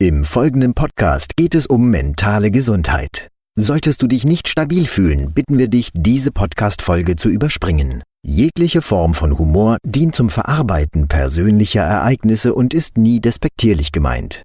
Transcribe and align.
Im 0.00 0.24
folgenden 0.24 0.74
Podcast 0.74 1.36
geht 1.36 1.56
es 1.56 1.66
um 1.66 1.90
mentale 1.90 2.52
Gesundheit. 2.52 3.32
Solltest 3.56 4.00
du 4.00 4.06
dich 4.06 4.24
nicht 4.24 4.46
stabil 4.46 4.86
fühlen, 4.86 5.32
bitten 5.32 5.58
wir 5.58 5.66
dich, 5.66 5.90
diese 5.92 6.30
Podcast-Folge 6.30 7.16
zu 7.16 7.28
überspringen. 7.28 8.04
Jegliche 8.24 8.80
Form 8.80 9.12
von 9.12 9.36
Humor 9.40 9.78
dient 9.84 10.14
zum 10.14 10.30
Verarbeiten 10.30 11.08
persönlicher 11.08 11.82
Ereignisse 11.82 12.54
und 12.54 12.74
ist 12.74 12.96
nie 12.96 13.18
despektierlich 13.18 13.90
gemeint. 13.90 14.44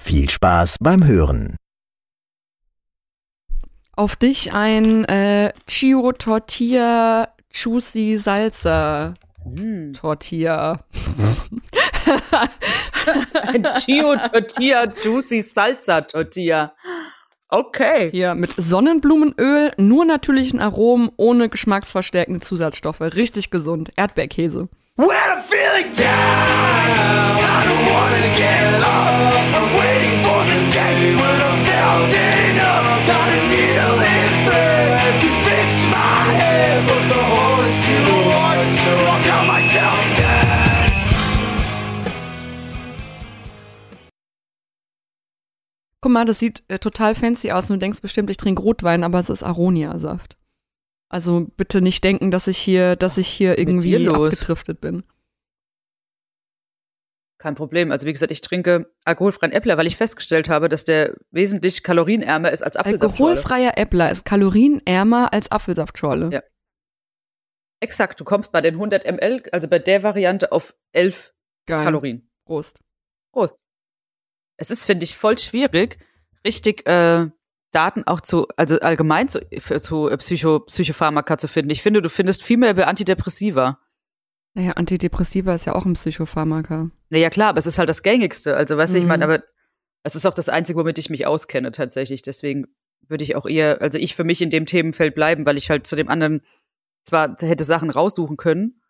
Viel 0.00 0.30
Spaß 0.30 0.76
beim 0.80 1.04
Hören. 1.04 1.56
Auf 3.96 4.14
dich 4.14 4.52
ein 4.52 5.04
äh, 5.06 5.52
Chio 5.66 6.12
Tortilla 6.12 7.34
Juicy 7.50 8.16
Salsa 8.16 9.14
Mm. 9.44 9.92
Tortilla. 9.92 10.84
Ein 13.42 13.66
Chio 13.84 14.16
Tortilla, 14.16 14.86
Juicy 15.02 15.40
Salsa 15.40 16.02
Tortilla. 16.02 16.74
Okay. 17.48 18.10
Hier 18.10 18.34
mit 18.34 18.54
Sonnenblumenöl, 18.56 19.72
nur 19.76 20.04
natürlichen 20.04 20.58
Aromen, 20.58 21.10
ohne 21.16 21.48
geschmacksverstärkende 21.48 22.40
Zusatzstoffe. 22.40 23.00
Richtig 23.00 23.50
gesund. 23.50 23.92
Erdbeerkäse. 23.96 24.68
When 24.96 25.08
I'm 25.08 25.42
feeling 25.42 25.90
down, 25.92 27.38
I 27.38 27.64
don't 27.66 27.92
wanna 27.92 28.34
get 28.34 28.82
up. 28.82 29.01
Guck 46.02 46.10
mal, 46.10 46.24
das 46.24 46.40
sieht 46.40 46.64
äh, 46.68 46.80
total 46.80 47.14
fancy 47.14 47.52
aus 47.52 47.70
und 47.70 47.76
du 47.76 47.78
denkst 47.78 48.02
bestimmt, 48.02 48.28
ich 48.28 48.36
trinke 48.36 48.60
Rotwein, 48.60 49.04
aber 49.04 49.20
es 49.20 49.30
ist 49.30 49.44
Aronia-Saft. 49.44 50.36
Also 51.08 51.46
bitte 51.56 51.80
nicht 51.80 52.02
denken, 52.02 52.30
dass 52.30 52.48
ich 52.48 52.58
hier, 52.58 52.96
dass 52.96 53.18
ich 53.18 53.28
hier 53.28 53.56
irgendwie 53.56 54.08
abgedriftet 54.08 54.80
bin. 54.80 55.04
Kein 57.38 57.54
Problem. 57.54 57.92
Also 57.92 58.06
wie 58.06 58.12
gesagt, 58.12 58.32
ich 58.32 58.40
trinke 58.40 58.92
alkoholfreien 59.04 59.52
Äppler, 59.52 59.76
weil 59.76 59.86
ich 59.86 59.96
festgestellt 59.96 60.48
habe, 60.48 60.68
dass 60.68 60.84
der 60.84 61.16
wesentlich 61.30 61.82
kalorienärmer 61.82 62.50
ist 62.50 62.62
als 62.62 62.76
Apfelsaftschorle. 62.76 63.36
Alkoholfreier 63.36 63.78
Äppler 63.78 64.10
ist 64.10 64.24
kalorienärmer 64.24 65.32
als 65.32 65.52
Apfelsaftschorle. 65.52 66.30
Ja. 66.32 66.42
Exakt, 67.80 68.18
du 68.20 68.24
kommst 68.24 68.52
bei 68.52 68.60
den 68.60 68.74
100 68.74 69.04
ml, 69.04 69.42
also 69.52 69.68
bei 69.68 69.78
der 69.78 70.02
Variante, 70.02 70.50
auf 70.50 70.74
11 70.92 71.32
Geil. 71.66 71.84
Kalorien. 71.84 72.30
Prost. 72.44 72.80
Prost. 73.32 73.58
Es 74.62 74.70
ist, 74.70 74.84
finde 74.84 75.02
ich, 75.02 75.16
voll 75.16 75.36
schwierig, 75.38 75.98
richtig 76.46 76.86
äh, 76.86 77.26
Daten 77.72 78.04
auch 78.06 78.20
zu, 78.20 78.46
also 78.56 78.78
allgemein 78.78 79.28
zu, 79.28 79.40
zu 79.40 80.08
äh, 80.08 80.16
Psycho, 80.18 80.60
Psychopharmaka 80.60 81.36
zu 81.36 81.48
finden. 81.48 81.70
Ich 81.72 81.82
finde, 81.82 82.00
du 82.00 82.08
findest 82.08 82.44
viel 82.44 82.58
mehr 82.58 82.70
über 82.70 82.86
Antidepressiva. 82.86 83.80
Naja, 84.54 84.74
Antidepressiva 84.74 85.52
ist 85.56 85.64
ja 85.64 85.74
auch 85.74 85.84
ein 85.84 85.94
Psychopharmaka. 85.94 86.90
Naja, 87.10 87.28
klar, 87.28 87.48
aber 87.48 87.58
es 87.58 87.66
ist 87.66 87.78
halt 87.78 87.88
das 87.88 88.04
gängigste. 88.04 88.56
Also, 88.56 88.76
weißt 88.76 88.94
du, 88.94 88.98
ich 88.98 89.04
Mhm. 89.04 89.08
meine, 89.08 89.24
aber 89.24 89.42
es 90.04 90.14
ist 90.14 90.26
auch 90.26 90.34
das 90.34 90.48
Einzige, 90.48 90.78
womit 90.78 90.98
ich 90.98 91.10
mich 91.10 91.26
auskenne 91.26 91.72
tatsächlich. 91.72 92.22
Deswegen 92.22 92.68
würde 93.08 93.24
ich 93.24 93.34
auch 93.34 93.46
eher, 93.46 93.82
also 93.82 93.98
ich 93.98 94.14
für 94.14 94.22
mich 94.22 94.42
in 94.42 94.50
dem 94.50 94.66
Themenfeld 94.66 95.16
bleiben, 95.16 95.44
weil 95.44 95.56
ich 95.56 95.70
halt 95.70 95.88
zu 95.88 95.96
dem 95.96 96.08
anderen 96.08 96.40
zwar 97.04 97.34
hätte 97.40 97.64
Sachen 97.64 97.90
raussuchen 97.90 98.36
können. 98.36 98.80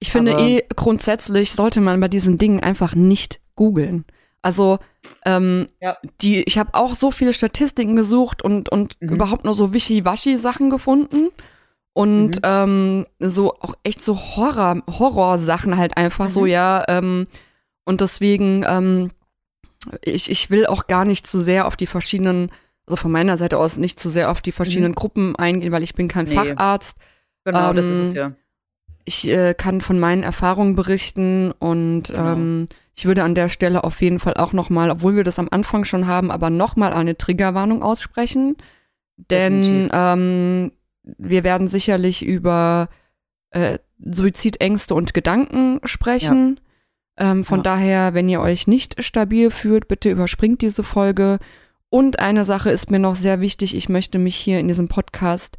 Ich 0.00 0.10
finde 0.10 0.32
eh, 0.32 0.66
grundsätzlich 0.74 1.52
sollte 1.52 1.80
man 1.80 2.00
bei 2.00 2.08
diesen 2.08 2.36
Dingen 2.36 2.58
einfach 2.60 2.96
nicht 2.96 3.40
googeln. 3.54 4.04
Also, 4.44 4.78
ähm, 5.24 5.66
Ja. 5.80 5.96
die, 6.20 6.42
ich 6.42 6.58
habe 6.58 6.74
auch 6.74 6.94
so 6.94 7.10
viele 7.10 7.32
Statistiken 7.32 7.96
gesucht 7.96 8.42
und, 8.42 8.68
und 8.68 8.96
Mhm. 9.00 9.08
überhaupt 9.14 9.44
nur 9.44 9.54
so 9.54 9.72
Wischiwaschi-Sachen 9.72 10.68
gefunden. 10.70 11.28
Und 11.94 12.36
Mhm. 12.36 12.40
ähm, 12.42 13.06
so 13.20 13.54
auch 13.60 13.74
echt 13.84 14.02
so 14.02 14.18
Horror, 14.18 14.82
Horrorsachen 14.86 15.76
halt 15.78 15.96
einfach 15.96 16.28
so, 16.28 16.42
Mhm. 16.42 16.46
ja. 16.48 16.84
Ähm, 16.88 17.24
und 17.84 18.00
deswegen, 18.00 18.64
ähm, 18.68 19.10
ich, 20.02 20.30
ich 20.30 20.50
will 20.50 20.66
auch 20.66 20.86
gar 20.88 21.04
nicht 21.04 21.26
zu 21.26 21.40
sehr 21.40 21.66
auf 21.66 21.76
die 21.76 21.86
verschiedenen, 21.86 22.50
also 22.86 22.96
von 22.96 23.12
meiner 23.12 23.36
Seite 23.36 23.58
aus 23.58 23.78
nicht 23.78 23.98
zu 24.00 24.10
sehr 24.10 24.30
auf 24.30 24.40
die 24.42 24.52
verschiedenen 24.52 24.94
Gruppen 24.94 25.36
eingehen, 25.36 25.72
weil 25.72 25.82
ich 25.82 25.94
bin 25.94 26.08
kein 26.08 26.24
Mhm. 26.26 26.30
Nee. 26.32 26.36
Facharzt. 26.36 26.96
Genau, 27.44 27.72
das 27.72 27.86
Ähm, 27.86 27.92
ist 27.92 28.00
es 28.00 28.14
ja. 28.14 28.32
Ich 29.06 29.28
äh, 29.28 29.54
kann 29.54 29.80
von 29.80 29.98
meinen 30.00 30.22
Erfahrungen 30.22 30.74
berichten 30.74 31.52
und 31.52 32.04
Genau. 32.04 32.32
ähm, 32.32 32.66
ich 32.94 33.06
würde 33.06 33.22
an 33.24 33.34
der 33.34 33.48
Stelle 33.48 33.84
auf 33.84 34.00
jeden 34.00 34.18
Fall 34.18 34.34
auch 34.34 34.52
noch 34.52 34.70
mal, 34.70 34.90
obwohl 34.90 35.16
wir 35.16 35.24
das 35.24 35.38
am 35.38 35.48
Anfang 35.50 35.84
schon 35.84 36.06
haben, 36.06 36.30
aber 36.30 36.50
noch 36.50 36.76
mal 36.76 36.92
eine 36.92 37.16
Triggerwarnung 37.18 37.82
aussprechen, 37.82 38.56
denn 39.16 39.90
ähm, 39.92 40.72
wir 41.02 41.44
werden 41.44 41.68
sicherlich 41.68 42.24
über 42.24 42.88
äh, 43.50 43.78
Suizidängste 43.98 44.94
und 44.94 45.14
Gedanken 45.14 45.80
sprechen. 45.84 46.60
Ähm, 47.16 47.44
von 47.44 47.58
Ja. 47.60 47.62
daher, 47.62 48.14
wenn 48.14 48.28
ihr 48.28 48.40
euch 48.40 48.66
nicht 48.66 49.02
stabil 49.04 49.50
fühlt, 49.50 49.86
bitte 49.86 50.10
überspringt 50.10 50.62
diese 50.62 50.82
Folge. 50.82 51.38
Und 51.90 52.18
eine 52.18 52.44
Sache 52.44 52.70
ist 52.70 52.90
mir 52.90 52.98
noch 52.98 53.14
sehr 53.14 53.40
wichtig. 53.40 53.76
Ich 53.76 53.88
möchte 53.88 54.18
mich 54.18 54.34
hier 54.34 54.58
in 54.58 54.66
diesem 54.66 54.88
Podcast 54.88 55.56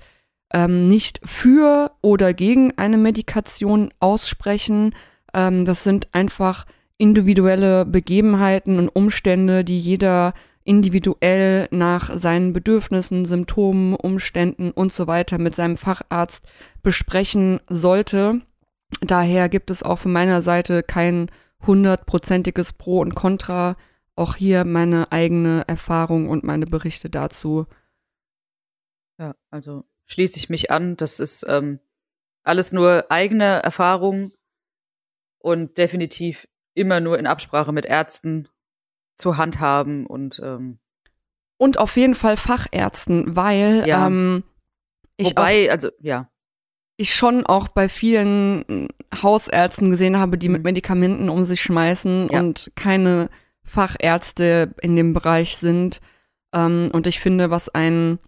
ähm, 0.53 0.89
nicht 0.89 1.21
für 1.23 1.91
oder 2.01 2.33
gegen 2.33 2.77
eine 2.77 2.97
Medikation 2.97 3.93
aussprechen. 3.99 4.93
Ähm, 5.33 5.63
das 5.63 5.83
sind 5.83 6.09
einfach 6.13 6.65
individuelle 6.97 7.85
Begebenheiten 7.85 8.79
und 8.79 8.89
Umstände, 8.89 9.63
die 9.63 9.79
jeder 9.79 10.33
individuell 10.63 11.67
nach 11.71 12.17
seinen 12.17 12.51
Bedürfnissen, 12.51 13.25
Symptomen, 13.25 13.95
Umständen 13.95 14.71
und 14.71 14.91
so 14.91 15.05
weiter 15.07 15.37
mit 15.37 15.53
seinem 15.55 15.77
Facharzt 15.77 16.45
besprechen 16.81 17.59
sollte. 17.69 18.41
Daher 19.01 19.47
gibt 19.49 19.69
es 19.69 19.83
auch 19.83 19.99
von 19.99 20.11
meiner 20.11 20.41
Seite 20.41 20.81
kein 20.81 21.29
hundertprozentiges 21.65 22.73
Pro 22.73 22.99
und 22.99 23.15
Contra. 23.15 23.77
Auch 24.15 24.35
hier 24.35 24.65
meine 24.65 25.11
eigene 25.11 25.65
Erfahrung 25.67 26.29
und 26.29 26.43
meine 26.43 26.65
Berichte 26.65 27.09
dazu. 27.09 27.67
Ja, 29.19 29.35
also 29.51 29.83
schließe 30.05 30.37
ich 30.37 30.49
mich 30.49 30.71
an. 30.71 30.97
Das 30.97 31.19
ist 31.19 31.45
ähm, 31.47 31.79
alles 32.43 32.71
nur 32.71 33.05
eigene 33.09 33.61
Erfahrung 33.61 34.31
und 35.39 35.77
definitiv 35.77 36.47
immer 36.75 36.99
nur 36.99 37.17
in 37.17 37.25
Absprache 37.27 37.71
mit 37.71 37.85
Ärzten 37.85 38.47
zu 39.17 39.37
handhaben 39.37 40.05
und 40.05 40.39
ähm, 40.43 40.77
Und 41.57 41.79
auf 41.79 41.95
jeden 41.97 42.15
Fall 42.15 42.37
Fachärzten, 42.37 43.35
weil 43.35 43.83
Ja. 43.87 44.05
ähm, 44.07 44.43
ich, 45.17 45.27
auch, 45.27 45.31
wobei, 45.41 45.71
also 45.71 45.89
ja, 46.01 46.29
ich 46.97 47.13
schon 47.15 47.45
auch 47.45 47.67
bei 47.69 47.89
vielen 47.89 48.59
mm, 48.67 48.87
Hausärzten 49.21 49.89
gesehen 49.89 50.17
habe, 50.17 50.37
die 50.37 50.49
mit 50.49 50.59
Mhm. 50.61 50.65
Medikamenten 50.65 51.29
um 51.29 51.43
sich 51.45 51.61
schmeißen 51.61 52.29
Ja. 52.31 52.39
und 52.39 52.71
keine 52.75 53.29
Fachärzte 53.63 54.73
in 54.81 54.95
dem 54.95 55.13
Bereich 55.13 55.57
sind. 55.57 55.99
Ähm, 56.53 56.89
und 56.93 57.07
ich 57.07 57.19
finde, 57.19 57.49
was 57.49 57.69
einen 57.69 58.19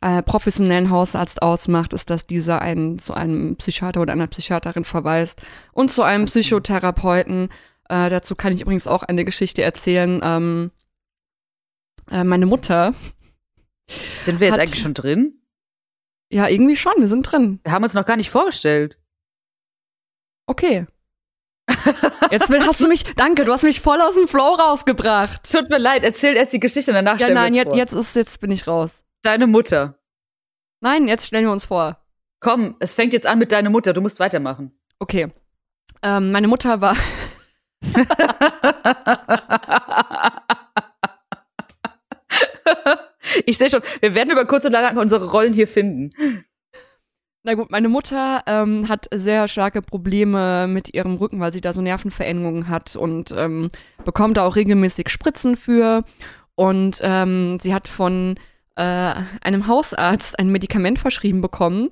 äh, 0.00 0.22
professionellen 0.22 0.90
Hausarzt 0.90 1.42
ausmacht, 1.42 1.92
ist, 1.92 2.10
dass 2.10 2.26
dieser 2.26 2.60
einen 2.62 2.98
zu 2.98 3.14
einem 3.14 3.56
Psychiater 3.56 4.00
oder 4.00 4.12
einer 4.12 4.26
Psychiaterin 4.26 4.84
verweist 4.84 5.40
und 5.72 5.90
zu 5.90 6.02
einem. 6.02 6.26
Psychotherapeuten. 6.26 7.48
Äh, 7.88 8.08
dazu 8.10 8.34
kann 8.36 8.52
ich 8.52 8.60
übrigens 8.60 8.86
auch 8.86 9.02
eine 9.02 9.24
Geschichte 9.24 9.62
erzählen. 9.62 10.20
Ähm, 10.22 10.70
äh, 12.10 12.24
meine 12.24 12.46
Mutter, 12.46 12.94
sind 14.20 14.40
wir 14.40 14.48
jetzt 14.48 14.54
Hat- 14.54 14.60
eigentlich 14.60 14.80
schon 14.82 14.94
drin? 14.94 15.38
ja, 16.32 16.48
irgendwie 16.48 16.76
schon, 16.76 16.94
wir 16.96 17.08
sind 17.08 17.24
drin. 17.24 17.60
Wir 17.62 17.72
haben 17.72 17.82
uns 17.82 17.92
noch 17.92 18.06
gar 18.06 18.16
nicht 18.16 18.30
vorgestellt. 18.30 18.98
Okay. 20.46 20.86
Jetzt 22.30 22.48
will, 22.48 22.60
hast 22.66 22.80
du 22.80 22.88
mich, 22.88 23.04
danke, 23.16 23.44
du 23.44 23.52
hast 23.52 23.62
mich 23.64 23.80
voll 23.82 24.00
aus 24.00 24.14
dem 24.14 24.26
Flow 24.28 24.54
rausgebracht. 24.54 25.50
Tut 25.50 25.68
mir 25.68 25.78
leid, 25.78 26.04
erzähl 26.04 26.34
erst 26.36 26.52
die 26.54 26.60
Geschichte, 26.60 26.92
danach 26.92 27.18
Ja, 27.18 27.26
stellen 27.26 27.34
nein, 27.34 27.52
wir 27.52 27.58
jetzt, 27.58 27.68
vor. 27.68 27.76
jetzt 27.76 27.92
ist, 27.92 28.16
jetzt 28.16 28.40
bin 28.40 28.50
ich 28.50 28.66
raus. 28.66 29.02
Deine 29.22 29.46
Mutter. 29.46 29.98
Nein, 30.80 31.06
jetzt 31.06 31.26
stellen 31.26 31.46
wir 31.46 31.52
uns 31.52 31.66
vor. 31.66 31.98
Komm, 32.40 32.74
es 32.80 32.94
fängt 32.94 33.12
jetzt 33.12 33.28
an 33.28 33.38
mit 33.38 33.52
deiner 33.52 33.70
Mutter, 33.70 33.92
du 33.92 34.00
musst 34.00 34.18
weitermachen. 34.18 34.72
Okay. 34.98 35.28
Ähm, 36.02 36.32
meine 36.32 36.48
Mutter 36.48 36.80
war, 36.80 36.96
ich 43.46 43.58
sehe 43.58 43.70
schon, 43.70 43.82
wir 44.00 44.16
werden 44.16 44.30
über 44.30 44.44
kurz 44.44 44.64
und 44.64 44.72
lang 44.72 44.98
unsere 44.98 45.30
Rollen 45.30 45.52
hier 45.52 45.68
finden. 45.68 46.10
na 47.44 47.54
gut, 47.54 47.70
meine 47.70 47.88
Mutter 47.88 48.42
ähm, 48.46 48.88
hat 48.88 49.08
sehr 49.14 49.46
starke 49.46 49.82
Probleme 49.82 50.66
mit 50.66 50.92
ihrem 50.94 51.14
Rücken, 51.16 51.38
weil 51.38 51.52
sie 51.52 51.60
da 51.60 51.72
so 51.72 51.80
Nervenverengungen 51.80 52.68
hat 52.68 52.96
und 52.96 53.32
ähm, 53.36 53.70
bekommt 54.04 54.36
da 54.36 54.44
auch 54.46 54.56
regelmäßig 54.56 55.08
Spritzen 55.08 55.56
für. 55.56 56.02
Und 56.54 56.98
ähm, 57.02 57.58
sie 57.60 57.74
hat 57.74 57.88
von 57.88 58.36
äh, 58.76 59.14
einem 59.42 59.66
Hausarzt 59.66 60.38
ein 60.38 60.48
Medikament 60.50 60.98
verschrieben 60.98 61.40
bekommen, 61.40 61.90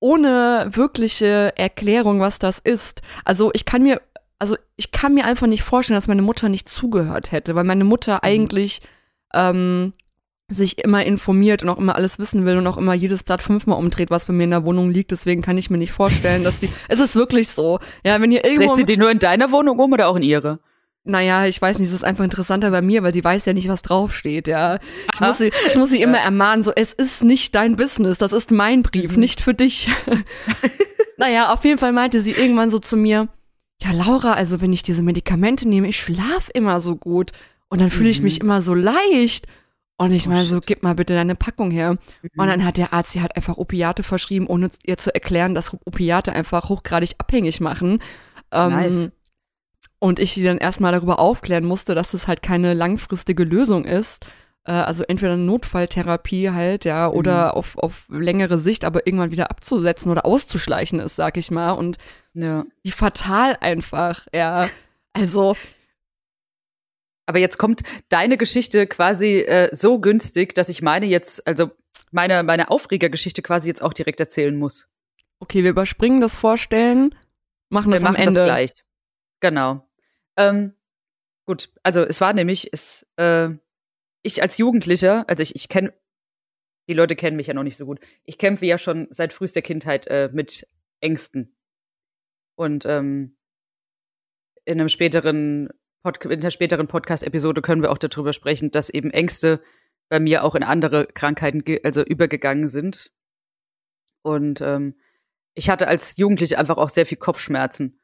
ohne 0.00 0.68
wirkliche 0.70 1.52
Erklärung, 1.56 2.20
was 2.20 2.38
das 2.38 2.58
ist. 2.58 3.02
Also 3.24 3.50
ich 3.54 3.64
kann 3.64 3.82
mir 3.82 4.00
also 4.38 4.56
ich 4.76 4.92
kann 4.92 5.14
mir 5.14 5.24
einfach 5.24 5.48
nicht 5.48 5.64
vorstellen, 5.64 5.96
dass 5.96 6.06
meine 6.06 6.22
Mutter 6.22 6.48
nicht 6.48 6.68
zugehört 6.68 7.32
hätte, 7.32 7.54
weil 7.56 7.64
meine 7.64 7.84
Mutter 7.84 8.14
Mhm. 8.14 8.20
eigentlich 8.22 8.80
ähm, 9.34 9.92
sich 10.50 10.78
immer 10.78 11.04
informiert 11.04 11.62
und 11.62 11.68
auch 11.68 11.78
immer 11.78 11.96
alles 11.96 12.18
wissen 12.18 12.46
will 12.46 12.56
und 12.56 12.66
auch 12.66 12.78
immer 12.78 12.94
jedes 12.94 13.22
Blatt 13.22 13.42
fünfmal 13.42 13.78
umdreht, 13.78 14.10
was 14.10 14.24
bei 14.24 14.32
mir 14.32 14.44
in 14.44 14.50
der 14.50 14.64
Wohnung 14.64 14.90
liegt. 14.90 15.10
Deswegen 15.10 15.42
kann 15.42 15.58
ich 15.58 15.68
mir 15.68 15.76
nicht 15.76 15.92
vorstellen, 15.92 16.44
dass 16.44 16.60
sie. 16.60 16.70
Es 16.88 17.00
ist 17.00 17.16
wirklich 17.16 17.48
so. 17.50 17.80
Ja, 18.04 18.20
wenn 18.20 18.32
ihr 18.32 18.44
irgendwo. 18.44 18.68
Dreht 18.68 18.76
sie 18.78 18.86
die 18.86 18.96
nur 18.96 19.10
in 19.10 19.18
deiner 19.18 19.50
Wohnung 19.52 19.78
um 19.78 19.92
oder 19.92 20.08
auch 20.08 20.16
in 20.16 20.22
ihre? 20.22 20.60
Naja, 21.08 21.46
ich 21.46 21.60
weiß 21.60 21.78
nicht, 21.78 21.88
es 21.88 21.94
ist 21.94 22.04
einfach 22.04 22.22
interessanter 22.24 22.70
bei 22.70 22.82
mir, 22.82 23.02
weil 23.02 23.14
sie 23.14 23.24
weiß 23.24 23.46
ja 23.46 23.54
nicht, 23.54 23.68
was 23.68 23.82
draufsteht, 23.82 24.46
ja. 24.46 24.78
Ich 25.14 25.20
muss 25.20 25.38
sie, 25.38 25.50
ich 25.66 25.74
muss 25.76 25.90
sie 25.90 26.02
immer 26.02 26.18
ermahnen, 26.18 26.62
so, 26.62 26.70
es 26.76 26.92
ist 26.92 27.24
nicht 27.24 27.54
dein 27.54 27.76
Business, 27.76 28.18
das 28.18 28.32
ist 28.32 28.50
mein 28.50 28.82
Brief, 28.82 29.12
Mhm. 29.12 29.20
nicht 29.20 29.40
für 29.40 29.54
dich. 29.54 29.88
naja, 31.16 31.52
auf 31.52 31.64
jeden 31.64 31.78
Fall 31.78 31.92
meinte 31.92 32.20
sie 32.22 32.32
irgendwann 32.32 32.70
so 32.70 32.78
zu 32.78 32.96
mir, 32.96 33.28
ja, 33.82 33.92
Laura, 33.92 34.32
also 34.32 34.60
wenn 34.60 34.72
ich 34.72 34.82
diese 34.82 35.02
Medikamente 35.02 35.68
nehme, 35.68 35.88
ich 35.88 35.96
schlaf 35.98 36.50
immer 36.52 36.80
so 36.80 36.96
gut 36.96 37.32
und 37.68 37.80
dann 37.80 37.90
fühle 37.90 38.08
ich 38.10 38.18
Mhm. 38.18 38.24
mich 38.24 38.40
immer 38.40 38.60
so 38.62 38.74
leicht. 38.74 39.46
Und 40.00 40.12
ich 40.12 40.26
Oh, 40.28 40.30
meine 40.30 40.44
so, 40.44 40.60
gib 40.64 40.84
mal 40.84 40.94
bitte 40.94 41.14
deine 41.14 41.34
Packung 41.34 41.70
her. 41.72 41.92
Mhm. 42.22 42.30
Und 42.36 42.46
dann 42.46 42.64
hat 42.64 42.76
der 42.76 42.92
Arzt 42.92 43.16
ihr 43.16 43.22
halt 43.22 43.34
einfach 43.36 43.56
Opiate 43.56 44.02
verschrieben, 44.04 44.46
ohne 44.46 44.70
ihr 44.84 44.96
zu 44.98 45.12
erklären, 45.12 45.54
dass 45.56 45.72
Opiate 45.86 46.32
einfach 46.32 46.68
hochgradig 46.68 47.10
abhängig 47.18 47.60
machen. 47.60 48.00
Ähm, 48.52 48.70
Nice. 48.70 49.10
Und 50.00 50.18
ich 50.20 50.34
sie 50.34 50.44
dann 50.44 50.58
erstmal 50.58 50.92
darüber 50.92 51.18
aufklären 51.18 51.64
musste, 51.64 51.94
dass 51.94 52.14
es 52.14 52.26
halt 52.28 52.42
keine 52.42 52.72
langfristige 52.74 53.42
Lösung 53.44 53.84
ist. 53.84 54.24
Äh, 54.64 54.70
also 54.72 55.02
entweder 55.04 55.32
eine 55.32 55.42
Notfalltherapie 55.42 56.50
halt, 56.50 56.84
ja, 56.84 57.08
oder 57.08 57.56
auf, 57.56 57.76
auf 57.78 58.04
längere 58.08 58.58
Sicht, 58.58 58.84
aber 58.84 59.06
irgendwann 59.06 59.32
wieder 59.32 59.50
abzusetzen 59.50 60.10
oder 60.12 60.24
auszuschleichen 60.24 61.00
ist, 61.00 61.16
sag 61.16 61.36
ich 61.36 61.50
mal. 61.50 61.72
Und 61.72 61.96
Ja. 62.34 62.64
wie 62.82 62.92
fatal 62.92 63.56
einfach, 63.60 64.26
ja. 64.32 64.68
Also, 65.14 65.56
Aber 67.26 67.38
jetzt 67.40 67.58
kommt 67.58 67.82
deine 68.08 68.36
Geschichte 68.36 68.86
quasi 68.86 69.40
äh, 69.40 69.68
so 69.74 69.98
günstig, 70.00 70.54
dass 70.54 70.68
ich 70.68 70.80
meine 70.80 71.06
jetzt, 71.06 71.44
also 71.46 71.70
meine, 72.12 72.42
meine 72.44 72.70
Aufregergeschichte 72.70 73.42
quasi 73.42 73.68
jetzt 73.68 73.82
auch 73.82 73.92
direkt 73.92 74.20
erzählen 74.20 74.56
muss. 74.56 74.88
okay, 75.40 75.62
wir 75.64 75.70
überspringen 75.70 76.20
das 76.20 76.36
Vorstellen, 76.36 77.14
machen 77.68 77.90
Wir 77.92 77.98
das 77.98 78.06
am 78.06 78.12
machen 78.12 78.22
Ende. 78.28 78.34
das 78.34 78.44
gleich. 78.46 78.72
Genau. 79.40 79.87
Ähm, 80.38 80.72
gut, 81.46 81.70
also 81.82 82.02
es 82.04 82.20
war 82.20 82.32
nämlich, 82.32 82.72
es, 82.72 83.06
äh, 83.16 83.50
ich 84.22 84.40
als 84.40 84.56
Jugendlicher, 84.56 85.28
also 85.28 85.42
ich, 85.42 85.54
ich 85.54 85.68
kenne, 85.68 85.92
die 86.88 86.94
Leute 86.94 87.16
kennen 87.16 87.36
mich 87.36 87.48
ja 87.48 87.54
noch 87.54 87.64
nicht 87.64 87.76
so 87.76 87.84
gut. 87.84 88.00
Ich 88.24 88.38
kämpfe 88.38 88.64
ja 88.64 88.78
schon 88.78 89.08
seit 89.10 89.32
frühester 89.34 89.60
Kindheit 89.60 90.06
äh, 90.06 90.30
mit 90.32 90.66
Ängsten. 91.00 91.54
Und 92.56 92.86
ähm, 92.86 93.36
in 94.64 94.80
einem 94.80 94.88
späteren 94.88 95.68
Pod 96.02 96.24
in 96.24 96.40
der 96.40 96.50
späteren 96.50 96.86
Podcast-Episode 96.86 97.60
können 97.60 97.82
wir 97.82 97.90
auch 97.90 97.98
darüber 97.98 98.32
sprechen, 98.32 98.70
dass 98.70 98.88
eben 98.88 99.10
Ängste 99.10 99.60
bei 100.08 100.20
mir 100.20 100.44
auch 100.44 100.54
in 100.54 100.62
andere 100.62 101.06
Krankheiten 101.06 101.64
also 101.82 102.02
übergegangen 102.02 102.68
sind. 102.68 103.12
Und 104.22 104.60
ähm, 104.60 104.94
ich 105.54 105.68
hatte 105.68 105.88
als 105.88 106.16
Jugendliche 106.16 106.58
einfach 106.58 106.76
auch 106.76 106.88
sehr 106.88 107.06
viel 107.06 107.18
Kopfschmerzen. 107.18 108.00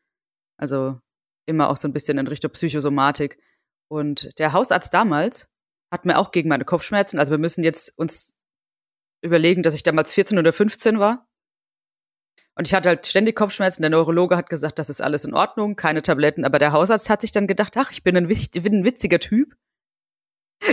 Also 0.57 1.01
immer 1.47 1.71
auch 1.71 1.77
so 1.77 1.89
ein 1.89 1.93
bisschen 1.93 2.19
in 2.19 2.27
Richtung 2.27 2.51
Psychosomatik. 2.53 3.39
Und 3.89 4.39
der 4.39 4.53
Hausarzt 4.53 4.93
damals 4.95 5.49
hat 5.91 6.05
mir 6.05 6.19
auch 6.19 6.33
gegen 6.33 6.49
meine 6.49 6.65
Kopfschmerzen, 6.65 7.19
also 7.19 7.31
wir 7.31 7.39
müssen 7.39 7.63
jetzt 7.63 7.97
uns 7.99 8.35
überlegen, 9.23 9.63
dass 9.63 9.75
ich 9.75 9.83
damals 9.83 10.13
14 10.13 10.39
oder 10.39 10.53
15 10.53 10.99
war. 10.99 11.29
Und 12.57 12.69
ich 12.69 12.75
hatte 12.75 12.89
halt 12.91 13.07
ständig 13.07 13.35
Kopfschmerzen. 13.37 13.83
Der 13.83 13.91
Neurologe 13.91 14.37
hat 14.37 14.49
gesagt, 14.49 14.79
das 14.79 14.89
ist 14.89 15.01
alles 15.01 15.25
in 15.25 15.35
Ordnung, 15.35 15.75
keine 15.77 16.03
Tabletten. 16.03 16.45
Aber 16.45 16.59
der 16.59 16.73
Hausarzt 16.73 17.11
hat 17.11 17.21
sich 17.21 17.33
dann 17.33 17.47
gedacht, 17.47 17.77
ach, 17.77 17.91
ich 17.91 18.05
bin 18.05 18.17
ein, 18.17 18.29
bin 18.29 18.75
ein 18.75 18.85
witziger 18.85 19.19
Typ. 19.19 19.57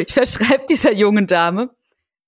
Ich 0.07 0.13
verschreibe 0.13 0.67
dieser 0.69 0.93
jungen 0.93 1.27
Dame 1.27 1.75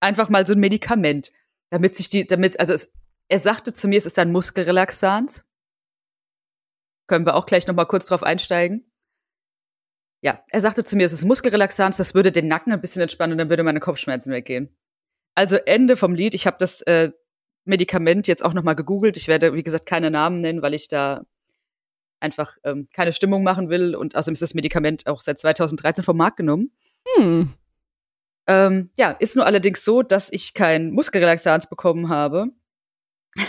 einfach 0.01 0.27
mal 0.27 0.45
so 0.45 0.53
ein 0.53 0.59
Medikament, 0.59 1.31
damit 1.69 1.95
sich 1.95 2.09
die, 2.09 2.27
damit, 2.27 2.59
also 2.59 2.73
es, 2.73 2.91
er 3.29 3.39
sagte 3.39 3.73
zu 3.73 3.87
mir, 3.87 3.97
es 3.97 4.05
ist 4.05 4.19
ein 4.19 4.31
Muskelrelaxant. 4.31 5.45
Können 7.07 7.25
wir 7.25 7.35
auch 7.35 7.45
gleich 7.45 7.67
noch 7.67 7.75
mal 7.75 7.85
kurz 7.85 8.07
drauf 8.07 8.23
einsteigen. 8.23 8.89
Ja, 10.21 10.43
er 10.49 10.61
sagte 10.61 10.85
zu 10.85 10.95
mir, 10.95 11.05
es 11.05 11.13
ist 11.13 11.25
Muskelrelaxant, 11.25 11.99
das 11.99 12.15
würde 12.15 12.31
den 12.31 12.47
Nacken 12.47 12.71
ein 12.71 12.79
bisschen 12.79 13.01
entspannen 13.01 13.33
und 13.33 13.37
dann 13.39 13.49
würde 13.49 13.63
meine 13.63 13.81
Kopfschmerzen 13.81 14.31
weggehen. 14.31 14.75
Also 15.35 15.57
Ende 15.57 15.97
vom 15.97 16.15
Lied. 16.15 16.33
Ich 16.33 16.47
habe 16.47 16.57
das 16.59 16.81
äh, 16.83 17.11
Medikament 17.65 18.27
jetzt 18.27 18.43
auch 18.43 18.53
noch 18.53 18.63
mal 18.63 18.75
gegoogelt. 18.75 19.17
Ich 19.17 19.27
werde, 19.27 19.53
wie 19.53 19.63
gesagt, 19.63 19.85
keine 19.85 20.11
Namen 20.11 20.39
nennen, 20.39 20.61
weil 20.61 20.73
ich 20.73 20.87
da 20.87 21.25
einfach 22.19 22.55
ähm, 22.63 22.87
keine 22.93 23.11
Stimmung 23.11 23.43
machen 23.43 23.69
will. 23.69 23.95
Und 23.95 24.15
außerdem 24.15 24.33
ist 24.33 24.41
das 24.41 24.53
Medikament 24.53 25.07
auch 25.07 25.21
seit 25.21 25.39
2013 25.39 26.03
vom 26.03 26.17
Markt 26.17 26.37
genommen. 26.37 26.71
Hm. 27.15 27.53
Ähm, 28.47 28.91
ja, 28.97 29.11
ist 29.11 29.35
nur 29.35 29.45
allerdings 29.45 29.83
so, 29.83 30.03
dass 30.03 30.31
ich 30.31 30.53
kein 30.53 30.91
Muskelrelaxant 30.91 31.69
bekommen 31.69 32.09
habe. 32.09 32.47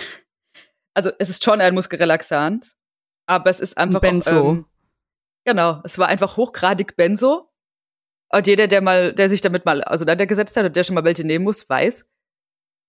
Also 0.97 1.11
es 1.19 1.29
ist 1.29 1.43
schon 1.43 1.61
ein 1.61 1.75
Muskelrelaxant, 1.75 2.77
aber 3.27 3.51
es 3.51 3.61
ist 3.61 3.77
einfach 3.79 4.01
Benzo. 4.01 4.41
Auch, 4.41 4.53
ähm, 4.53 4.67
genau, 5.45 5.81
es 5.85 5.99
war 5.99 6.09
einfach 6.09 6.37
hochgradig 6.37 6.97
Benzo. 6.97 7.51
Und 8.33 8.47
jeder, 8.47 8.67
der 8.67 8.81
mal, 8.81 9.13
der 9.13 9.29
sich 9.29 9.41
damit 9.41 9.65
mal 9.65 9.83
auseinandergesetzt 9.85 10.57
hat 10.57 10.67
und 10.67 10.75
der 10.77 10.85
schon 10.85 10.95
mal 10.95 11.05
welche 11.05 11.27
nehmen 11.27 11.45
muss, 11.45 11.69
weiß, 11.69 12.09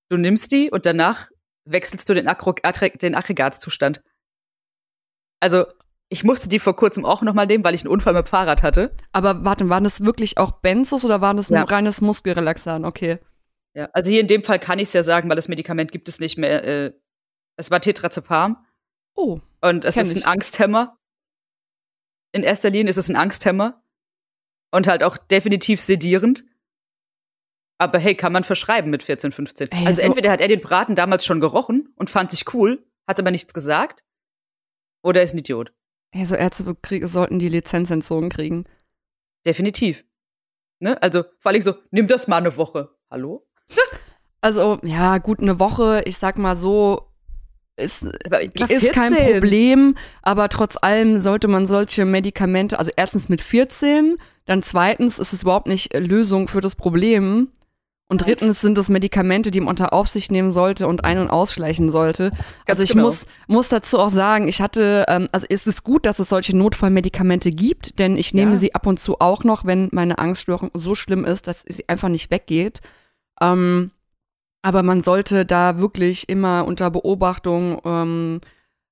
du 0.09 0.17
nimmst 0.17 0.51
die 0.51 0.71
und 0.71 0.85
danach 0.85 1.29
wechselst 1.65 2.09
du 2.09 2.13
den, 2.13 2.27
Aggro 2.27 2.53
den 2.53 3.15
Aggregatzustand. 3.15 4.01
Also 5.39 5.65
ich 6.09 6.23
musste 6.23 6.49
die 6.49 6.59
vor 6.59 6.75
kurzem 6.75 7.05
auch 7.05 7.21
noch 7.21 7.33
mal 7.33 7.45
nehmen, 7.45 7.63
weil 7.63 7.73
ich 7.73 7.81
einen 7.81 7.91
Unfall 7.91 8.13
mit 8.13 8.25
dem 8.27 8.29
Fahrrad 8.29 8.63
hatte. 8.63 8.95
Aber 9.11 9.43
warte, 9.43 9.69
waren 9.69 9.83
das 9.83 10.03
wirklich 10.03 10.37
auch 10.37 10.51
Benzos 10.61 11.03
oder 11.03 11.21
waren 11.21 11.37
das 11.37 11.49
Ja. 11.49 11.59
nur 11.59 11.69
reines 11.69 12.01
Muskelrelaxan? 12.01 12.85
Okay. 12.85 13.19
Ja, 13.73 13.89
also 13.93 14.09
hier 14.09 14.21
in 14.21 14.27
dem 14.27 14.43
Fall 14.43 14.59
kann 14.59 14.79
ich 14.79 14.87
es 14.89 14.93
ja 14.93 15.03
sagen, 15.03 15.27
weil 15.29 15.35
das 15.35 15.47
Medikament 15.47 15.91
gibt 15.91 16.07
es 16.07 16.19
nicht 16.19 16.37
mehr. 16.37 16.63
Äh, 16.63 16.93
es 17.57 17.71
war 17.71 17.81
Tetrazepam 17.81 18.65
Oh, 19.17 19.39
und 19.69 19.85
es 19.85 19.95
Kenn 19.95 20.05
ist 20.05 20.11
ein 20.13 20.17
ich. 20.17 20.27
Angsthemmer. 20.27 20.97
In 22.33 22.43
erster 22.43 22.69
Linie 22.69 22.89
ist 22.89 22.97
es 22.97 23.09
ein 23.09 23.15
Angsthemmer 23.15 23.81
und 24.71 24.87
halt 24.87 25.03
auch 25.03 25.17
definitiv 25.17 25.79
sedierend. 25.81 26.43
Aber 27.77 27.99
hey, 27.99 28.15
kann 28.15 28.31
man 28.33 28.43
verschreiben 28.43 28.89
mit 28.89 29.03
14, 29.03 29.31
15. 29.31 29.71
Ey, 29.71 29.85
also 29.87 30.01
so- 30.01 30.07
entweder 30.07 30.31
hat 30.31 30.41
er 30.41 30.47
den 30.47 30.61
Braten 30.61 30.95
damals 30.95 31.25
schon 31.25 31.39
gerochen 31.41 31.93
und 31.95 32.09
fand 32.09 32.31
sich 32.31 32.53
cool, 32.53 32.85
hat 33.07 33.19
aber 33.19 33.31
nichts 33.31 33.53
gesagt, 33.53 34.03
oder 35.03 35.19
er 35.19 35.23
ist 35.25 35.33
ein 35.33 35.39
Idiot. 35.39 35.73
ey, 36.11 36.25
so 36.25 36.35
Ärzte 36.35 36.75
sollten 37.07 37.39
die 37.39 37.49
Lizenz 37.49 37.89
entzogen 37.89 38.29
kriegen. 38.29 38.65
Definitiv. 39.45 40.05
Ne? 40.79 41.01
Also 41.01 41.23
vor 41.39 41.51
allem 41.51 41.61
so, 41.61 41.75
nimm 41.91 42.07
das 42.07 42.27
mal 42.27 42.37
eine 42.37 42.55
Woche. 42.57 42.95
Hallo? 43.09 43.47
Also, 44.41 44.79
ja, 44.83 45.17
gut, 45.17 45.39
eine 45.39 45.59
Woche, 45.59 46.03
ich 46.05 46.17
sag 46.17 46.37
mal 46.37 46.55
so, 46.55 47.11
ist, 47.77 48.03
ist 48.03 48.93
kein 48.93 49.13
Problem, 49.13 49.95
aber 50.21 50.49
trotz 50.49 50.77
allem 50.81 51.19
sollte 51.19 51.47
man 51.47 51.65
solche 51.65 52.05
Medikamente, 52.05 52.79
also 52.79 52.91
erstens 52.95 53.29
mit 53.29 53.41
14, 53.41 54.17
dann 54.45 54.61
zweitens 54.63 55.19
ist 55.19 55.33
es 55.33 55.43
überhaupt 55.43 55.67
nicht 55.67 55.93
äh, 55.93 55.99
Lösung 55.99 56.47
für 56.47 56.61
das 56.61 56.75
Problem. 56.75 57.49
Und 58.07 58.21
drittens 58.23 58.61
sind 58.61 58.77
es 58.77 58.87
Medikamente, 58.87 59.49
die 59.49 59.59
man 59.59 59.69
unter 59.69 59.91
Aufsicht 59.91 60.31
nehmen 60.31 60.51
sollte 60.51 60.85
und 60.87 61.03
ein- 61.03 61.17
und 61.17 61.31
ausschleichen 61.31 61.89
sollte. 61.89 62.31
also 62.67 62.83
ich 62.83 62.91
genau. 62.91 63.05
muss, 63.05 63.25
muss 63.47 63.69
dazu 63.69 63.97
auch 63.97 64.11
sagen, 64.11 64.47
ich 64.47 64.61
hatte, 64.61 65.05
ähm, 65.07 65.27
also 65.31 65.47
es 65.49 65.65
ist 65.65 65.83
gut, 65.83 66.05
dass 66.05 66.19
es 66.19 66.29
solche 66.29 66.55
Notfallmedikamente 66.55 67.49
gibt, 67.49 67.97
denn 67.97 68.15
ich 68.15 68.35
nehme 68.35 68.51
Ja. 68.51 68.57
sie 68.57 68.75
ab 68.75 68.85
und 68.85 68.99
zu 68.99 69.19
auch 69.19 69.43
noch, 69.43 69.65
wenn 69.65 69.89
meine 69.91 70.19
Angststörung 70.19 70.69
so 70.75 70.93
schlimm 70.93 71.25
ist, 71.25 71.47
dass 71.47 71.65
sie 71.67 71.89
einfach 71.89 72.09
nicht 72.09 72.29
weggeht. 72.29 72.81
Ähm, 73.41 73.89
aber 74.65 74.81
man 74.81 75.03
sollte 75.03 75.45
da 75.45 75.77
wirklich 75.77 76.27
immer 76.27 76.65
unter 76.65 76.89
Beobachtung 76.89 77.79
ähm, 77.85 78.41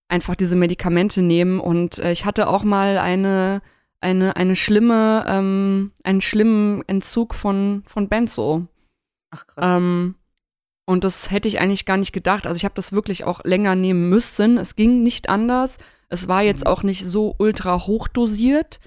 einfach 0.07 0.35
diese 0.35 0.55
Medikamente 0.55 1.23
nehmen. 1.23 1.59
Und 1.59 1.97
äh, 1.97 2.11
ich 2.11 2.25
hatte 2.25 2.47
auch 2.47 2.63
mal 2.63 2.99
eine, 2.99 3.63
eine, 3.99 4.35
eine 4.35 4.55
schlimme, 4.55 5.25
ähm, 5.27 5.91
einen 6.03 6.21
schlimmen 6.21 6.87
Entzug 6.87 7.33
von, 7.33 7.81
von 7.87 8.07
Benzo. 8.07 8.67
Ach 9.31 9.47
krass. 9.47 9.71
Ähm, 9.71 10.13
und 10.85 11.03
das 11.03 11.31
hätte 11.31 11.47
ich 11.47 11.59
eigentlich 11.59 11.85
gar 11.85 11.97
nicht 11.97 12.13
gedacht. 12.13 12.45
Also 12.45 12.57
ich 12.57 12.65
habe 12.65 12.75
das 12.75 12.91
wirklich 12.93 13.23
auch 13.23 13.43
länger 13.43 13.73
nehmen 13.73 14.09
müssen. 14.09 14.59
Es 14.59 14.75
ging 14.75 15.01
nicht 15.01 15.27
anders. 15.27 15.79
Es 16.07 16.27
war 16.27 16.43
jetzt 16.43 16.65
Mhm. 16.65 16.67
auch 16.67 16.83
nicht 16.83 17.03
so 17.03 17.33
ultra 17.39 17.87
hochdosiert. 17.87 18.79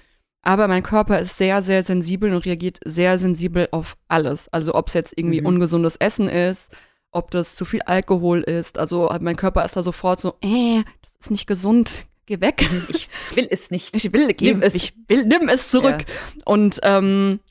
Aber 0.47 0.69
mein 0.69 0.81
Körper 0.81 1.19
ist 1.19 1.37
sehr, 1.37 1.61
sehr 1.61 1.83
sensibel 1.83 2.33
und 2.33 2.45
reagiert 2.45 2.79
sehr 2.85 3.17
sensibel 3.17 3.67
auf 3.71 3.97
alles. 4.07 4.47
Also 4.53 4.73
ob 4.75 4.87
es 4.87 4.93
jetzt 4.93 5.13
irgendwie 5.17 5.41
Mhm. 5.41 5.47
ungesundes 5.47 5.97
Essen 5.97 6.29
ist, 6.29 6.71
ob 7.11 7.31
das 7.31 7.55
zu 7.55 7.65
viel 7.65 7.81
Alkohol 7.81 8.43
ist. 8.43 8.77
Also 8.77 9.13
mein 9.19 9.35
Körper 9.35 9.65
ist 9.65 9.75
da 9.75 9.83
sofort 9.83 10.21
so, 10.21 10.35
äh, 10.41 10.83
das 11.01 11.11
ist 11.25 11.31
nicht 11.31 11.47
gesund, 11.47 12.05
geh 12.27 12.39
weg. 12.39 12.65
ich 12.87 13.09
will 13.35 13.45
es 13.51 13.71
nicht. 13.71 13.93
Ich 13.97 14.13
will, 14.13 14.33
Nimm 14.39 14.61
es. 14.61 14.73
ich 14.75 14.93
will, 15.09 15.25
nimm 15.25 15.49
es 15.49 15.69
zurück. 15.69 16.05
Und 16.45 16.79
ähm, 16.83 17.41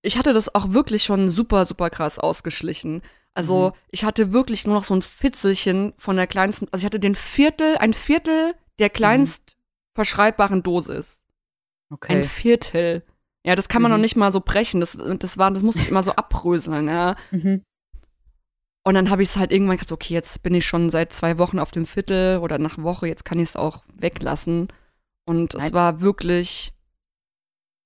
ich 0.00 0.16
hatte 0.16 0.32
das 0.32 0.54
auch 0.54 0.72
wirklich 0.72 1.02
schon 1.04 1.28
super, 1.28 1.66
super 1.66 1.90
krass 1.90 2.18
ausgeschlichen. 2.18 3.02
Also 3.34 3.68
Mhm. 3.68 3.72
ich 3.90 4.04
hatte 4.04 4.32
wirklich 4.32 4.66
nur 4.66 4.76
noch 4.76 4.84
so 4.84 4.94
ein 4.94 5.02
Fitzelchen 5.02 5.92
von 5.98 6.16
der 6.16 6.26
kleinsten, 6.26 6.68
also 6.72 6.82
ich 6.82 6.86
hatte 6.86 7.00
den 7.00 7.16
Viertel, 7.16 7.76
ein 7.76 7.92
Viertel 7.92 8.54
der 8.78 8.88
kleinst 8.88 9.56
verschreibbaren 9.94 10.62
Dosis. 10.62 11.18
Ein 11.92 12.18
Okay. 12.20 12.22
Viertel. 12.24 13.02
Ja, 13.44 13.54
das 13.54 13.68
kann 13.68 13.82
man 13.82 13.90
Mhm. 13.90 13.96
noch 13.98 14.00
nicht 14.02 14.16
mal 14.16 14.32
so 14.32 14.40
brechen. 14.40 14.80
Das, 14.80 14.96
das, 15.18 15.36
war, 15.38 15.50
das 15.50 15.62
musste 15.62 15.80
ich 15.82 15.88
immer 15.88 16.02
so 16.02 16.12
abröseln, 16.16 16.88
ja. 16.88 17.16
Mhm. 17.30 17.62
Und 18.84 18.94
dann 18.94 19.10
habe 19.10 19.22
ich 19.22 19.28
es 19.28 19.36
halt 19.36 19.52
irgendwann 19.52 19.76
gesagt, 19.76 19.92
okay, 19.92 20.14
jetzt 20.14 20.42
bin 20.42 20.54
ich 20.54 20.66
schon 20.66 20.90
seit 20.90 21.12
zwei 21.12 21.38
Wochen 21.38 21.58
auf 21.60 21.70
dem 21.70 21.86
Viertel 21.86 22.38
oder 22.38 22.58
nach 22.58 22.78
Woche, 22.78 23.06
jetzt 23.06 23.24
kann 23.24 23.38
ich 23.38 23.50
es 23.50 23.56
auch 23.56 23.84
weglassen. 23.94 24.68
Und 25.24 25.54
es 25.54 25.62
Nein. 25.64 25.72
war 25.74 26.00
wirklich, 26.00 26.72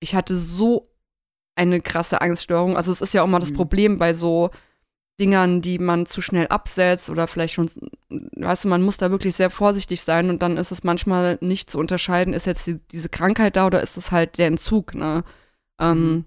ich 0.01 0.15
hatte 0.15 0.37
so 0.39 0.91
eine 1.55 1.81
krasse 1.83 2.21
Angststörung. 2.23 2.77
Also 2.77 2.93
es 2.93 3.01
ist 3.03 3.13
ja 3.15 3.23
auch 3.23 3.27
mal 3.27 3.41
das 3.41 3.51
Mhm. 3.51 3.57
Problem 3.57 3.99
bei 3.99 4.15
so 4.15 4.51
Dingern, 5.21 5.63
die 5.63 5.79
man 5.79 6.05
zu 6.07 6.21
schnell 6.21 6.47
absetzt 6.49 7.09
oder 7.09 7.27
vielleicht 7.27 7.55
schon, 7.55 7.71
weißt 8.11 8.65
du, 8.65 8.69
man 8.69 8.83
muss 8.83 8.99
da 8.99 9.11
wirklich 9.11 9.35
sehr 9.35 9.49
vorsichtig 9.51 10.03
sein 10.03 10.29
und 10.29 10.43
dann 10.43 10.57
ist 10.59 10.73
es 10.73 10.85
manchmal 10.85 11.39
nicht 11.41 11.71
zu 11.71 11.79
unterscheiden, 11.79 12.35
ist 12.35 12.47
jetzt 12.47 12.67
die, 12.67 12.79
diese 12.93 13.09
Krankheit 13.09 13.57
da 13.57 13.67
oder 13.67 13.81
ist 13.83 13.97
es 13.97 14.13
halt 14.13 14.37
der 14.39 14.49
Entzug, 14.49 14.95
ne? 14.95 15.25
Ähm, 15.81 15.99
Mhm. 16.13 16.25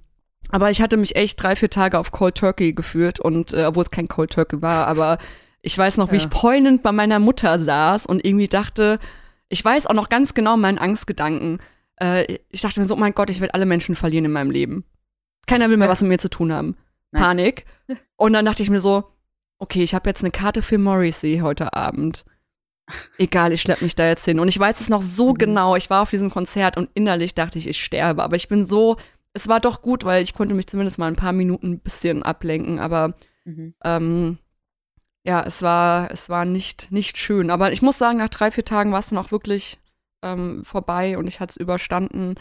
aber 0.50 0.72
ich 0.72 0.82
hatte 0.82 0.98
mich 0.98 1.16
echt 1.16 1.42
drei, 1.42 1.56
vier 1.56 1.70
Tage 1.70 2.00
auf 2.00 2.12
Cold 2.12 2.36
Turkey 2.36 2.74
gefühlt 2.74 3.20
und 3.20 3.54
äh, 3.54 3.66
obwohl 3.66 3.84
es 3.84 3.92
kein 3.92 4.08
Cold 4.08 4.32
Turkey 4.32 4.62
war, 4.62 4.88
aber 4.88 5.18
ich 5.62 5.78
weiß 5.78 5.98
noch, 5.98 6.12
wie 6.12 6.18
Ja. 6.18 6.28
ich 6.32 6.42
heulend 6.42 6.82
bei 6.84 6.92
meiner 6.92 7.20
Mutter 7.20 7.60
saß 7.60 8.06
und 8.08 8.26
irgendwie 8.26 8.48
dachte, 8.48 8.98
ich 9.50 9.64
weiß 9.64 9.86
auch 9.88 9.94
noch 9.94 10.10
ganz 10.10 10.34
genau 10.34 10.58
meinen 10.58 10.78
Angstgedanken. 10.80 11.60
Äh, 11.98 12.40
ich 12.50 12.62
dachte 12.62 12.80
mir 12.80 12.86
so, 12.88 12.96
oh 12.96 12.98
mein 13.00 13.14
Gott, 13.14 13.30
ich 13.30 13.40
werde 13.40 13.54
alle 13.54 13.66
Menschen 13.66 13.96
verlieren 13.96 14.26
in 14.26 14.32
meinem 14.32 14.52
Leben. 14.52 14.84
Keiner 15.48 15.70
will 15.70 15.78
mehr 15.78 15.88
Ja. 15.88 15.92
was 15.92 16.02
mit 16.02 16.10
mir 16.10 16.18
zu 16.20 16.30
tun 16.30 16.52
haben. 16.54 16.76
Nein. 17.12 17.24
Panik. 17.24 17.66
Und 18.18 18.34
dann 18.34 18.46
dachte 18.46 18.64
ich 18.64 18.70
mir 18.70 18.80
so, 18.80 19.04
okay, 19.58 19.84
ich 19.84 19.94
habe 19.94 20.10
jetzt 20.10 20.24
eine 20.24 20.32
Karte 20.32 20.62
für 20.62 20.78
Morrissey 20.78 21.40
heute 21.42 21.74
Abend. 21.74 22.26
Egal, 23.18 23.52
ich 23.52 23.62
schlepp 23.62 23.82
mich 23.82 23.96
da 23.96 24.08
jetzt 24.08 24.26
hin. 24.26 24.40
Und 24.40 24.48
ich 24.48 24.58
weiß 24.58 24.80
es 24.82 24.90
noch 24.90 25.02
so 25.02 25.30
Mhm. 25.34 25.38
genau. 25.38 25.76
Ich 25.76 25.90
war 25.90 26.02
auf 26.02 26.10
diesem 26.10 26.30
Konzert 26.32 26.78
und 26.78 26.90
innerlich 26.94 27.36
dachte 27.36 27.60
ich, 27.60 27.68
ich 27.68 27.84
sterbe. 27.84 28.24
Aber 28.24 28.36
ich 28.36 28.48
bin 28.48 28.66
so, 28.66 28.98
es 29.34 29.48
war 29.48 29.60
doch 29.60 29.82
gut, 29.82 30.06
weil 30.06 30.24
ich 30.24 30.34
konnte 30.34 30.56
mich 30.56 30.68
zumindest 30.68 30.98
mal 30.98 31.08
ein 31.08 31.16
paar 31.16 31.34
Minuten 31.34 31.74
ein 31.74 31.80
bisschen 31.80 32.24
ablenken. 32.24 32.80
Aber 32.80 33.14
Mhm. 33.46 33.74
ähm, 33.84 34.38
ja, 35.24 35.44
es 35.44 35.62
war, 35.62 36.10
es 36.12 36.30
war 36.30 36.46
nicht, 36.46 36.92
nicht 36.92 37.18
schön. 37.18 37.50
Aber 37.52 37.72
ich 37.72 37.82
muss 37.82 37.98
sagen, 37.98 38.18
nach 38.20 38.30
drei, 38.30 38.52
vier 38.52 38.66
Tagen 38.66 38.92
war 38.92 39.00
es 39.02 39.10
dann 39.10 39.18
auch 39.20 39.32
wirklich 39.32 39.80
ähm, 40.24 40.64
vorbei 40.66 41.18
und 41.18 41.28
ich 41.28 41.40
hatte 41.40 41.52
es 41.52 41.58
überstanden. 41.58 42.36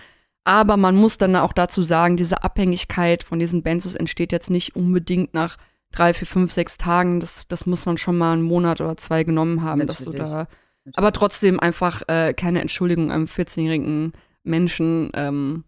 Aber 0.49 0.79
man 0.79 0.97
muss 0.97 1.19
dann 1.19 1.37
auch 1.37 1.53
dazu 1.53 1.83
sagen, 1.83 2.17
diese 2.17 2.43
Abhängigkeit 2.43 3.23
von 3.23 3.39
diesen 3.39 3.63
Benzos 3.63 3.95
entsteht 3.95 4.33
jetzt 4.33 4.49
nicht 4.49 4.75
unbedingt 4.75 5.35
nach 5.35 5.59
drei, 5.93 6.15
vier, 6.15 6.27
fünf, 6.27 6.53
sechs 6.53 6.79
Tagen. 6.79 7.21
Das, 7.21 7.47
das 7.49 7.67
muss 7.67 7.85
man 7.85 7.99
schon 7.99 8.17
mal 8.17 8.33
einen 8.33 8.41
Monat 8.41 8.81
oder 8.81 8.97
zwei 8.97 9.25
genommen 9.25 9.63
haben, 9.63 9.87
dass 9.87 9.99
du 9.99 10.13
da. 10.13 10.49
Aber 10.95 11.13
trotzdem 11.13 11.61
einfach 11.61 12.01
äh, 12.09 12.33
keine 12.33 12.63
Entschuldigung 12.63 13.13
einem 13.13 13.27
14-jährigen 13.27 14.13
Menschen 14.43 15.11
ähm, 15.13 15.65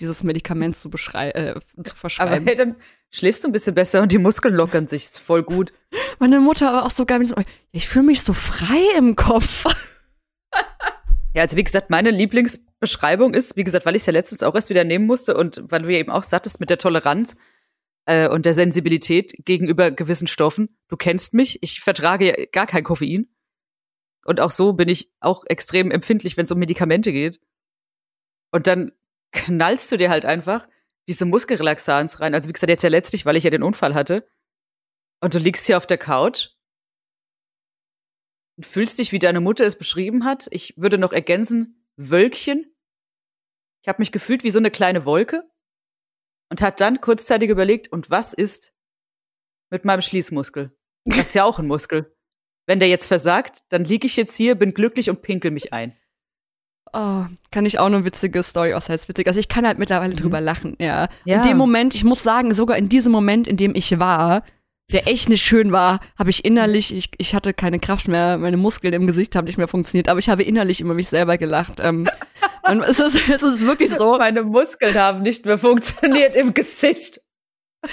dieses 0.00 0.22
Medikament 0.22 0.76
zu, 0.76 0.88
äh, 0.88 0.90
zu 0.94 1.60
Aber 1.76 1.90
verschreiben. 1.94 2.46
hey, 2.46 2.56
dann 2.56 2.76
schläfst 3.10 3.44
du 3.44 3.48
ein 3.50 3.52
bisschen 3.52 3.74
besser 3.74 4.00
und 4.00 4.12
die 4.12 4.18
Muskeln 4.18 4.54
lockern 4.54 4.86
sich. 4.88 5.08
Voll 5.08 5.42
gut. 5.42 5.74
Meine 6.20 6.40
Mutter 6.40 6.72
war 6.72 6.86
auch 6.86 6.90
so 6.90 7.04
geil. 7.04 7.22
Ich 7.70 7.86
fühle 7.86 8.06
mich 8.06 8.22
so 8.22 8.32
frei 8.32 8.80
im 8.96 9.14
Kopf. 9.14 9.66
Ja, 11.34 11.42
also 11.42 11.56
wie 11.56 11.64
gesagt, 11.64 11.88
meine 11.88 12.10
Lieblingsbeschreibung 12.10 13.32
ist, 13.32 13.56
wie 13.56 13.64
gesagt, 13.64 13.86
weil 13.86 13.96
ich 13.96 14.02
es 14.02 14.06
ja 14.06 14.12
letztens 14.12 14.42
auch 14.42 14.54
erst 14.54 14.68
wieder 14.68 14.84
nehmen 14.84 15.06
musste 15.06 15.36
und 15.36 15.62
weil 15.68 15.82
du 15.82 15.92
ja 15.92 15.98
eben 15.98 16.10
auch 16.10 16.22
sagtest 16.22 16.60
mit 16.60 16.68
der 16.68 16.78
Toleranz 16.78 17.36
äh, 18.04 18.28
und 18.28 18.44
der 18.44 18.54
Sensibilität 18.54 19.32
gegenüber 19.44 19.90
gewissen 19.90 20.26
Stoffen. 20.26 20.76
Du 20.88 20.96
kennst 20.96 21.32
mich, 21.32 21.62
ich 21.62 21.80
vertrage 21.80 22.26
ja 22.26 22.44
gar 22.52 22.66
kein 22.66 22.84
Koffein. 22.84 23.28
Und 24.24 24.40
auch 24.40 24.50
so 24.50 24.74
bin 24.74 24.88
ich 24.88 25.12
auch 25.20 25.44
extrem 25.46 25.90
empfindlich, 25.90 26.36
wenn 26.36 26.44
es 26.44 26.52
um 26.52 26.58
Medikamente 26.58 27.12
geht. 27.12 27.40
Und 28.50 28.66
dann 28.66 28.92
knallst 29.32 29.90
du 29.90 29.96
dir 29.96 30.10
halt 30.10 30.24
einfach 30.24 30.68
diese 31.08 31.24
Muskelrelaxans 31.24 32.20
rein. 32.20 32.34
Also 32.34 32.48
wie 32.48 32.52
gesagt, 32.52 32.70
jetzt 32.70 32.82
ja 32.82 32.90
letztlich, 32.90 33.26
weil 33.26 33.36
ich 33.36 33.44
ja 33.44 33.50
den 33.50 33.62
Unfall 33.62 33.94
hatte. 33.94 34.26
Und 35.20 35.34
du 35.34 35.38
liegst 35.38 35.66
hier 35.66 35.76
auf 35.76 35.86
der 35.86 35.98
Couch 35.98 36.50
und 38.56 38.66
fühlst 38.66 38.98
dich, 38.98 39.12
wie 39.12 39.18
deine 39.18 39.40
Mutter 39.40 39.64
es 39.66 39.76
beschrieben 39.76 40.24
hat. 40.24 40.48
Ich 40.50 40.74
würde 40.76 40.98
noch 40.98 41.12
ergänzen, 41.12 41.86
Wölkchen. 41.96 42.66
Ich 43.82 43.88
habe 43.88 44.00
mich 44.00 44.12
gefühlt 44.12 44.44
wie 44.44 44.50
so 44.50 44.58
eine 44.58 44.70
kleine 44.70 45.04
Wolke 45.04 45.44
und 46.50 46.62
habe 46.62 46.76
dann 46.76 47.00
kurzzeitig 47.00 47.50
überlegt, 47.50 47.90
und 47.90 48.10
was 48.10 48.32
ist 48.32 48.72
mit 49.70 49.84
meinem 49.84 50.02
Schließmuskel? 50.02 50.76
Das 51.04 51.28
ist 51.28 51.34
ja 51.34 51.44
auch 51.44 51.58
ein 51.58 51.66
Muskel. 51.66 52.14
Wenn 52.66 52.78
der 52.78 52.88
jetzt 52.88 53.08
versagt, 53.08 53.60
dann 53.70 53.84
liege 53.84 54.06
ich 54.06 54.16
jetzt 54.16 54.36
hier, 54.36 54.54
bin 54.54 54.72
glücklich 54.74 55.10
und 55.10 55.22
pinkel 55.22 55.50
mich 55.50 55.72
ein. 55.72 55.96
Oh, 56.92 57.24
kann 57.50 57.64
ich 57.66 57.78
auch 57.78 57.86
eine 57.86 58.04
witzige 58.04 58.42
Story 58.42 58.74
aus 58.74 58.90
als 58.90 59.08
witzig. 59.08 59.26
Also 59.26 59.40
ich 59.40 59.48
kann 59.48 59.66
halt 59.66 59.78
mittlerweile 59.78 60.12
Mhm. 60.12 60.18
drüber 60.18 60.40
lachen, 60.40 60.76
ja. 60.78 61.08
Ja. 61.24 61.36
In 61.38 61.42
dem 61.48 61.56
Moment, 61.56 61.94
ich 61.94 62.04
muss 62.04 62.22
sagen, 62.22 62.52
sogar 62.54 62.76
in 62.76 62.88
diesem 62.88 63.10
Moment, 63.10 63.48
in 63.48 63.56
dem 63.56 63.74
ich 63.74 63.98
war, 63.98 64.44
der 64.92 65.08
echt 65.08 65.28
nicht 65.28 65.42
schön 65.42 65.72
war, 65.72 66.00
habe 66.18 66.30
ich 66.30 66.44
innerlich, 66.44 66.94
ich, 66.94 67.10
ich 67.18 67.34
hatte 67.34 67.54
keine 67.54 67.78
Kraft 67.78 68.08
mehr, 68.08 68.38
meine 68.38 68.56
Muskeln 68.56 68.92
im 68.92 69.06
Gesicht 69.06 69.34
haben 69.34 69.46
nicht 69.46 69.58
mehr 69.58 69.68
funktioniert, 69.68 70.08
aber 70.08 70.18
ich 70.18 70.28
habe 70.28 70.42
innerlich 70.42 70.80
über 70.80 70.94
mich 70.94 71.08
selber 71.08 71.38
gelacht. 71.38 71.80
Ähm, 71.80 72.08
und 72.70 72.82
es 72.82 73.00
ist, 73.00 73.16
es 73.28 73.42
ist 73.42 73.66
wirklich 73.66 73.90
so, 73.90 74.18
Meine 74.18 74.42
Muskeln 74.42 74.94
haben 74.94 75.22
nicht 75.22 75.46
mehr 75.46 75.58
funktioniert 75.58 76.36
im 76.36 76.54
Gesicht. 76.54 77.20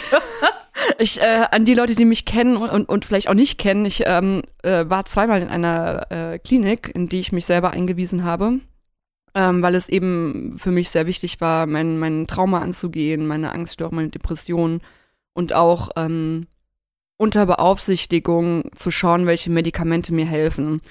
Ich, 0.97 1.19
äh, 1.19 1.45
an 1.51 1.65
die 1.65 1.73
Leute, 1.73 1.93
die 1.93 2.05
mich 2.05 2.23
kennen 2.23 2.55
und, 2.55 2.69
und, 2.69 2.87
und 2.87 3.03
vielleicht 3.03 3.27
auch 3.27 3.33
nicht 3.33 3.57
kennen, 3.57 3.85
ich 3.85 4.03
ähm, 4.05 4.43
äh, 4.63 4.85
war 4.87 5.03
zweimal 5.03 5.41
in 5.41 5.49
einer 5.49 6.07
äh, 6.09 6.39
Klinik, 6.39 6.89
in 6.93 7.09
die 7.09 7.19
ich 7.19 7.33
mich 7.33 7.45
selber 7.45 7.71
eingewiesen 7.71 8.23
habe, 8.23 8.59
ähm, 9.35 9.61
weil 9.61 9.75
es 9.75 9.89
eben 9.89 10.55
für 10.57 10.71
mich 10.71 10.89
sehr 10.89 11.05
wichtig 11.05 11.41
war, 11.41 11.65
mein, 11.65 11.99
mein 11.99 12.27
Trauma 12.27 12.59
anzugehen, 12.59 13.27
meine 13.27 13.51
Angststörung, 13.51 13.95
meine 13.95 14.09
Depression 14.09 14.79
und 15.33 15.53
auch 15.53 15.89
ähm, 15.97 16.47
unter 17.19 17.45
Beaufsichtigung 17.45 18.71
zu 18.75 18.91
schauen, 18.91 19.27
welche 19.27 19.51
Medikamente 19.51 20.13
mir 20.13 20.25
helfen. 20.25 20.81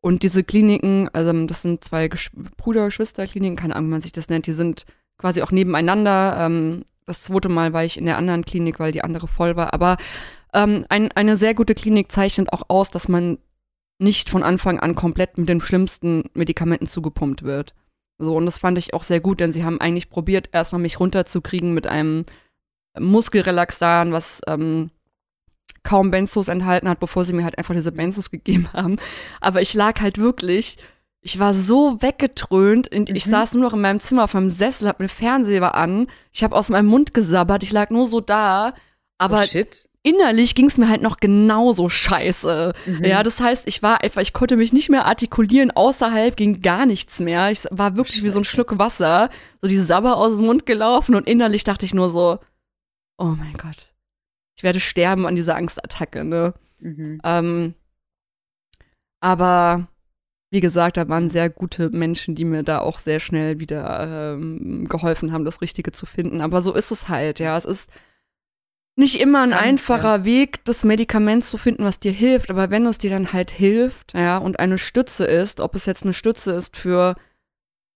Und 0.00 0.22
diese 0.22 0.44
Kliniken, 0.44 1.08
also 1.12 1.32
das 1.46 1.62
sind 1.62 1.84
zwei 1.84 2.08
Gesch 2.08 2.30
Bruder-Schwester-Kliniken, 2.56 3.56
keine 3.56 3.76
Ahnung, 3.76 3.88
wie 3.88 3.92
man 3.92 4.00
sich 4.00 4.12
das 4.12 4.28
nennt, 4.28 4.46
die 4.46 4.52
sind 4.52 4.84
quasi 5.16 5.42
auch 5.42 5.52
nebeneinander. 5.52 6.36
Ähm, 6.40 6.84
das 7.06 7.22
zweite 7.22 7.48
Mal 7.48 7.72
war 7.72 7.84
ich 7.84 7.98
in 7.98 8.04
der 8.04 8.18
anderen 8.18 8.44
Klinik, 8.44 8.80
weil 8.80 8.92
die 8.92 9.04
andere 9.04 9.28
voll 9.28 9.56
war. 9.56 9.72
Aber 9.72 9.96
ähm, 10.52 10.84
ein, 10.88 11.12
eine 11.12 11.36
sehr 11.36 11.54
gute 11.54 11.74
Klinik 11.74 12.10
zeichnet 12.10 12.52
auch 12.52 12.64
aus, 12.68 12.90
dass 12.90 13.08
man 13.08 13.38
nicht 13.98 14.28
von 14.28 14.42
Anfang 14.42 14.80
an 14.80 14.96
komplett 14.96 15.38
mit 15.38 15.48
den 15.48 15.60
schlimmsten 15.60 16.24
Medikamenten 16.34 16.86
zugepumpt 16.86 17.44
wird. 17.44 17.74
So, 18.18 18.36
und 18.36 18.44
das 18.44 18.58
fand 18.58 18.76
ich 18.78 18.92
auch 18.92 19.04
sehr 19.04 19.20
gut, 19.20 19.38
denn 19.38 19.52
sie 19.52 19.64
haben 19.64 19.80
eigentlich 19.80 20.10
probiert, 20.10 20.50
erstmal 20.52 20.82
mich 20.82 20.98
runterzukriegen 20.98 21.74
mit 21.74 21.86
einem 21.86 22.24
Muskelrelaxan, 22.98 24.12
was 24.12 24.40
ähm, 24.46 24.90
kaum 25.86 26.10
Benzos 26.10 26.48
enthalten 26.48 26.88
hat, 26.88 27.00
bevor 27.00 27.24
sie 27.24 27.32
mir 27.32 27.44
halt 27.44 27.56
einfach 27.56 27.74
diese 27.74 27.92
Benzos 27.92 28.30
gegeben 28.30 28.68
haben. 28.74 28.96
Aber 29.40 29.62
ich 29.62 29.72
lag 29.72 30.00
halt 30.02 30.18
wirklich, 30.18 30.76
ich 31.22 31.38
war 31.38 31.54
so 31.54 32.02
weggetrönt. 32.02 32.94
Und 32.94 33.08
Ich 33.10 33.26
Mhm. 33.26 33.30
saß 33.30 33.54
nur 33.54 33.62
noch 33.64 33.72
in 33.74 33.80
meinem 33.80 34.00
Zimmer 34.00 34.24
auf 34.24 34.34
meinem 34.34 34.50
Sessel, 34.50 34.88
hab 34.88 35.00
mir 35.00 35.08
Fernseher 35.08 35.74
an. 35.74 36.08
Ich 36.32 36.44
habe 36.44 36.54
aus 36.54 36.68
meinem 36.68 36.86
Mund 36.86 37.14
gesabbert, 37.14 37.62
ich 37.62 37.72
lag 37.72 37.90
nur 37.90 38.06
so 38.06 38.20
da. 38.20 38.74
Aber 39.18 39.40
oh, 39.42 39.62
innerlich 40.02 40.54
ging 40.54 40.66
es 40.66 40.76
mir 40.78 40.88
halt 40.88 41.02
noch 41.02 41.16
genauso 41.16 41.88
scheiße. 41.88 42.72
Mhm. 42.86 43.04
Ja, 43.04 43.22
das 43.22 43.40
heißt, 43.40 43.66
ich 43.66 43.82
war 43.82 44.02
einfach, 44.04 44.20
ich 44.22 44.32
konnte 44.32 44.56
mich 44.56 44.72
nicht 44.72 44.88
mehr 44.90 45.06
artikulieren, 45.06 45.70
außerhalb 45.72 46.36
ging 46.36 46.60
gar 46.62 46.86
nichts 46.86 47.18
mehr. 47.18 47.50
Ich 47.50 47.64
war 47.70 47.96
wirklich 47.96 48.22
wie 48.22 48.28
so 48.28 48.38
ein 48.40 48.44
Scheiße. 48.44 48.54
Schluck 48.54 48.78
Wasser, 48.78 49.30
so 49.62 49.68
die 49.68 49.78
Sabber 49.78 50.16
aus 50.18 50.36
dem 50.36 50.44
Mund 50.46 50.66
gelaufen 50.66 51.14
und 51.14 51.26
innerlich 51.26 51.64
dachte 51.64 51.86
ich 51.86 51.94
nur 51.94 52.10
so, 52.10 52.38
oh 53.18 53.34
mein 53.36 53.54
Gott, 53.54 53.94
ich 54.56 54.62
werde 54.62 54.80
sterben 54.80 55.26
an 55.26 55.36
dieser 55.36 55.56
Angstattacke, 55.56 56.24
ne? 56.24 56.54
Mhm. 56.80 57.20
Ähm, 57.24 57.74
aber 59.20 59.88
wie 60.50 60.60
gesagt, 60.60 60.96
da 60.96 61.08
waren 61.08 61.28
sehr 61.28 61.50
gute 61.50 61.90
Menschen, 61.90 62.34
die 62.34 62.44
mir 62.44 62.62
da 62.62 62.78
auch 62.78 62.98
sehr 63.00 63.20
schnell 63.20 63.58
wieder 63.60 64.34
ähm, 64.34 64.86
geholfen 64.88 65.32
haben, 65.32 65.44
das 65.44 65.60
Richtige 65.60 65.92
zu 65.92 66.06
finden. 66.06 66.40
Aber 66.40 66.60
so 66.60 66.72
ist 66.72 66.90
es 66.92 67.08
halt, 67.08 67.40
ja. 67.40 67.56
Es 67.56 67.64
ist 67.64 67.90
nicht 68.96 69.20
immer 69.20 69.42
ein 69.42 69.52
einfacher 69.52 70.24
Weg, 70.24 70.64
das 70.64 70.84
Medikament 70.84 71.44
zu 71.44 71.58
finden, 71.58 71.84
was 71.84 71.98
dir 72.00 72.12
hilft. 72.12 72.50
Aber 72.50 72.70
wenn 72.70 72.86
es 72.86 72.98
dir 72.98 73.10
dann 73.10 73.32
halt 73.32 73.50
hilft, 73.50 74.14
ja, 74.14 74.38
und 74.38 74.58
eine 74.60 74.78
Stütze 74.78 75.26
ist, 75.26 75.60
ob 75.60 75.74
es 75.74 75.84
jetzt 75.84 76.04
eine 76.04 76.14
Stütze 76.14 76.52
ist 76.52 76.76
für 76.76 77.16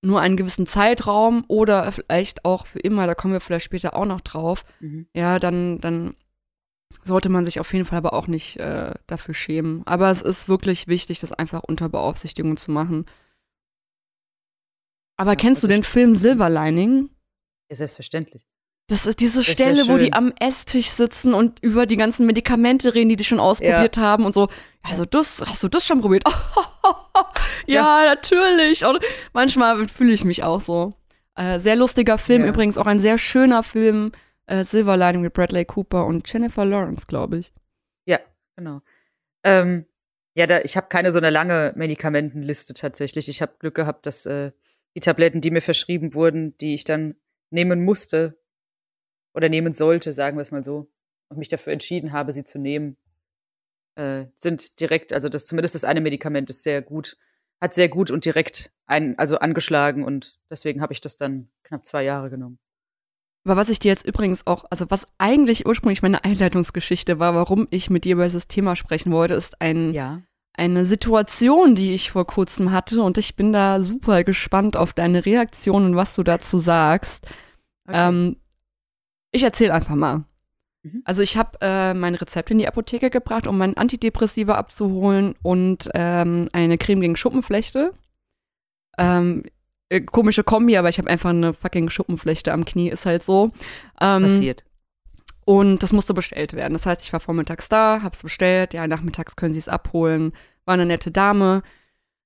nur 0.02 0.20
einen 0.20 0.36
gewissen 0.36 0.66
Zeitraum 0.66 1.44
oder 1.46 1.90
vielleicht 1.92 2.44
auch 2.44 2.66
für 2.66 2.80
immer, 2.80 3.06
da 3.06 3.14
kommen 3.14 3.32
wir 3.34 3.40
vielleicht 3.40 3.66
später 3.66 3.94
auch 3.94 4.06
noch 4.06 4.20
drauf, 4.20 4.64
Mhm. 4.80 5.06
ja, 5.14 5.38
dann, 5.38 5.78
dann 5.80 6.14
sollte 7.04 7.28
man 7.28 7.44
sich 7.44 7.60
auf 7.60 7.72
jeden 7.72 7.84
Fall 7.84 7.98
aber 7.98 8.12
auch 8.12 8.26
nicht 8.26 8.56
äh, 8.58 8.94
dafür 9.06 9.34
schämen. 9.34 9.82
Aber 9.86 10.10
es 10.10 10.22
ist 10.22 10.48
wirklich 10.48 10.86
wichtig, 10.88 11.20
das 11.20 11.32
einfach 11.32 11.62
unter 11.66 11.88
Beaufsichtigung 11.88 12.56
zu 12.56 12.70
machen. 12.70 13.06
Aber 15.16 15.32
Ja, 15.32 15.36
kennst 15.36 15.62
du 15.62 15.66
also 15.66 15.76
den 15.76 15.84
Film 15.84 16.14
Silver 16.14 16.48
Lining? 16.48 17.10
Ja, 17.70 17.76
selbstverständlich. 17.76 18.46
Das 18.88 19.06
ist 19.06 19.20
diese 19.20 19.40
ist 19.40 19.46
ja 19.46 19.52
Stelle, 19.54 19.86
wo 19.86 19.98
die 19.98 20.12
am 20.12 20.32
Esstisch 20.40 20.90
sitzen 20.90 21.32
und 21.32 21.62
über 21.62 21.86
die 21.86 21.96
ganzen 21.96 22.26
Medikamente 22.26 22.92
reden, 22.92 23.08
die 23.08 23.14
die 23.16 23.24
schon 23.24 23.38
ausprobiert 23.38 23.96
haben 23.98 24.24
und 24.24 24.34
so. 24.34 24.48
Also 24.82 25.04
das, 25.04 25.40
hast 25.46 25.62
du 25.62 25.68
das 25.68 25.86
schon 25.86 26.00
probiert? 26.00 26.24
ja, 27.66 28.02
natürlich. 28.04 28.84
Und 28.84 28.98
manchmal 29.32 29.86
fühle 29.86 30.12
ich 30.12 30.24
mich 30.24 30.42
auch 30.42 30.60
so. 30.60 30.94
Äh, 31.36 31.60
sehr 31.60 31.76
lustiger 31.76 32.18
Film, 32.18 32.42
Ja. 32.42 32.48
übrigens 32.48 32.78
auch 32.78 32.86
ein 32.86 32.98
sehr 32.98 33.16
schöner 33.16 33.62
Film. 33.62 34.10
Äh, 34.50 34.64
Silver 34.64 34.96
Lining 34.96 35.22
mit 35.22 35.32
Bradley 35.32 35.64
Cooper 35.64 36.06
und 36.06 36.30
Jennifer 36.30 36.64
Lawrence, 36.64 37.06
glaube 37.06 37.38
ich. 37.38 37.52
Genau. 38.60 38.82
Ähm, 39.42 39.86
ja, 40.34 40.46
da, 40.46 40.60
ich 40.60 40.76
habe 40.76 40.88
keine 40.88 41.12
so 41.12 41.18
eine 41.18 41.30
lange 41.30 41.72
Medikamentenliste 41.76 42.74
tatsächlich. 42.74 43.28
Ich 43.30 43.40
habe 43.40 43.54
Glück 43.58 43.74
gehabt, 43.74 44.04
dass 44.04 44.26
äh, 44.26 44.52
die 44.94 45.00
Tabletten, 45.00 45.40
die 45.40 45.50
mir 45.50 45.62
verschrieben 45.62 46.12
wurden, 46.12 46.56
die 46.58 46.74
ich 46.74 46.84
dann 46.84 47.16
nehmen 47.48 47.82
musste 47.82 48.38
oder 49.32 49.48
nehmen 49.48 49.72
sollte, 49.72 50.12
sagen 50.12 50.36
wir 50.36 50.42
es 50.42 50.50
mal 50.50 50.62
so, 50.62 50.90
und 51.28 51.38
mich 51.38 51.48
dafür 51.48 51.72
entschieden 51.72 52.12
habe, 52.12 52.32
sie 52.32 52.44
zu 52.44 52.58
nehmen, 52.58 52.98
äh, 53.94 54.26
sind 54.34 54.78
direkt, 54.80 55.14
also 55.14 55.30
das 55.30 55.46
zumindest 55.46 55.74
das 55.74 55.84
eine 55.84 56.02
Medikament 56.02 56.50
ist 56.50 56.62
sehr 56.62 56.82
gut, 56.82 57.16
hat 57.62 57.72
sehr 57.72 57.88
gut 57.88 58.10
und 58.10 58.26
direkt 58.26 58.74
ein, 58.84 59.18
also 59.18 59.38
angeschlagen 59.38 60.04
und 60.04 60.38
deswegen 60.50 60.82
habe 60.82 60.92
ich 60.92 61.00
das 61.00 61.16
dann 61.16 61.50
knapp 61.62 61.86
zwei 61.86 62.02
Jahre 62.02 62.28
genommen. 62.28 62.58
Aber 63.44 63.56
was 63.56 63.70
ich 63.70 63.78
dir 63.78 63.88
jetzt 63.88 64.06
übrigens 64.06 64.46
auch, 64.46 64.64
also 64.70 64.86
was 64.90 65.06
eigentlich 65.18 65.66
ursprünglich 65.66 66.02
meine 66.02 66.24
Einleitungsgeschichte 66.24 67.18
war, 67.18 67.34
warum 67.34 67.66
ich 67.70 67.88
mit 67.88 68.04
dir 68.04 68.14
über 68.14 68.24
dieses 68.24 68.48
Thema 68.48 68.76
sprechen 68.76 69.12
wollte, 69.12 69.34
ist 69.34 69.60
ein, 69.62 69.92
Ja. 69.94 70.20
eine 70.52 70.84
Situation, 70.84 71.74
die 71.74 71.94
ich 71.94 72.10
vor 72.10 72.26
kurzem 72.26 72.70
hatte 72.70 73.02
und 73.02 73.16
ich 73.16 73.36
bin 73.36 73.52
da 73.52 73.82
super 73.82 74.24
gespannt 74.24 74.76
auf 74.76 74.92
deine 74.92 75.24
Reaktion 75.24 75.86
und 75.86 75.96
was 75.96 76.14
du 76.14 76.22
dazu 76.22 76.58
sagst. 76.58 77.24
Okay. 77.88 77.96
Ähm, 78.08 78.36
ich 79.32 79.42
erzähle 79.42 79.72
einfach 79.72 79.94
mal. 79.94 80.24
Mhm. 80.82 81.02
Also 81.04 81.22
ich 81.22 81.38
habe 81.38 81.56
äh, 81.62 81.94
mein 81.94 82.14
Rezept 82.16 82.50
in 82.50 82.58
die 82.58 82.68
Apotheke 82.68 83.08
gebracht, 83.08 83.46
um 83.46 83.56
mein 83.56 83.76
Antidepressiva 83.76 84.56
abzuholen 84.56 85.34
und 85.42 85.88
ähm, 85.94 86.48
eine 86.52 86.76
Creme 86.76 87.00
gegen 87.00 87.16
Schuppenflechte. 87.16 87.94
Ähm, 88.98 89.44
äh, 89.90 90.00
komische 90.00 90.44
Kombi, 90.44 90.76
aber 90.76 90.88
ich 90.88 90.98
habe 90.98 91.10
einfach 91.10 91.30
eine 91.30 91.52
fucking 91.52 91.90
Schuppenflechte 91.90 92.52
am 92.52 92.64
Knie, 92.64 92.88
ist 92.88 93.04
halt 93.04 93.22
so. 93.22 93.50
Ähm, 94.00 94.22
Passiert. 94.22 94.64
und 95.44 95.82
das 95.82 95.92
musste 95.92 96.14
bestellt 96.14 96.54
werden. 96.54 96.72
Das 96.72 96.86
heißt, 96.86 97.02
ich 97.02 97.12
war 97.12 97.20
vormittags 97.20 97.68
da, 97.68 98.00
hab's 98.02 98.22
bestellt. 98.22 98.72
Ja, 98.72 98.86
nachmittags 98.86 99.36
können 99.36 99.52
sie 99.52 99.58
es 99.58 99.68
abholen. 99.68 100.32
War 100.64 100.74
eine 100.74 100.86
nette 100.86 101.10
Dame. 101.10 101.62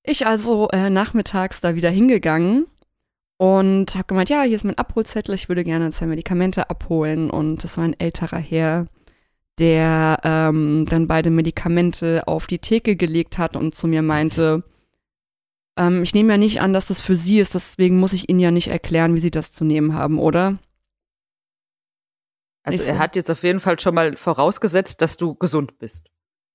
Ich 0.02 0.26
also 0.26 0.68
äh, 0.68 0.90
nachmittags 0.90 1.60
da 1.62 1.74
wieder 1.74 1.90
hingegangen 1.90 2.66
und 3.38 3.94
habe 3.94 4.04
gemeint, 4.06 4.28
ja, 4.28 4.42
hier 4.42 4.56
ist 4.56 4.64
mein 4.64 4.78
Abholzettel. 4.78 5.34
Ich 5.34 5.48
würde 5.48 5.64
gerne 5.64 5.90
zwei 5.90 6.06
Medikamente 6.06 6.68
abholen. 6.68 7.30
Und 7.30 7.64
das 7.64 7.76
war 7.78 7.84
ein 7.84 7.98
älterer 7.98 8.38
Herr, 8.38 8.86
der 9.58 10.20
ähm, 10.22 10.86
dann 10.88 11.06
beide 11.06 11.30
Medikamente 11.30 12.26
auf 12.26 12.46
die 12.46 12.58
Theke 12.58 12.96
gelegt 12.96 13.38
hat 13.38 13.56
und 13.56 13.74
zu 13.74 13.86
mir 13.86 14.02
meinte, 14.02 14.62
ähm, 15.76 16.02
ich 16.02 16.14
nehme 16.14 16.32
ja 16.32 16.38
nicht 16.38 16.60
an, 16.60 16.72
dass 16.72 16.86
das 16.88 17.00
für 17.00 17.16
Sie 17.16 17.38
ist. 17.40 17.54
Deswegen 17.54 17.98
muss 17.98 18.12
ich 18.12 18.28
Ihnen 18.28 18.40
ja 18.40 18.50
nicht 18.50 18.68
erklären, 18.68 19.14
wie 19.14 19.20
Sie 19.20 19.30
das 19.30 19.52
zu 19.52 19.64
nehmen 19.64 19.94
haben, 19.94 20.18
oder? 20.18 20.58
Also 22.64 22.82
nicht 22.82 22.88
er 22.88 22.94
so. 22.94 23.00
hat 23.00 23.16
jetzt 23.16 23.30
auf 23.30 23.42
jeden 23.42 23.60
Fall 23.60 23.78
schon 23.78 23.94
mal 23.94 24.16
vorausgesetzt, 24.16 25.02
dass 25.02 25.16
du 25.16 25.34
gesund 25.34 25.78
bist. 25.78 26.10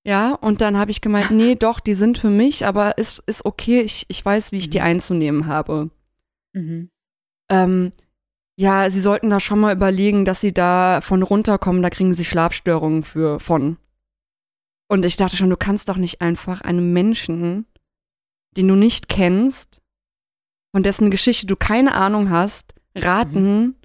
Ja, 0.06 0.34
und 0.34 0.62
dann 0.62 0.78
habe 0.78 0.92
ich 0.92 1.02
gemeint, 1.02 1.32
nee, 1.32 1.56
doch, 1.60 1.80
die 1.80 1.94
sind 1.94 2.18
für 2.18 2.30
mich, 2.30 2.66
aber 2.66 2.98
ist, 2.98 3.20
ist 3.28 3.46
okay, 3.46 3.82
ich, 3.82 4.06
ich 4.08 4.24
weiß, 4.24 4.52
wie 4.52 4.58
ich 4.58 4.70
die 4.70 4.80
Mhm. 4.80 4.86
einzunehmen 4.86 5.46
habe. 5.46 5.92
Mhm. 6.54 6.90
Ähm, 7.50 7.92
ja, 8.58 8.90
sie 8.90 9.02
sollten 9.02 9.30
da 9.30 9.40
schon 9.40 9.60
mal 9.60 9.74
überlegen, 9.76 10.26
dass 10.26 10.42
sie 10.42 10.54
da 10.54 11.00
von 11.02 11.22
runterkommen, 11.24 11.82
da 11.82 11.90
kriegen 11.90 12.14
sie 12.14 12.26
Schlafstörungen 12.26 13.04
für 13.04 13.40
von. 13.40 13.78
Und 14.90 15.06
ich 15.06 15.16
dachte 15.16 15.38
schon, 15.38 15.50
du 15.50 15.58
kannst 15.58 15.88
doch 15.90 15.98
nicht 15.98 16.20
einfach 16.22 16.62
einem 16.62 16.92
Menschen, 16.92 17.68
den 18.58 18.68
du 18.68 18.75
nicht 18.75 19.10
kennst, 19.10 19.82
von 20.72 20.84
dessen 20.84 21.12
Geschichte 21.12 21.48
du 21.48 21.56
keine 21.56 21.94
Ahnung 21.94 22.29
hast, 22.29 22.74
raten, 22.96 23.75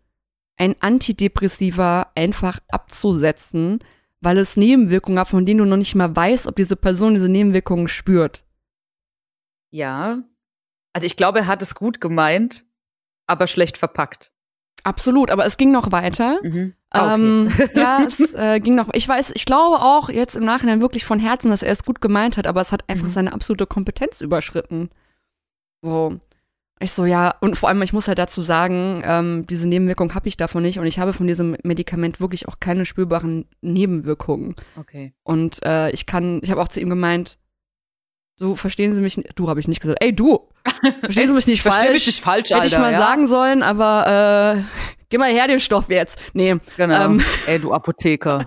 ein 0.56 0.76
Antidepressiva 0.80 2.12
einfach 2.14 2.60
abzusetzen, 2.68 3.80
weil 4.20 4.38
es 4.38 4.56
Nebenwirkungen 4.56 5.18
hat, 5.18 5.28
von 5.28 5.44
denen 5.44 5.58
du 5.58 5.64
noch 5.64 5.76
nicht 5.76 5.94
mal 5.94 6.14
weißt, 6.14 6.46
ob 6.46 6.56
diese 6.56 6.76
Person 6.76 7.14
diese 7.14 7.28
Nebenwirkungen 7.28 7.88
spürt. 7.88 8.44
Ja. 9.70 10.22
Also 10.92 11.06
ich 11.06 11.16
glaube, 11.16 11.40
er 11.40 11.46
hat 11.46 11.62
es 11.62 11.74
gut 11.74 12.00
gemeint, 12.00 12.64
aber 13.26 13.46
schlecht 13.46 13.76
verpackt. 13.76 14.32
Absolut, 14.84 15.30
aber 15.30 15.44
es 15.46 15.56
ging 15.56 15.72
noch 15.72 15.92
weiter. 15.92 16.40
Mhm. 16.42 16.74
Ah, 16.94 17.14
okay. 17.14 17.22
Ähm, 17.22 17.48
ja, 17.74 18.02
es 18.06 18.34
äh, 18.34 18.60
ging 18.60 18.74
noch. 18.74 18.88
Ich 18.92 19.06
weiß, 19.08 19.32
ich 19.34 19.44
glaube 19.44 19.80
auch 19.80 20.08
jetzt 20.08 20.34
im 20.36 20.44
Nachhinein 20.44 20.80
wirklich 20.80 21.04
von 21.04 21.18
Herzen, 21.18 21.50
dass 21.50 21.62
er 21.62 21.72
es 21.72 21.84
gut 21.84 22.00
gemeint 22.00 22.36
hat, 22.36 22.46
aber 22.46 22.60
es 22.60 22.72
hat 22.72 22.88
einfach 22.88 23.06
Mhm. 23.06 23.10
seine 23.12 23.32
absolute 23.32 23.66
Kompetenz 23.66 24.20
überschritten. 24.20 24.90
So. 25.82 26.18
Ich 26.80 26.90
so, 26.92 27.04
ja, 27.04 27.34
und 27.40 27.56
vor 27.56 27.68
allem, 27.68 27.80
ich 27.82 27.92
muss 27.92 28.08
halt 28.08 28.18
dazu 28.18 28.42
sagen, 28.42 29.00
ähm, 29.04 29.46
diese 29.48 29.68
Nebenwirkung 29.68 30.14
habe 30.14 30.28
ich 30.28 30.36
davon 30.36 30.62
nicht 30.62 30.78
und 30.78 30.86
ich 30.86 30.98
habe 30.98 31.12
von 31.12 31.26
diesem 31.26 31.56
Medikament 31.62 32.20
wirklich 32.20 32.48
auch 32.48 32.58
keine 32.60 32.84
spürbaren 32.84 33.46
Nebenwirkungen. 33.60 34.54
okay. 34.78 35.14
Und 35.22 35.64
äh, 35.64 35.90
ich 35.92 36.04
kann, 36.06 36.40
ich 36.42 36.50
habe 36.50 36.60
auch 36.60 36.68
zu 36.68 36.80
ihm 36.80 36.90
gemeint, 36.90 37.38
du 38.38 38.56
verstehen 38.56 38.90
Sie 38.90 39.00
mich, 39.00 39.16
nicht- 39.16 39.30
du 39.38 39.48
habe 39.48 39.60
ich 39.60 39.68
nicht 39.68 39.80
gesagt, 39.80 40.02
ey 40.02 40.14
du, 40.14 40.48
verstehen 41.00 41.28
Sie 41.28 41.34
mich 41.34 41.46
nicht 41.46 41.62
falsch. 41.62 41.88
mich 41.90 42.06
nicht 42.08 42.20
falsch, 42.20 42.50
Hätte 42.50 42.66
ich 42.66 42.76
Alter, 42.76 42.80
mal 42.80 42.92
ja? 42.92 42.98
sagen 42.98 43.28
sollen, 43.28 43.62
aber 43.62 44.56
äh, 44.58 44.62
geh 45.14 45.18
mal 45.18 45.30
her 45.32 45.46
den 45.46 45.60
Stoff 45.60 45.88
jetzt. 45.90 46.18
Nee, 46.32 46.56
Genau. 46.76 47.04
Ähm. 47.04 47.22
Ey, 47.46 47.60
du 47.60 47.72
Apotheker. 47.72 48.46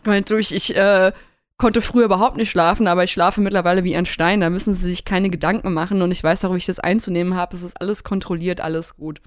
Ich 0.00 0.06
meine, 0.06 0.22
durch, 0.22 0.52
ich 0.52 0.76
äh, 0.76 1.10
konnte 1.58 1.80
früher 1.82 2.04
überhaupt 2.04 2.36
nicht 2.36 2.50
schlafen, 2.50 2.86
aber 2.86 3.02
ich 3.02 3.10
schlafe 3.12 3.40
mittlerweile 3.40 3.82
wie 3.82 3.96
ein 3.96 4.06
Stein. 4.06 4.40
Da 4.40 4.48
müssen 4.50 4.74
sie 4.74 4.88
sich 4.88 5.04
keine 5.04 5.28
Gedanken 5.28 5.72
machen 5.72 6.00
und 6.02 6.12
ich 6.12 6.22
weiß 6.22 6.44
auch, 6.44 6.52
wie 6.52 6.58
ich 6.58 6.66
das 6.66 6.78
einzunehmen 6.78 7.34
habe. 7.36 7.56
Es 7.56 7.62
ist 7.64 7.80
alles 7.80 8.04
kontrolliert, 8.04 8.60
alles 8.60 8.96
gut. 8.96 9.20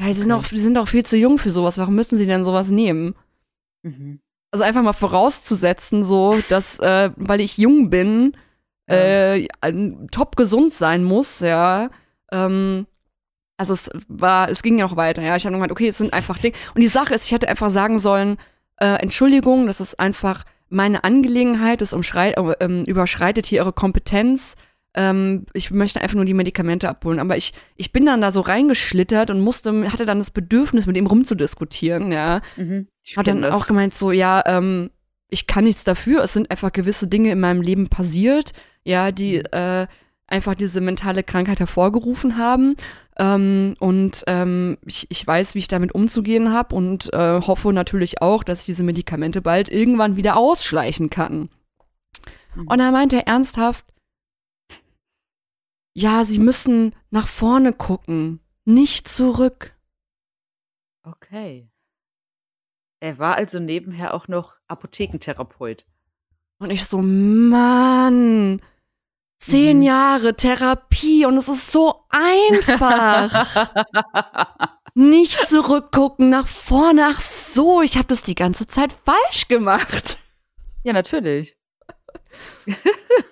Ja, 0.00 0.06
sie 0.06 0.14
sind, 0.22 0.32
Okay. 0.32 0.40
auch, 0.40 0.44
sie 0.44 0.58
sind 0.58 0.76
auch 0.76 0.88
viel 0.88 1.06
zu 1.06 1.16
jung 1.16 1.38
für 1.38 1.50
sowas. 1.50 1.78
Warum 1.78 1.94
müssen 1.94 2.18
sie 2.18 2.26
denn 2.26 2.44
sowas 2.44 2.68
nehmen? 2.68 3.14
Mhm. 3.82 4.18
Also 4.50 4.64
einfach 4.64 4.82
mal 4.82 4.92
vorauszusetzen, 4.92 6.04
so, 6.04 6.38
dass, 6.48 6.78
äh, 6.80 7.10
weil 7.16 7.40
ich 7.40 7.58
jung 7.58 7.90
bin, 7.90 8.36
äh, 8.88 9.46
ein- 9.60 10.08
top 10.10 10.34
gesund 10.36 10.72
sein 10.72 11.04
muss, 11.04 11.40
ja. 11.40 11.90
Ähm, 12.32 12.86
also 13.56 13.72
es 13.72 13.90
war, 14.08 14.48
es 14.50 14.62
ging 14.62 14.78
ja 14.78 14.84
noch 14.86 14.96
weiter, 14.96 15.22
ja. 15.22 15.36
Ich 15.36 15.44
habe 15.46 15.54
gemeint, 15.54 15.72
okay, 15.72 15.88
es 15.88 15.98
sind 15.98 16.12
einfach 16.12 16.38
Dinge. 16.38 16.54
Und 16.74 16.80
die 16.82 16.88
Sache 16.88 17.14
ist, 17.14 17.24
ich 17.26 17.32
hätte 17.32 17.48
einfach 17.48 17.70
sagen 17.70 17.98
sollen, 17.98 18.36
äh, 18.78 18.96
Entschuldigung, 19.00 19.66
das 19.66 19.80
ist 19.80 19.98
einfach 19.98 20.44
meine 20.68 21.04
Angelegenheit, 21.04 21.80
das 21.80 21.92
äh, 21.92 22.32
ähm, 22.60 22.84
überschreitet 22.84 23.46
hier 23.46 23.60
ihre 23.62 23.72
Kompetenz. 23.72 24.54
Ähm, 24.94 25.46
ich 25.52 25.70
möchte 25.70 26.00
einfach 26.00 26.16
nur 26.16 26.24
die 26.24 26.34
Medikamente 26.34 26.88
abholen. 26.88 27.18
Aber 27.20 27.36
ich, 27.36 27.52
ich 27.76 27.92
bin 27.92 28.04
dann 28.06 28.20
da 28.20 28.32
so 28.32 28.40
reingeschlittert 28.40 29.30
und 29.30 29.40
musste, 29.40 29.90
hatte 29.92 30.06
dann 30.06 30.18
das 30.18 30.30
Bedürfnis, 30.30 30.86
mit 30.86 30.96
ihm 30.96 31.06
rumzudiskutieren, 31.06 32.12
ja. 32.12 32.40
Mhm. 32.56 32.88
Ich 33.02 33.16
Hat 33.16 33.26
dann 33.26 33.42
das. 33.42 33.54
auch 33.56 33.66
gemeint, 33.66 33.94
so, 33.94 34.10
ja, 34.12 34.42
ähm, 34.46 34.90
ich 35.28 35.46
kann 35.46 35.64
nichts 35.64 35.84
dafür. 35.84 36.24
Es 36.24 36.32
sind 36.32 36.50
einfach 36.50 36.72
gewisse 36.72 37.06
Dinge 37.08 37.30
in 37.30 37.40
meinem 37.40 37.60
Leben 37.62 37.88
passiert, 37.88 38.52
ja, 38.84 39.12
die 39.12 39.38
Mhm. 39.38 39.44
äh, 39.52 39.86
einfach 40.28 40.54
diese 40.56 40.80
mentale 40.80 41.22
Krankheit 41.22 41.60
hervorgerufen 41.60 42.36
haben. 42.36 42.76
Ähm, 43.18 43.74
und 43.78 44.24
ähm, 44.26 44.78
ich, 44.84 45.06
ich 45.10 45.26
weiß, 45.26 45.54
wie 45.54 45.60
ich 45.60 45.68
damit 45.68 45.94
umzugehen 45.94 46.52
habe 46.52 46.74
und 46.74 47.12
äh, 47.14 47.40
hoffe 47.40 47.72
natürlich 47.72 48.20
auch, 48.20 48.44
dass 48.44 48.60
ich 48.60 48.66
diese 48.66 48.84
Medikamente 48.84 49.40
bald 49.40 49.70
irgendwann 49.70 50.16
wieder 50.16 50.36
ausschleichen 50.36 51.08
kann. 51.08 51.48
Mhm. 52.54 52.66
Und 52.66 52.80
er 52.80 52.92
meinte 52.92 53.16
er 53.16 53.26
ernsthaft, 53.26 53.86
ja, 55.94 56.26
sie 56.26 56.38
müssen 56.38 56.94
nach 57.10 57.26
vorne 57.26 57.72
gucken, 57.72 58.40
nicht 58.66 59.08
zurück. 59.08 59.74
Okay. 61.02 61.70
Er 63.00 63.18
war 63.18 63.36
also 63.36 63.60
nebenher 63.60 64.12
auch 64.12 64.28
noch 64.28 64.56
Apothekentherapeut. 64.68 65.86
Und 66.58 66.70
ich 66.70 66.84
so, 66.84 67.00
Mann, 67.00 68.60
zehn 69.38 69.78
Mhm. 69.78 69.82
Jahre 69.82 70.34
Therapie 70.36 71.26
und 71.26 71.36
es 71.36 71.48
ist 71.48 71.70
so 71.72 72.04
einfach. 72.10 73.46
Nicht 74.94 75.46
zurückgucken, 75.46 76.30
nach 76.30 76.48
vorne. 76.48 77.06
Ach 77.10 77.20
so, 77.20 77.82
ich 77.82 77.96
habe 77.96 78.08
das 78.08 78.22
die 78.22 78.34
ganze 78.34 78.66
Zeit 78.66 78.94
falsch 79.04 79.48
gemacht. 79.48 80.18
ja, 80.84 80.92
natürlich. 80.92 81.56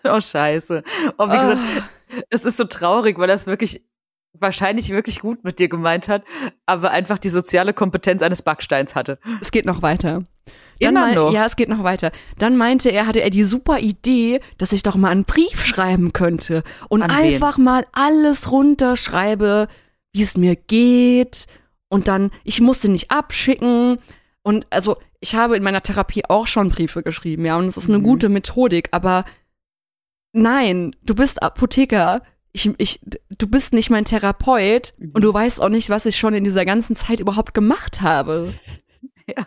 oh, 0.04 0.20
scheiße. 0.20 0.82
Oh, 1.18 1.26
wie 1.28 1.38
gesagt, 1.38 1.60
es 2.30 2.44
ist 2.44 2.58
so 2.58 2.64
traurig, 2.64 3.18
weil 3.18 3.28
er 3.30 3.34
es 3.34 3.46
wirklich 3.46 3.84
wahrscheinlich 4.34 4.90
wirklich 4.90 5.20
gut 5.20 5.44
mit 5.44 5.58
dir 5.58 5.68
gemeint 5.68 6.08
hat, 6.08 6.24
aber 6.66 6.90
einfach 6.90 7.18
die 7.18 7.28
soziale 7.28 7.72
Kompetenz 7.72 8.20
eines 8.22 8.42
Backsteins 8.42 8.94
hatte. 8.94 9.18
Es 9.40 9.50
geht 9.52 9.64
noch 9.64 9.80
weiter. 9.82 10.24
Dann 10.80 10.90
Immer 10.96 11.14
noch. 11.14 11.32
Ja, 11.32 11.46
es 11.46 11.56
geht 11.56 11.68
noch 11.68 11.82
weiter. 11.84 12.10
Dann 12.38 12.56
meinte 12.56 12.90
er, 12.90 13.06
hatte 13.06 13.20
er 13.22 13.30
die 13.30 13.44
super 13.44 13.78
Idee, 13.80 14.40
dass 14.58 14.72
ich 14.72 14.82
doch 14.82 14.96
mal 14.96 15.10
einen 15.10 15.24
Brief 15.24 15.64
schreiben 15.64 16.12
könnte 16.12 16.62
und 16.88 17.02
An 17.02 17.10
wen? 17.10 17.16
einfach 17.34 17.58
mal 17.58 17.86
alles 17.92 18.50
runterschreibe, 18.50 19.68
wie 20.12 20.22
es 20.22 20.36
mir 20.36 20.56
geht. 20.56 21.46
Und 21.88 22.08
dann, 22.08 22.30
ich 22.44 22.60
musste 22.60 22.88
nicht 22.88 23.10
abschicken. 23.10 23.98
Und 24.42 24.66
also, 24.70 24.96
ich 25.20 25.34
habe 25.36 25.56
in 25.56 25.62
meiner 25.62 25.82
Therapie 25.82 26.24
auch 26.28 26.46
schon 26.46 26.68
Briefe 26.70 27.02
geschrieben, 27.02 27.44
ja, 27.46 27.56
und 27.56 27.66
es 27.66 27.76
ist 27.76 27.88
eine 27.88 27.98
Mhm. 27.98 28.02
gute 28.04 28.28
Methodik, 28.28 28.88
aber 28.90 29.24
nein, 30.32 30.94
du 31.02 31.14
bist 31.14 31.42
Apotheker. 31.42 32.22
Ich, 32.52 32.70
ich, 32.78 33.00
du 33.38 33.46
bist 33.48 33.72
nicht 33.72 33.90
mein 33.90 34.04
Therapeut 34.04 34.92
Mhm. 34.98 35.10
und 35.14 35.22
du 35.22 35.32
weißt 35.32 35.60
auch 35.60 35.68
nicht, 35.68 35.90
was 35.90 36.06
ich 36.06 36.16
schon 36.16 36.34
in 36.34 36.44
dieser 36.44 36.64
ganzen 36.64 36.94
Zeit 36.96 37.20
überhaupt 37.20 37.54
gemacht 37.54 38.00
habe. 38.00 38.52
Ja. 39.26 39.46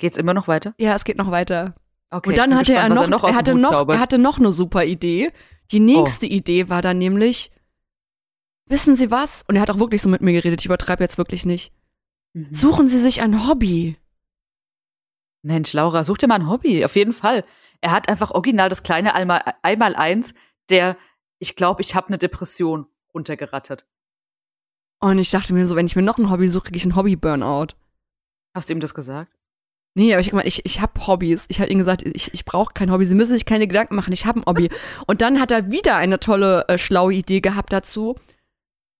Ge- 0.00 0.08
Geht's 0.08 0.16
immer 0.16 0.34
noch 0.34 0.48
weiter? 0.48 0.74
Ja, 0.78 0.94
es 0.94 1.04
geht 1.04 1.16
noch 1.18 1.30
weiter. 1.30 1.74
Okay. 2.10 2.30
und 2.30 2.38
dann 2.38 2.56
hatte 2.56 2.74
er 2.74 2.88
gespannt, 2.88 3.10
noch, 3.10 3.22
was 3.22 3.28
er 3.28 3.28
noch 3.28 3.28
er 3.28 3.34
hatte 3.36 3.54
noch, 3.54 3.88
er 3.88 4.00
hatte 4.00 4.18
noch 4.18 4.38
eine 4.38 4.52
super 4.52 4.84
Idee. 4.84 5.30
Die 5.70 5.78
nächste 5.80 6.26
Idee 6.26 6.68
war 6.68 6.82
dann 6.82 6.98
nämlich, 6.98 7.52
wissen 8.66 8.96
Sie 8.96 9.10
was? 9.12 9.44
Und 9.46 9.54
er 9.56 9.62
hat 9.62 9.70
auch 9.70 9.78
wirklich 9.78 10.02
so 10.02 10.08
mit 10.08 10.20
mir 10.20 10.32
geredet. 10.32 10.60
Ich 10.60 10.66
übertreibe 10.66 11.04
jetzt 11.04 11.18
wirklich 11.18 11.46
nicht. 11.46 11.72
Mhm. 12.32 12.52
Suchen 12.52 12.88
Sie 12.88 12.98
sich 12.98 13.22
ein 13.22 13.46
Hobby. 13.46 13.96
Mensch, 15.42 15.72
Laura, 15.72 16.02
such 16.04 16.18
dir 16.18 16.26
mal 16.28 16.34
ein 16.36 16.48
Hobby, 16.48 16.84
auf 16.84 16.96
jeden 16.96 17.12
Fall. 17.12 17.44
Er 17.80 17.92
hat 17.92 18.08
einfach 18.08 18.32
original 18.32 18.68
das 18.68 18.82
kleine 18.82 19.14
einmal, 19.14 19.42
einmal 19.62 19.94
eins, 19.96 20.34
der, 20.68 20.96
ich 21.38 21.56
glaube, 21.56 21.80
ich 21.80 21.94
habe 21.94 22.08
eine 22.08 22.18
Depression 22.18 22.86
runtergerattert. 23.14 23.86
Und 25.00 25.18
ich 25.18 25.30
dachte 25.30 25.54
mir 25.54 25.66
so, 25.66 25.76
wenn 25.76 25.86
ich 25.86 25.96
mir 25.96 26.02
noch 26.02 26.18
ein 26.18 26.30
Hobby 26.30 26.48
suche, 26.48 26.64
kriege 26.64 26.76
ich 26.76 26.84
ein 26.84 26.94
Hobby-Burnout. 26.96 27.68
Hast 28.54 28.68
du 28.68 28.74
ihm 28.74 28.80
das 28.80 28.94
gesagt? 28.94 29.32
Nee, 29.94 30.14
aber 30.14 30.20
ich 30.20 30.32
ich, 30.32 30.64
ich 30.64 30.80
habe 30.80 31.06
Hobbys. 31.06 31.46
Ich 31.48 31.60
habe 31.60 31.70
ihm 31.70 31.78
gesagt, 31.78 32.02
ich, 32.02 32.32
ich 32.32 32.44
brauche 32.44 32.72
kein 32.74 32.92
Hobby. 32.92 33.04
Sie 33.04 33.14
müssen 33.14 33.32
sich 33.32 33.44
keine 33.44 33.66
Gedanken 33.66 33.96
machen, 33.96 34.12
ich 34.12 34.24
habe 34.24 34.40
ein 34.40 34.46
Hobby. 34.46 34.70
Und 35.06 35.20
dann 35.20 35.40
hat 35.40 35.50
er 35.50 35.70
wieder 35.70 35.96
eine 35.96 36.20
tolle, 36.20 36.64
äh, 36.68 36.78
schlaue 36.78 37.12
Idee 37.12 37.40
gehabt 37.40 37.72
dazu. 37.72 38.16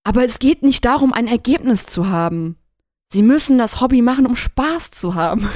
Aber 0.03 0.25
es 0.25 0.39
geht 0.39 0.63
nicht 0.63 0.85
darum, 0.85 1.13
ein 1.13 1.29
Ergebnis 1.29 1.87
zu 1.87 2.09
haben. 2.09 2.57
Sie 3.13 3.23
müssen 3.23 3.59
das 3.59 3.81
Hobby 3.81 4.03
machen, 4.03 4.27
um 4.27 4.37
Spaß 4.37 4.91
zu 4.91 5.15
haben. 5.15 5.49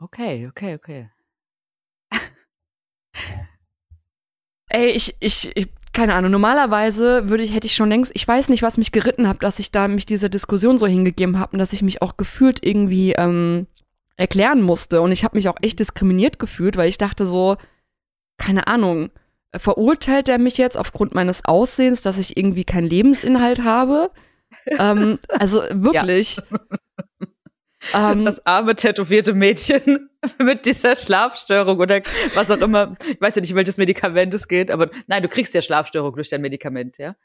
Okay, 0.00 0.46
okay, 0.48 0.74
okay. 0.74 1.10
Ey, 4.68 4.90
ich, 4.90 5.16
ich, 5.20 5.56
ich, 5.56 5.68
keine 5.98 6.14
Ahnung, 6.14 6.30
normalerweise 6.30 7.28
würde 7.28 7.42
ich, 7.42 7.52
hätte 7.52 7.66
ich 7.66 7.74
schon 7.74 7.88
längst, 7.88 8.12
ich 8.14 8.26
weiß 8.26 8.50
nicht, 8.50 8.62
was 8.62 8.78
mich 8.78 8.92
geritten 8.92 9.26
hat, 9.26 9.42
dass 9.42 9.58
ich 9.58 9.72
da 9.72 9.88
mich 9.88 10.06
dieser 10.06 10.28
Diskussion 10.28 10.78
so 10.78 10.86
hingegeben 10.86 11.40
habe 11.40 11.54
und 11.54 11.58
dass 11.58 11.72
ich 11.72 11.82
mich 11.82 12.02
auch 12.02 12.16
gefühlt 12.16 12.64
irgendwie 12.64 13.14
ähm, 13.14 13.66
erklären 14.16 14.62
musste. 14.62 15.02
Und 15.02 15.10
ich 15.10 15.24
habe 15.24 15.36
mich 15.36 15.48
auch 15.48 15.56
echt 15.60 15.80
diskriminiert 15.80 16.38
gefühlt, 16.38 16.76
weil 16.76 16.88
ich 16.88 16.98
dachte 16.98 17.26
so, 17.26 17.56
keine 18.36 18.68
Ahnung, 18.68 19.10
verurteilt 19.56 20.28
er 20.28 20.38
mich 20.38 20.56
jetzt 20.56 20.78
aufgrund 20.78 21.16
meines 21.16 21.44
Aussehens, 21.44 22.00
dass 22.00 22.16
ich 22.16 22.36
irgendwie 22.36 22.64
keinen 22.64 22.86
Lebensinhalt 22.86 23.64
habe? 23.64 24.12
ähm, 24.78 25.18
also 25.30 25.62
wirklich. 25.72 26.40
Ähm, 27.94 28.24
Das 28.24 28.44
arme, 28.46 28.74
tätowierte 28.74 29.34
Mädchen 29.34 30.10
mit 30.38 30.66
dieser 30.66 30.96
Schlafstörung 30.96 31.78
oder 31.78 32.02
was 32.34 32.50
auch 32.50 32.60
immer. 32.60 32.96
Ich 33.08 33.20
weiß 33.20 33.36
ja 33.36 33.40
nicht, 33.40 33.52
um 33.52 33.56
welches 33.56 33.78
Medikament 33.78 34.34
es 34.34 34.48
geht, 34.48 34.70
aber 34.70 34.90
nein, 35.06 35.22
du 35.22 35.28
kriegst 35.28 35.54
ja 35.54 35.62
Schlafstörung 35.62 36.14
durch 36.14 36.30
dein 36.30 36.40
Medikament, 36.40 36.98
ja? 36.98 37.16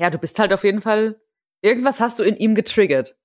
Ja, 0.00 0.10
du 0.10 0.18
bist 0.18 0.38
halt 0.38 0.52
auf 0.52 0.64
jeden 0.64 0.80
Fall, 0.80 1.20
irgendwas 1.60 2.00
hast 2.00 2.18
du 2.18 2.22
in 2.22 2.36
ihm 2.36 2.54
getriggert. 2.54 3.16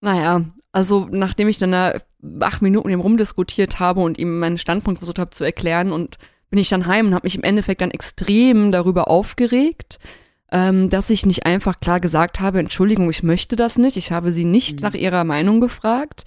Naja, 0.00 0.44
also 0.70 1.08
nachdem 1.10 1.48
ich 1.48 1.58
dann 1.58 1.72
da 1.72 2.00
acht 2.40 2.62
Minuten 2.62 2.88
mit 2.88 2.94
ihm 2.94 3.00
rumdiskutiert 3.00 3.80
habe 3.80 4.00
und 4.00 4.18
ihm 4.18 4.38
meinen 4.38 4.58
Standpunkt 4.58 5.00
versucht 5.00 5.18
habe 5.18 5.30
zu 5.30 5.44
erklären 5.44 5.92
und 5.92 6.18
bin 6.50 6.58
ich 6.58 6.68
dann 6.68 6.86
heim 6.86 7.08
und 7.08 7.14
habe 7.14 7.26
mich 7.26 7.36
im 7.36 7.42
Endeffekt 7.42 7.80
dann 7.80 7.90
extrem 7.90 8.72
darüber 8.72 9.08
aufgeregt, 9.08 9.98
ähm, 10.50 10.88
dass 10.90 11.10
ich 11.10 11.26
nicht 11.26 11.46
einfach 11.46 11.80
klar 11.80 12.00
gesagt 12.00 12.40
habe, 12.40 12.58
Entschuldigung, 12.58 13.10
ich 13.10 13.22
möchte 13.22 13.56
das 13.56 13.76
nicht. 13.78 13.96
Ich 13.96 14.12
habe 14.12 14.32
sie 14.32 14.44
nicht 14.44 14.76
Mhm. 14.80 14.82
nach 14.82 14.94
ihrer 14.94 15.24
Meinung 15.24 15.60
gefragt. 15.60 16.24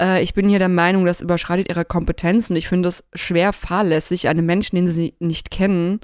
Äh, 0.00 0.22
ich 0.22 0.34
bin 0.34 0.48
hier 0.48 0.58
der 0.58 0.68
Meinung, 0.68 1.04
das 1.04 1.20
überschreitet 1.20 1.68
ihre 1.68 1.84
Kompetenz 1.84 2.50
und 2.50 2.56
ich 2.56 2.68
finde 2.68 2.88
es 2.88 3.04
schwer 3.14 3.52
fahrlässig, 3.52 4.28
einem 4.28 4.46
Menschen, 4.46 4.76
den 4.76 4.86
sie 4.86 5.14
nicht 5.20 5.50
kennen, 5.50 6.00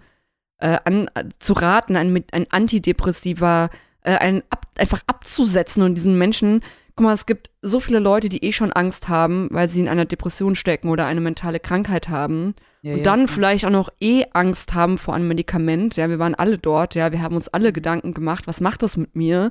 äh, 0.58 0.78
an, 0.84 1.08
äh, 1.14 1.24
zu 1.38 1.54
raten, 1.54 1.96
ein, 1.96 2.24
ein 2.32 2.46
Antidepressiva, 2.50 3.70
äh, 4.02 4.16
ein 4.16 4.42
ab, 4.50 4.66
einfach 4.78 5.02
abzusetzen 5.06 5.82
und 5.82 5.94
diesen 5.96 6.16
Menschen, 6.16 6.60
guck 6.96 7.04
mal, 7.04 7.12
es 7.14 7.26
gibt 7.26 7.50
so 7.62 7.78
viele 7.78 7.98
Leute, 7.98 8.28
die 8.30 8.42
eh 8.42 8.52
schon 8.52 8.72
Angst 8.72 9.08
haben, 9.08 9.48
weil 9.52 9.68
sie 9.68 9.80
in 9.80 9.88
einer 9.88 10.06
Depression 10.06 10.54
stecken 10.54 10.88
oder 10.88 11.06
eine 11.06 11.20
mentale 11.20 11.60
Krankheit 11.60 12.08
haben 12.08 12.54
Ja, 12.80 12.92
und 12.92 12.98
ja. 12.98 13.04
dann 13.04 13.28
vielleicht 13.28 13.66
auch 13.66 13.70
noch 13.70 13.90
eh 14.00 14.24
Angst 14.32 14.72
haben 14.74 14.96
vor 14.96 15.14
einem 15.14 15.28
Medikament. 15.28 15.96
Ja, 15.96 16.08
wir 16.08 16.18
waren 16.18 16.34
alle 16.34 16.56
dort, 16.58 16.94
ja, 16.94 17.12
wir 17.12 17.20
haben 17.20 17.36
uns 17.36 17.48
alle 17.48 17.72
Gedanken 17.72 18.14
gemacht, 18.14 18.46
was 18.46 18.60
macht 18.62 18.82
das 18.82 18.96
mit 18.96 19.14
mir? 19.14 19.50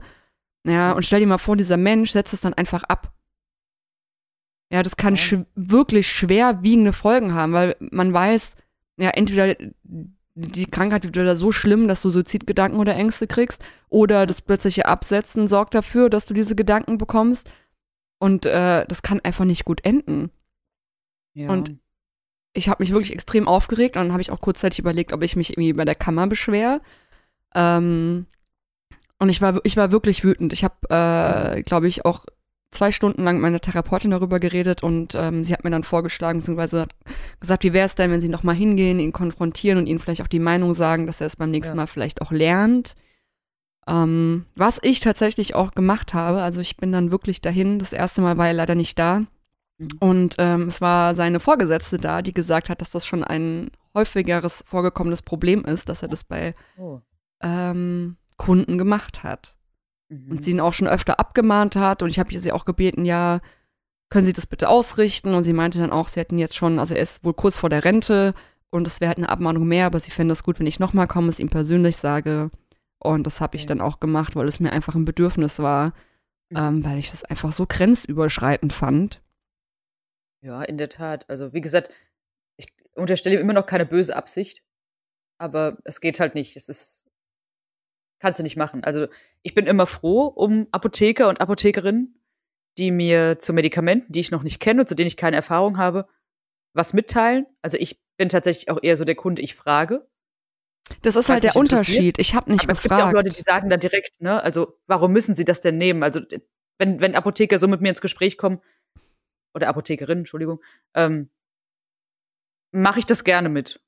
Ja, 0.66 0.94
und 0.94 1.06
stell 1.06 1.20
dir 1.20 1.28
mal 1.28 1.38
vor, 1.38 1.56
dieser 1.56 1.78
Mensch 1.78 2.12
setzt 2.12 2.34
es 2.34 2.42
dann 2.42 2.56
einfach 2.56 2.84
ab. 2.84 3.14
Ja, 4.72 4.82
das 4.82 4.98
kann 4.98 5.14
Ja. 5.14 5.20
sch 5.22 5.36
wirklich 5.54 6.08
schwerwiegende 6.08 6.94
Folgen 6.94 7.36
haben, 7.36 7.54
weil 7.54 7.76
man 7.80 8.12
weiß, 8.12 8.56
ja, 8.98 9.12
entweder 9.12 9.56
die 10.36 10.66
Krankheit 10.70 11.04
wird 11.04 11.16
wieder 11.16 11.36
so 11.36 11.52
schlimm, 11.52 11.88
dass 11.88 12.02
du 12.02 12.10
Suizidgedanken 12.10 12.80
oder 12.80 12.96
Ängste 12.96 13.26
kriegst, 13.28 13.64
oder 13.90 14.26
das 14.26 14.42
plötzliche 14.42 14.86
Absetzen 14.86 15.48
sorgt 15.48 15.74
dafür, 15.74 16.10
dass 16.10 16.26
du 16.26 16.34
diese 16.34 16.56
Gedanken 16.56 16.98
bekommst. 16.98 17.50
Und 18.20 18.46
äh, 18.46 18.86
das 18.86 19.02
kann 19.02 19.22
einfach 19.22 19.46
nicht 19.46 19.66
gut 19.66 19.84
enden. 19.86 20.30
ja. 21.34 21.50
und- 21.50 21.78
ich 22.58 22.70
habe 22.70 22.82
mich 22.82 22.94
wirklich 22.94 23.12
extrem 23.12 23.50
aufgeregt 23.50 23.98
und 23.98 24.04
dann 24.04 24.12
habe 24.14 24.22
ich 24.22 24.32
auch 24.32 24.40
kurzzeitig 24.40 24.80
überlegt, 24.80 25.12
ob 25.12 25.22
ich 25.24 25.36
mich 25.36 25.50
irgendwie 25.50 25.74
bei 25.74 25.84
der 25.84 25.94
Kammer 25.94 26.26
beschwer. 26.28 26.80
Ähm, 27.54 28.28
und 29.20 29.28
ich 29.28 29.42
war, 29.42 29.60
ich 29.66 29.76
war 29.76 29.92
wirklich 29.92 30.24
wütend. 30.24 30.54
Ich 30.54 30.64
habe, 30.64 30.76
äh, 30.90 31.64
glaube 31.64 31.88
ich, 31.90 32.06
auch 32.06 32.26
zwei 32.72 32.92
Stunden 32.92 33.24
lang 33.24 33.36
mit 33.36 33.44
meiner 33.44 33.62
Therapeutin 33.62 34.12
darüber 34.12 34.40
geredet 34.40 34.84
und 34.84 35.16
ähm, 35.16 35.44
sie 35.44 35.54
hat 35.54 35.64
mir 35.64 35.70
dann 35.70 35.84
vorgeschlagen, 35.84 36.40
beziehungsweise 36.40 36.82
hat 36.82 36.96
gesagt, 37.40 37.64
wie 37.64 37.74
wäre 37.74 37.86
es 37.86 37.96
denn, 37.96 38.12
wenn 38.12 38.22
sie 38.22 38.30
nochmal 38.30 38.56
hingehen, 38.56 39.00
ihn 39.00 39.14
konfrontieren 39.14 39.78
und 39.78 39.88
ihnen 39.88 40.00
vielleicht 40.00 40.22
auch 40.22 40.28
die 40.28 40.40
Meinung 40.40 40.74
sagen, 40.74 41.08
dass 41.08 41.22
er 41.22 41.28
es 41.28 41.38
beim 41.38 41.52
nächsten 41.52 41.74
Ja. 41.74 41.84
Mal 41.84 41.88
vielleicht 41.88 42.22
auch 42.22 42.32
lernt. 42.32 42.96
Ähm, 43.88 44.46
was 44.56 44.80
ich 44.82 45.00
tatsächlich 45.00 45.56
auch 45.56 45.72
gemacht 45.72 46.14
habe, 46.14 46.42
also 46.42 46.60
ich 46.60 46.76
bin 46.78 46.92
dann 46.92 47.12
wirklich 47.12 47.42
dahin. 47.42 47.80
Das 47.80 47.94
erste 47.94 48.22
Mal 48.22 48.38
war 48.38 48.48
er 48.48 48.54
leider 48.54 48.76
nicht 48.76 48.98
da. 48.98 49.22
Mhm. 49.78 49.88
Und 50.00 50.36
ähm, 50.40 50.64
es 50.64 50.82
war 50.82 51.16
seine 51.16 51.40
Vorgesetzte 51.40 51.98
da, 51.98 52.22
die 52.22 52.34
gesagt 52.34 52.70
hat, 52.70 52.82
dass 52.82 52.90
das 52.90 53.06
schon 53.06 53.24
ein 53.24 53.70
häufigeres 53.94 54.64
vorgekommenes 54.68 55.22
Problem 55.22 55.64
ist, 55.66 55.88
dass 55.88 56.02
er 56.02 56.08
das 56.08 56.24
bei 56.24 56.56
oh. 56.78 57.00
ähm, 57.42 58.18
Kunden 58.38 58.78
gemacht 58.78 59.24
hat. 59.24 59.56
Mhm. 60.10 60.32
Und 60.32 60.46
sie 60.46 60.52
ihn 60.52 60.60
auch 60.60 60.74
schon 60.74 60.88
öfter 60.88 61.20
abgemahnt 61.20 61.76
hat. 61.76 62.04
Und 62.04 62.10
ich 62.10 62.20
habe 62.20 62.34
sie 62.40 62.52
auch 62.52 62.66
gebeten, 62.66 63.06
ja, 63.06 63.42
können 64.10 64.26
Sie 64.26 64.34
das 64.34 64.46
bitte 64.48 64.70
ausrichten? 64.70 65.34
Und 65.34 65.44
sie 65.44 65.54
meinte 65.54 65.80
dann 65.80 65.92
auch, 65.92 66.08
sie 66.10 66.20
hätten 66.20 66.38
jetzt 66.38 66.56
schon, 66.56 66.78
also 66.80 66.94
er 66.94 67.02
ist 67.02 67.24
wohl 67.24 67.34
kurz 67.34 67.58
vor 67.58 67.70
der 67.70 67.84
Rente 67.84 68.34
und 68.70 68.88
es 68.88 69.02
wäre 69.02 69.10
halt 69.10 69.18
eine 69.18 69.30
Abmahnung 69.30 69.68
mehr, 69.68 69.88
aber 69.88 70.00
sie 70.00 70.12
fände 70.12 70.32
es 70.34 70.44
gut, 70.44 70.60
wenn 70.60 70.68
ich 70.68 70.80
nochmal 70.80 71.08
komme, 71.08 71.30
es 71.30 71.40
ihm 71.40 71.50
persönlich 71.50 71.98
sage. 71.98 72.52
Und 73.00 73.24
das 73.26 73.42
habe 73.42 73.56
ich 73.56 73.64
Ja. 73.64 73.68
dann 73.70 73.82
auch 73.82 74.00
gemacht, 74.00 74.36
weil 74.36 74.48
es 74.48 74.60
mir 74.60 74.72
einfach 74.72 74.96
ein 74.96 75.06
Bedürfnis 75.06 75.60
war, 75.60 75.94
Mhm. 76.52 76.58
ähm, 76.58 76.86
weil 76.86 77.00
ich 77.00 77.10
das 77.12 77.24
einfach 77.24 77.52
so 77.52 77.66
grenzüberschreitend 77.68 78.74
fand. 78.74 79.22
Ja, 80.42 80.62
in 80.62 80.78
der 80.78 80.90
Tat. 80.90 81.28
Also, 81.30 81.54
wie 81.54 81.62
gesagt, 81.62 81.90
ich 82.58 82.68
unterstelle 82.94 83.36
ihm 83.36 83.42
immer 83.42 83.54
noch 83.54 83.66
keine 83.66 83.86
böse 83.86 84.16
Absicht. 84.16 84.64
Aber 85.40 85.78
es 85.84 86.00
geht 86.00 86.20
halt 86.20 86.36
nicht. 86.36 86.56
Es 86.56 86.70
ist, 86.70 87.05
kannst 88.20 88.40
du 88.40 88.44
nicht 88.44 88.58
machen. 88.58 88.84
Also, 88.84 89.08
ich 89.44 89.54
bin 89.54 89.68
immer 89.68 89.86
froh 89.88 90.26
um 90.26 90.68
Apotheker 90.72 91.30
und 91.30 91.42
Apothekerinnen, 91.42 92.22
die 92.78 92.92
mir 92.92 93.40
zu 93.40 93.54
Medikamenten, 93.54 94.12
die 94.12 94.20
ich 94.20 94.32
noch 94.32 94.44
nicht 94.44 94.60
kenne 94.60 94.82
und 94.82 94.88
zu 94.88 94.96
denen 94.96 95.08
ich 95.08 95.18
keine 95.18 95.36
Erfahrung 95.36 95.78
habe, 95.78 96.08
was 96.74 96.94
mitteilen. 96.94 97.46
Also, 97.62 97.78
ich 97.78 98.02
bin 98.18 98.30
tatsächlich 98.30 98.70
auch 98.70 98.80
eher 98.82 98.98
so 98.98 99.06
der 99.06 99.16
Kunde, 99.16 99.42
ich 99.42 99.56
frage. 99.56 100.08
Das 101.02 101.16
ist 101.16 101.30
halt 101.30 101.44
der. 101.44 101.56
Unterschied. 101.56 102.20
Ich 102.20 102.36
habe 102.36 102.52
nicht 102.52 102.64
Aber 102.64 102.74
es 102.74 102.82
gibt 102.82 102.92
ja 102.92 102.98
auch 103.06 103.10
gefragt. 103.10 103.26
Leute, 103.28 103.36
die 103.36 103.42
sagen 103.42 103.70
dann 103.70 103.80
direkt, 103.80 104.22
ne, 104.22 104.42
also, 104.42 104.80
warum 104.88 105.12
müssen 105.14 105.36
sie 105.36 105.46
das 105.46 105.62
denn 105.62 105.78
nehmen? 105.78 106.04
Also, 106.04 106.22
wenn, 106.78 107.02
wenn 107.02 107.16
Apotheker 107.16 107.58
so 107.60 107.68
mit 107.68 107.82
mir 107.82 107.90
ins 107.90 108.02
Gespräch 108.02 108.38
kommen, 108.38 108.62
oder 109.56 109.70
Apothekerinnen, 109.70 110.20
Entschuldigung, 110.22 110.62
ähm, 110.94 111.30
mache 112.72 113.00
ich 113.00 113.06
das 113.06 113.24
gerne 113.24 113.48
mit. 113.50 113.80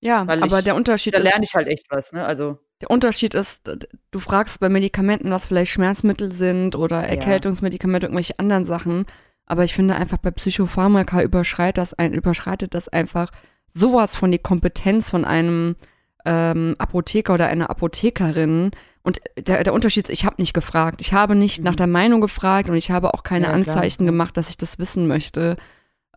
ja, 0.00 0.26
weil 0.26 0.42
aber 0.42 0.58
ich- 0.58 0.64
der 0.64 0.76
Unterschied 0.76 1.14
Da 1.14 1.18
ist, 1.18 1.24
lerne 1.24 1.44
ich 1.44 1.54
halt 1.54 1.66
echt 1.68 1.90
was, 1.90 2.12
ne? 2.12 2.24
Also, 2.24 2.58
der 2.80 2.90
Unterschied 2.90 3.34
ist, 3.34 3.62
du 4.10 4.18
fragst 4.18 4.60
bei 4.60 4.68
Medikamenten, 4.68 5.30
was 5.30 5.46
vielleicht 5.46 5.70
Schmerzmittel 5.72 6.32
sind 6.32 6.76
oder 6.76 7.02
Erkältungsmedikamente, 7.02 8.06
irgendwelche 8.06 8.38
anderen 8.38 8.64
Sachen. 8.64 9.04
Aber 9.46 9.64
ich 9.64 9.74
finde 9.74 9.96
einfach 9.96 10.18
bei 10.18 10.30
Psychopharmaka 10.30 11.22
überschreitet 11.22 11.78
das, 11.78 11.92
ein, 11.94 12.14
überschreitet 12.14 12.74
das 12.74 12.88
einfach 12.88 13.30
sowas 13.72 14.16
von 14.16 14.30
die 14.30 14.38
Kompetenz 14.38 15.10
von 15.10 15.24
einem 15.24 15.76
ähm, 16.24 16.76
Apotheker 16.78 17.34
oder 17.34 17.48
einer 17.48 17.68
Apothekerin. 17.70 18.70
Und 19.02 19.20
der, 19.38 19.62
der 19.64 19.74
Unterschied 19.74 20.08
ist, 20.08 20.12
ich 20.18 20.24
habe 20.24 20.36
nicht 20.38 20.54
gefragt. 20.54 21.00
Ich 21.00 21.12
habe 21.12 21.34
nicht 21.34 21.58
Mhm. 21.58 21.64
nach 21.64 21.76
der 21.76 21.86
Meinung 21.86 22.20
gefragt 22.20 22.70
und 22.70 22.76
ich 22.76 22.90
habe 22.90 23.12
auch 23.12 23.22
keine 23.22 23.46
Ja, 23.46 23.58
klar, 23.58 23.76
Anzeichen 23.76 24.04
ja. 24.04 24.10
gemacht, 24.10 24.36
dass 24.36 24.48
ich 24.50 24.56
das 24.56 24.78
wissen 24.78 25.06
möchte. 25.06 25.56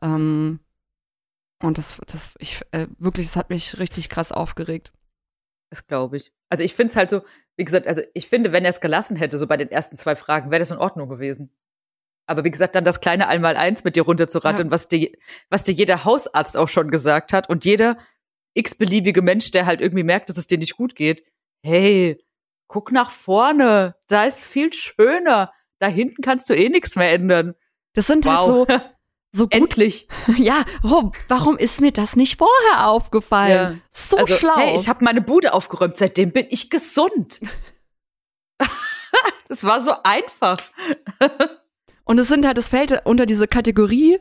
Ähm, 0.01 0.59
und 1.61 1.77
das, 1.77 1.99
das, 2.07 2.31
ich, 2.39 2.61
äh, 2.71 2.87
wirklich, 2.99 3.27
das 3.27 3.35
hat 3.35 3.49
mich 3.49 3.79
richtig 3.79 4.09
krass 4.09 4.31
aufgeregt. 4.31 4.91
Das 5.73 5.87
glaube 5.87 6.17
ich. 6.17 6.31
Also, 6.49 6.63
ich 6.63 6.73
finde 6.75 6.91
es 6.91 6.95
halt 6.95 7.09
so, 7.09 7.21
wie 7.57 7.65
gesagt, 7.65 7.87
also, 7.87 8.01
ich 8.13 8.27
finde, 8.27 8.51
wenn 8.51 8.63
er 8.63 8.69
es 8.69 8.79
gelassen 8.81 9.15
hätte, 9.17 9.37
so 9.37 9.47
bei 9.47 9.57
den 9.57 9.71
ersten 9.71 9.95
zwei 9.95 10.15
Fragen, 10.15 10.51
wäre 10.51 10.59
das 10.59 10.71
in 10.71 10.77
Ordnung 10.77 11.09
gewesen. 11.09 11.49
Aber 12.27 12.43
wie 12.43 12.51
gesagt, 12.51 12.75
dann 12.75 12.85
das 12.85 13.01
kleine 13.01 13.27
Einmaleins 13.27 13.83
mit 13.83 13.95
dir 13.95 14.03
runterzurattern, 14.03 14.67
Ja. 14.67 14.71
was 14.71 14.87
dir, 14.87 15.11
was 15.49 15.63
dir 15.63 15.73
jeder 15.73 16.05
Hausarzt 16.05 16.55
auch 16.57 16.69
schon 16.69 16.89
gesagt 16.91 17.33
hat 17.33 17.49
und 17.49 17.65
jeder 17.65 17.97
x-beliebige 18.53 19.21
Mensch, 19.21 19.51
der 19.51 19.65
halt 19.65 19.81
irgendwie 19.81 20.03
merkt, 20.03 20.29
dass 20.29 20.37
es 20.37 20.47
dir 20.47 20.57
nicht 20.57 20.77
gut 20.77 20.95
geht. 20.95 21.23
Hey, 21.65 22.17
guck 22.67 22.91
nach 22.91 23.09
vorne. 23.11 23.95
Da 24.07 24.25
ist 24.25 24.47
viel 24.47 24.71
schöner. 24.71 25.51
Da 25.79 25.87
hinten 25.87 26.21
kannst 26.21 26.49
du 26.49 26.53
eh 26.55 26.69
nichts 26.69 26.95
mehr 26.95 27.11
ändern. 27.11 27.55
Das 27.93 28.07
sind 28.07 28.25
Wow. 28.25 28.67
halt 28.69 28.81
so, 28.81 28.89
so 29.35 29.45
gut. 29.45 29.53
Endlich. 29.53 30.07
Ja, 30.37 30.63
oh, 30.83 31.11
warum 31.27 31.57
ist 31.57 31.81
mir 31.81 31.91
das 31.91 32.15
nicht 32.15 32.37
vorher 32.37 32.87
aufgefallen? 32.87 33.51
Ja. 33.51 33.75
So 33.91 34.17
also, 34.17 34.35
schlau. 34.35 34.55
Hey, 34.55 34.75
ich 34.75 34.87
habe 34.87 35.03
meine 35.03 35.21
Bude 35.21 35.53
aufgeräumt. 35.53 35.97
Seitdem 35.97 36.31
bin 36.31 36.45
ich 36.49 36.69
gesund. 36.69 37.41
das 39.49 39.63
war 39.63 39.81
so 39.81 39.93
einfach. 40.03 40.59
Und 42.05 42.19
es 42.19 42.27
sind 42.27 42.45
halt, 42.45 42.57
es 42.57 42.69
fällt 42.69 43.05
unter 43.05 43.25
diese 43.25 43.47
Kategorie 43.47 44.19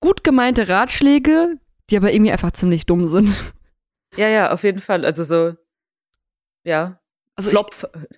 gut 0.00 0.24
gemeinte 0.24 0.68
Ratschläge, 0.68 1.58
die 1.90 1.96
aber 1.96 2.12
irgendwie 2.12 2.32
einfach 2.32 2.52
ziemlich 2.52 2.86
dumm 2.86 3.08
sind. 3.08 3.34
Ja, 4.16 4.28
ja, 4.28 4.50
auf 4.52 4.64
jeden 4.64 4.80
Fall. 4.80 5.04
Also 5.04 5.24
so, 5.24 5.54
ja, 6.64 7.00
Also 7.36 7.50
Flop, 7.50 7.74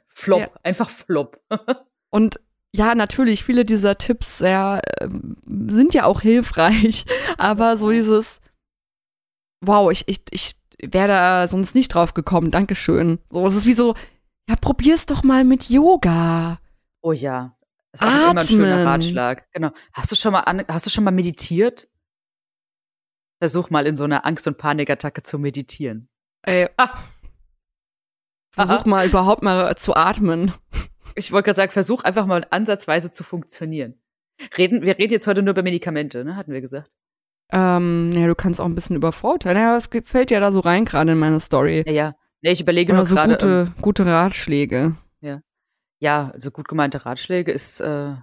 Flop, 0.06 0.40
Ja. 0.40 0.48
einfach 0.62 0.90
Flop. 0.90 1.40
Ich, 1.50 1.58
und 2.10 2.40
ja, 2.74 2.96
natürlich, 2.96 3.44
viele 3.44 3.64
dieser 3.64 3.96
Tipps 3.98 4.40
ja, 4.40 4.80
ähm, 5.00 5.36
sind 5.70 5.94
ja 5.94 6.06
auch 6.06 6.20
hilfreich, 6.22 7.04
aber 7.38 7.76
so 7.76 7.90
dieses, 7.92 8.40
wow, 9.60 9.92
ich, 9.92 10.08
ich, 10.08 10.22
ich 10.30 10.56
wäre 10.82 11.06
da 11.06 11.46
sonst 11.48 11.76
nicht 11.76 11.94
drauf 11.94 12.14
gekommen, 12.14 12.50
Dankeschön. 12.50 13.20
So, 13.30 13.46
es 13.46 13.54
ist 13.54 13.66
wie 13.66 13.74
so, 13.74 13.94
ja, 14.48 14.56
probier's 14.56 15.06
doch 15.06 15.22
mal 15.22 15.44
mit 15.44 15.70
Yoga. 15.70 16.58
Oh 17.00 17.12
ja. 17.12 17.56
Das 17.92 18.00
ist 18.02 18.08
immer 18.08 18.30
ein 18.40 18.46
schöner. 18.46 18.84
Ratschlag. 18.84 19.48
Genau. 19.52 19.70
Hast 19.92 20.10
du 20.10 20.16
schon 20.16 20.32
mal 20.32 20.40
an, 20.40 20.64
hast 20.68 20.84
du 20.84 20.90
schon 20.90 21.04
mal 21.04 21.12
meditiert? 21.12 21.86
Versuch 23.40 23.70
mal 23.70 23.86
in 23.86 23.94
so 23.94 24.02
einer 24.02 24.26
Angst- 24.26 24.48
und 24.48 24.58
Panikattacke 24.58 25.22
zu 25.22 25.38
meditieren. 25.38 26.08
Ey, 26.42 26.68
Ah. 26.76 26.98
versuch 28.52 28.80
Aha. 28.80 28.88
mal 28.88 29.06
überhaupt 29.06 29.44
mal 29.44 29.76
zu 29.76 29.94
atmen. 29.94 30.52
Ich 31.14 31.32
wollte 31.32 31.46
gerade 31.46 31.56
sagen, 31.56 31.72
versuch 31.72 32.02
einfach 32.04 32.26
mal 32.26 32.46
ansatzweise 32.50 33.12
zu 33.12 33.22
funktionieren. 33.24 34.00
Reden, 34.58 34.82
wir 34.82 34.98
reden 34.98 35.12
jetzt 35.12 35.26
heute 35.26 35.42
nur 35.42 35.52
über 35.52 35.62
Medikamente, 35.62 36.24
ne? 36.24 36.36
Hatten 36.36 36.52
wir 36.52 36.60
gesagt. 36.60 36.90
Ähm, 37.52 38.10
ja, 38.14 38.26
du 38.26 38.34
kannst 38.34 38.60
auch 38.60 38.64
ein 38.64 38.74
bisschen 38.74 38.96
übervorteilen. 38.96 39.56
Ja, 39.58 39.76
es 39.76 39.90
ge- 39.90 40.02
fällt 40.02 40.30
ja 40.30 40.40
da 40.40 40.50
so 40.50 40.60
rein 40.60 40.84
gerade 40.84 41.12
in 41.12 41.18
meine 41.18 41.38
Story. 41.40 41.84
Ja, 41.86 41.92
ja. 41.92 42.16
Nee, 42.42 42.50
ich 42.52 42.60
überlege 42.60 42.92
Oder 42.92 43.00
nur 43.00 43.06
so 43.06 43.14
gerade. 43.14 43.32
ähm, 43.34 43.66
gute, 43.66 43.82
gute 43.82 44.06
Ratschläge. 44.06 44.96
ja, 46.00 46.30
also 46.34 46.50
gut 46.50 46.68
gemeinte 46.68 47.06
Ratschläge 47.06 47.50
ist, 47.52 47.80
äh, 47.80 48.14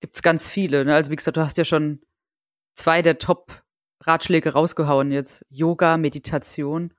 gibt's 0.00 0.22
ganz 0.22 0.48
viele. 0.48 0.84
Ne? 0.84 0.94
Also 0.94 1.10
wie 1.12 1.16
gesagt, 1.16 1.36
du 1.36 1.40
hast 1.42 1.56
ja 1.58 1.64
schon 1.64 2.00
zwei 2.74 3.00
der 3.02 3.18
Top-Ratschläge 3.18 4.54
rausgehauen 4.54 5.12
jetzt. 5.12 5.44
Yoga, 5.48 5.98
Meditation. 5.98 6.92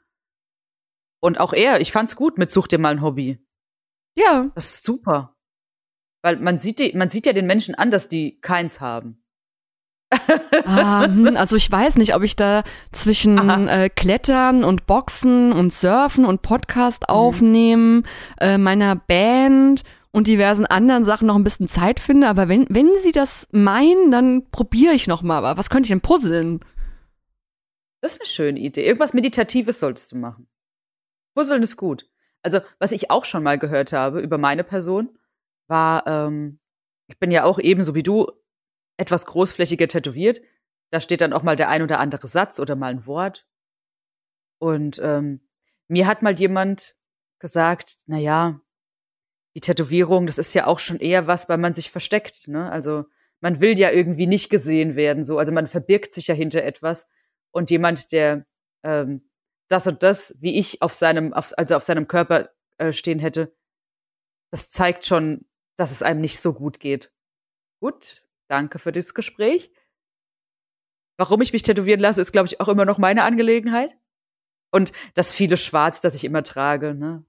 Und 1.19 1.39
auch 1.39 1.51
er, 1.51 1.81
ich 1.81 1.91
fand's 1.91 2.15
gut 2.15 2.37
mit 2.37 2.51
Such 2.51 2.67
dir 2.67 2.79
mal 2.79 2.91
ein 2.91 3.01
Hobby. 3.01 3.39
Ja, 4.17 4.49
Das 4.55 4.73
ist 4.75 4.85
super. 4.85 5.35
Weil 6.23 6.37
man 6.37 6.57
sieht, 6.57 6.79
die, 6.79 6.93
man 6.97 7.09
sieht 7.09 7.25
ja 7.27 7.33
den 7.33 7.45
Menschen 7.45 7.75
an, 7.75 7.91
dass 7.91 8.09
die 8.09 8.39
keins 8.41 8.81
haben. 8.81 9.23
ah, 10.65 11.03
hm, 11.05 11.35
also 11.35 11.55
ich 11.57 11.69
weiß 11.69 11.97
nicht, 11.97 12.15
ob 12.15 12.23
ich 12.23 12.35
da 12.35 12.63
zwischen 12.91 13.67
äh, 13.67 13.89
Klettern 13.93 14.63
und 14.63 14.87
Boxen 14.87 15.51
und 15.51 15.73
Surfen 15.73 16.25
und 16.25 16.41
Podcast 16.41 17.03
Mhm. 17.03 17.13
aufnehmen, 17.15 18.03
äh, 18.39 18.57
meiner 18.57 18.95
Band 18.95 19.83
und 20.11 20.27
diversen 20.27 20.65
anderen 20.65 21.03
Sachen 21.05 21.27
noch 21.27 21.35
ein 21.35 21.43
bisschen 21.43 21.67
Zeit 21.67 21.99
finde. 21.99 22.27
Aber 22.29 22.47
wenn, 22.47 22.65
wenn 22.69 22.89
sie 23.03 23.11
das 23.11 23.47
meinen, 23.51 24.09
dann 24.11 24.49
probiere 24.49 24.93
ich 24.93 25.07
noch 25.07 25.21
mal. 25.21 25.37
Aber 25.39 25.57
was 25.57 25.69
könnte 25.69 25.87
ich 25.87 25.91
denn 25.91 26.01
puzzeln? 26.01 26.61
Das 28.01 28.13
ist 28.13 28.21
eine 28.21 28.27
schöne 28.27 28.59
Idee. 28.59 28.85
Irgendwas 28.85 29.13
Meditatives 29.13 29.79
solltest 29.79 30.11
du 30.13 30.15
machen. 30.17 30.47
Puzzeln 31.35 31.61
ist 31.63 31.77
gut. 31.77 32.09
Also, 32.47 32.61
was 32.79 32.93
ich 32.93 33.11
auch 33.11 33.25
schon 33.25 33.43
mal 33.43 33.59
gehört 33.59 33.91
habe 33.91 34.21
über 34.21 34.37
meine 34.37 34.63
Person, 34.63 35.19
war, 35.67 36.07
ähm, 36.07 36.61
ich 37.07 37.19
bin 37.19 37.29
ja 37.29 37.43
auch 37.43 37.59
ebenso 37.59 37.93
wie 37.93 38.03
du 38.03 38.31
etwas 38.95 39.25
großflächiger 39.25 39.89
tätowiert. 39.89 40.39
Da 40.89 41.01
steht 41.01 41.19
dann 41.19 41.33
auch 41.33 41.43
mal 41.43 41.57
der 41.57 41.67
ein 41.67 41.81
oder 41.81 41.99
andere 41.99 42.29
Satz 42.29 42.61
oder 42.61 42.77
mal 42.77 42.89
ein 42.89 43.05
Wort. 43.05 43.45
Und 44.59 45.01
ähm, 45.03 45.41
mir 45.89 46.07
hat 46.07 46.21
mal 46.21 46.39
jemand 46.39 46.95
gesagt, 47.39 47.97
na 48.05 48.17
ja, 48.17 48.61
die 49.53 49.59
Tätowierung, 49.59 50.25
das 50.25 50.37
ist 50.37 50.53
ja 50.53 50.67
auch 50.67 50.79
schon 50.79 51.01
eher 51.01 51.27
was, 51.27 51.49
weil 51.49 51.57
man 51.57 51.73
sich 51.73 51.91
versteckt. 51.91 52.47
Ne? 52.47 52.71
Also 52.71 53.03
man 53.41 53.59
will 53.59 53.77
ja 53.77 53.91
irgendwie 53.91 54.25
nicht 54.25 54.49
gesehen 54.49 54.95
werden, 54.95 55.25
so. 55.25 55.37
Also 55.37 55.51
man 55.51 55.67
verbirgt 55.67 56.13
sich 56.13 56.27
ja 56.27 56.33
hinter 56.33 56.63
etwas. 56.63 57.09
Und 57.51 57.71
jemand, 57.71 58.13
der 58.13 58.45
ähm, 58.83 59.29
das 59.67 59.87
und 59.87 60.03
das, 60.03 60.35
wie 60.39 60.57
ich 60.57 60.81
auf 60.81 60.93
seinem, 60.93 61.33
auf, 61.33 61.53
also 61.57 61.75
auf 61.75 61.83
seinem 61.83 62.07
Körper 62.07 62.49
äh, 62.77 62.91
stehen 62.91 63.19
hätte, 63.19 63.55
das 64.51 64.71
zeigt 64.71 65.05
schon, 65.05 65.45
dass 65.75 65.91
es 65.91 66.03
einem 66.03 66.21
nicht 66.21 66.39
so 66.39 66.53
gut 66.53 66.79
geht. 66.79 67.13
Gut, 67.79 68.25
danke 68.47 68.79
für 68.79 68.91
das 68.91 69.13
Gespräch. 69.13 69.71
Warum 71.17 71.41
ich 71.41 71.53
mich 71.53 71.63
tätowieren 71.63 71.99
lasse, 71.99 72.21
ist, 72.21 72.31
glaube 72.31 72.47
ich, 72.47 72.59
auch 72.61 72.67
immer 72.67 72.85
noch 72.85 72.97
meine 72.97 73.23
Angelegenheit. 73.23 73.97
Und 74.71 74.91
das 75.15 75.31
viele 75.31 75.57
Schwarz, 75.57 76.01
das 76.01 76.15
ich 76.15 76.23
immer 76.23 76.43
trage, 76.43 76.93
ne? 76.93 77.25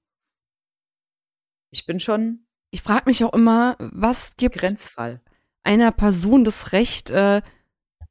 Ich 1.71 1.87
bin 1.87 2.01
schon 2.01 2.47
Ich 2.71 2.83
frage 2.83 3.05
mich 3.07 3.25
auch 3.25 3.33
immer, 3.33 3.77
was 3.79 4.37
gibt 4.37 4.57
Grenzfall. 4.57 5.21
einer 5.63 5.93
Person 5.93 6.45
das 6.45 6.73
Recht, 6.73 7.11
äh, 7.11 7.43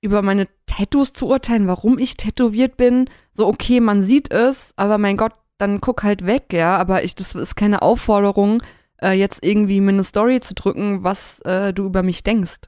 über 0.01 0.21
meine 0.21 0.47
Tattoos 0.65 1.13
zu 1.13 1.27
urteilen, 1.27 1.67
warum 1.67 1.97
ich 1.97 2.17
tätowiert 2.17 2.77
bin. 2.77 3.09
So, 3.33 3.47
okay, 3.47 3.79
man 3.79 4.03
sieht 4.03 4.31
es, 4.31 4.73
aber 4.75 4.97
mein 4.97 5.17
Gott, 5.17 5.33
dann 5.57 5.81
guck 5.81 6.03
halt 6.03 6.25
weg, 6.25 6.53
ja. 6.53 6.77
Aber 6.77 7.03
ich, 7.03 7.15
das 7.15 7.33
ist 7.35 7.55
keine 7.55 7.81
Aufforderung, 7.81 8.61
äh, 9.01 9.13
jetzt 9.13 9.43
irgendwie 9.43 9.81
mir 9.81 9.89
eine 9.89 10.03
Story 10.03 10.39
zu 10.39 10.53
drücken, 10.53 11.03
was 11.03 11.39
äh, 11.39 11.73
du 11.73 11.85
über 11.85 12.03
mich 12.03 12.23
denkst. 12.23 12.61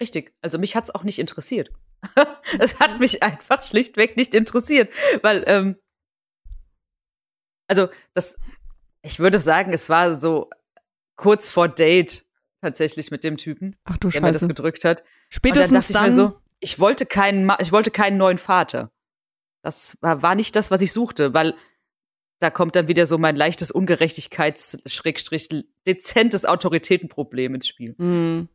Richtig. 0.00 0.34
Also 0.42 0.58
mich 0.58 0.76
hat's 0.76 0.94
auch 0.94 1.04
nicht 1.04 1.18
interessiert. 1.18 1.70
es 2.58 2.80
hat 2.80 3.00
mich 3.00 3.22
einfach 3.22 3.64
schlichtweg 3.64 4.16
nicht 4.16 4.34
interessiert, 4.34 4.92
weil 5.22 5.44
ähm, 5.46 5.76
also 7.68 7.88
das, 8.14 8.38
ich 9.02 9.18
würde 9.18 9.40
sagen, 9.40 9.72
es 9.72 9.88
war 9.88 10.12
so 10.12 10.50
kurz 11.16 11.48
vor 11.48 11.68
Date 11.68 12.26
tatsächlich 12.60 13.10
mit 13.10 13.24
dem 13.24 13.36
Typen, 13.36 13.76
Ach 13.84 13.96
du 13.98 14.08
der 14.08 14.20
mir 14.20 14.28
das 14.28 14.42
Scheiße. 14.42 14.48
gedrückt 14.48 14.84
hat. 14.84 15.04
Spätestens 15.30 15.66
und 15.66 15.74
dann 15.74 15.80
dachte 15.80 15.92
ich 15.92 15.96
dann, 15.96 16.04
mir 16.04 16.12
so, 16.12 16.40
ich 16.60 16.78
wollte 16.78 17.06
keinen, 17.06 17.50
ich 17.60 17.72
wollte 17.72 17.90
keinen 17.90 18.16
neuen 18.16 18.38
Vater. 18.38 18.90
Das 19.62 19.96
war, 20.00 20.22
war 20.22 20.34
nicht 20.34 20.56
das, 20.56 20.70
was 20.70 20.80
ich 20.80 20.92
suchte, 20.92 21.34
weil 21.34 21.54
da 22.38 22.50
kommt 22.50 22.76
dann 22.76 22.88
wieder 22.88 23.06
so 23.06 23.18
mein 23.18 23.36
leichtes 23.36 23.70
Ungerechtigkeits, 23.70 24.78
Schrägstrich, 24.86 25.48
dezentes 25.86 26.44
Autoritätenproblem 26.44 27.54
ins 27.54 27.66
Spiel. 27.66 27.94
Hm, 27.98 28.48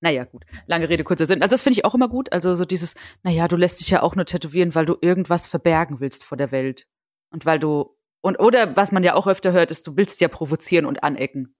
Naja, 0.00 0.24
gut. 0.24 0.44
Lange 0.66 0.88
Rede, 0.88 1.02
kurzer 1.02 1.26
Sinn. 1.26 1.42
Also 1.42 1.54
das 1.54 1.62
finde 1.62 1.78
ich 1.78 1.84
auch 1.84 1.94
immer 1.94 2.08
gut. 2.08 2.32
Also 2.32 2.54
so 2.54 2.64
dieses, 2.64 2.94
naja, 3.24 3.48
du 3.48 3.56
lässt 3.56 3.80
dich 3.80 3.90
ja 3.90 4.02
auch 4.02 4.14
nur 4.14 4.26
tätowieren, 4.26 4.74
weil 4.74 4.86
du 4.86 4.96
irgendwas 5.00 5.48
verbergen 5.48 5.98
willst 6.00 6.24
vor 6.24 6.38
der 6.38 6.52
Welt. 6.52 6.86
Und 7.30 7.46
weil 7.46 7.58
du, 7.58 7.96
und, 8.20 8.38
oder 8.38 8.76
was 8.76 8.92
man 8.92 9.02
ja 9.02 9.14
auch 9.14 9.26
öfter 9.26 9.52
hört, 9.52 9.70
ist, 9.72 9.86
du 9.86 9.96
willst 9.96 10.20
ja 10.20 10.28
provozieren 10.28 10.86
und 10.86 11.02
anecken. 11.02 11.54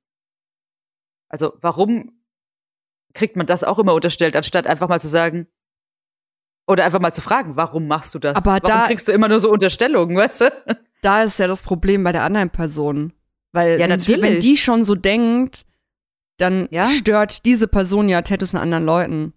Also 1.28 1.54
warum 1.60 2.17
kriegt 3.14 3.36
man 3.36 3.46
das 3.46 3.64
auch 3.64 3.78
immer 3.78 3.94
unterstellt, 3.94 4.36
anstatt 4.36 4.66
einfach 4.66 4.88
mal 4.88 5.00
zu 5.00 5.08
sagen, 5.08 5.46
oder 6.66 6.84
einfach 6.84 7.00
mal 7.00 7.12
zu 7.12 7.22
fragen, 7.22 7.56
warum 7.56 7.86
machst 7.86 8.14
du 8.14 8.18
das? 8.18 8.36
Aber 8.36 8.46
warum 8.46 8.62
da- 8.68 8.86
kriegst 8.86 9.08
du 9.08 9.12
immer 9.12 9.28
nur 9.28 9.40
so 9.40 9.50
Unterstellungen, 9.50 10.16
weißt 10.16 10.42
du? 10.42 10.50
da 11.02 11.22
ist 11.22 11.38
ja 11.38 11.46
das 11.46 11.62
Problem 11.62 12.04
bei 12.04 12.12
der 12.12 12.22
anderen 12.24 12.50
Person. 12.50 13.12
Weil 13.52 13.80
Ja, 13.80 13.88
wenn, 13.88 13.98
die, 13.98 14.20
wenn 14.22 14.40
die 14.40 14.56
schon 14.58 14.84
so 14.84 14.94
denkt, 14.94 15.64
dann 16.36 16.68
Ja. 16.70 16.84
stört 16.86 17.44
diese 17.46 17.66
Person 17.68 18.08
ja 18.08 18.20
Tattoos 18.22 18.54
an 18.54 18.60
anderen 18.60 18.84
Leuten. 18.84 19.32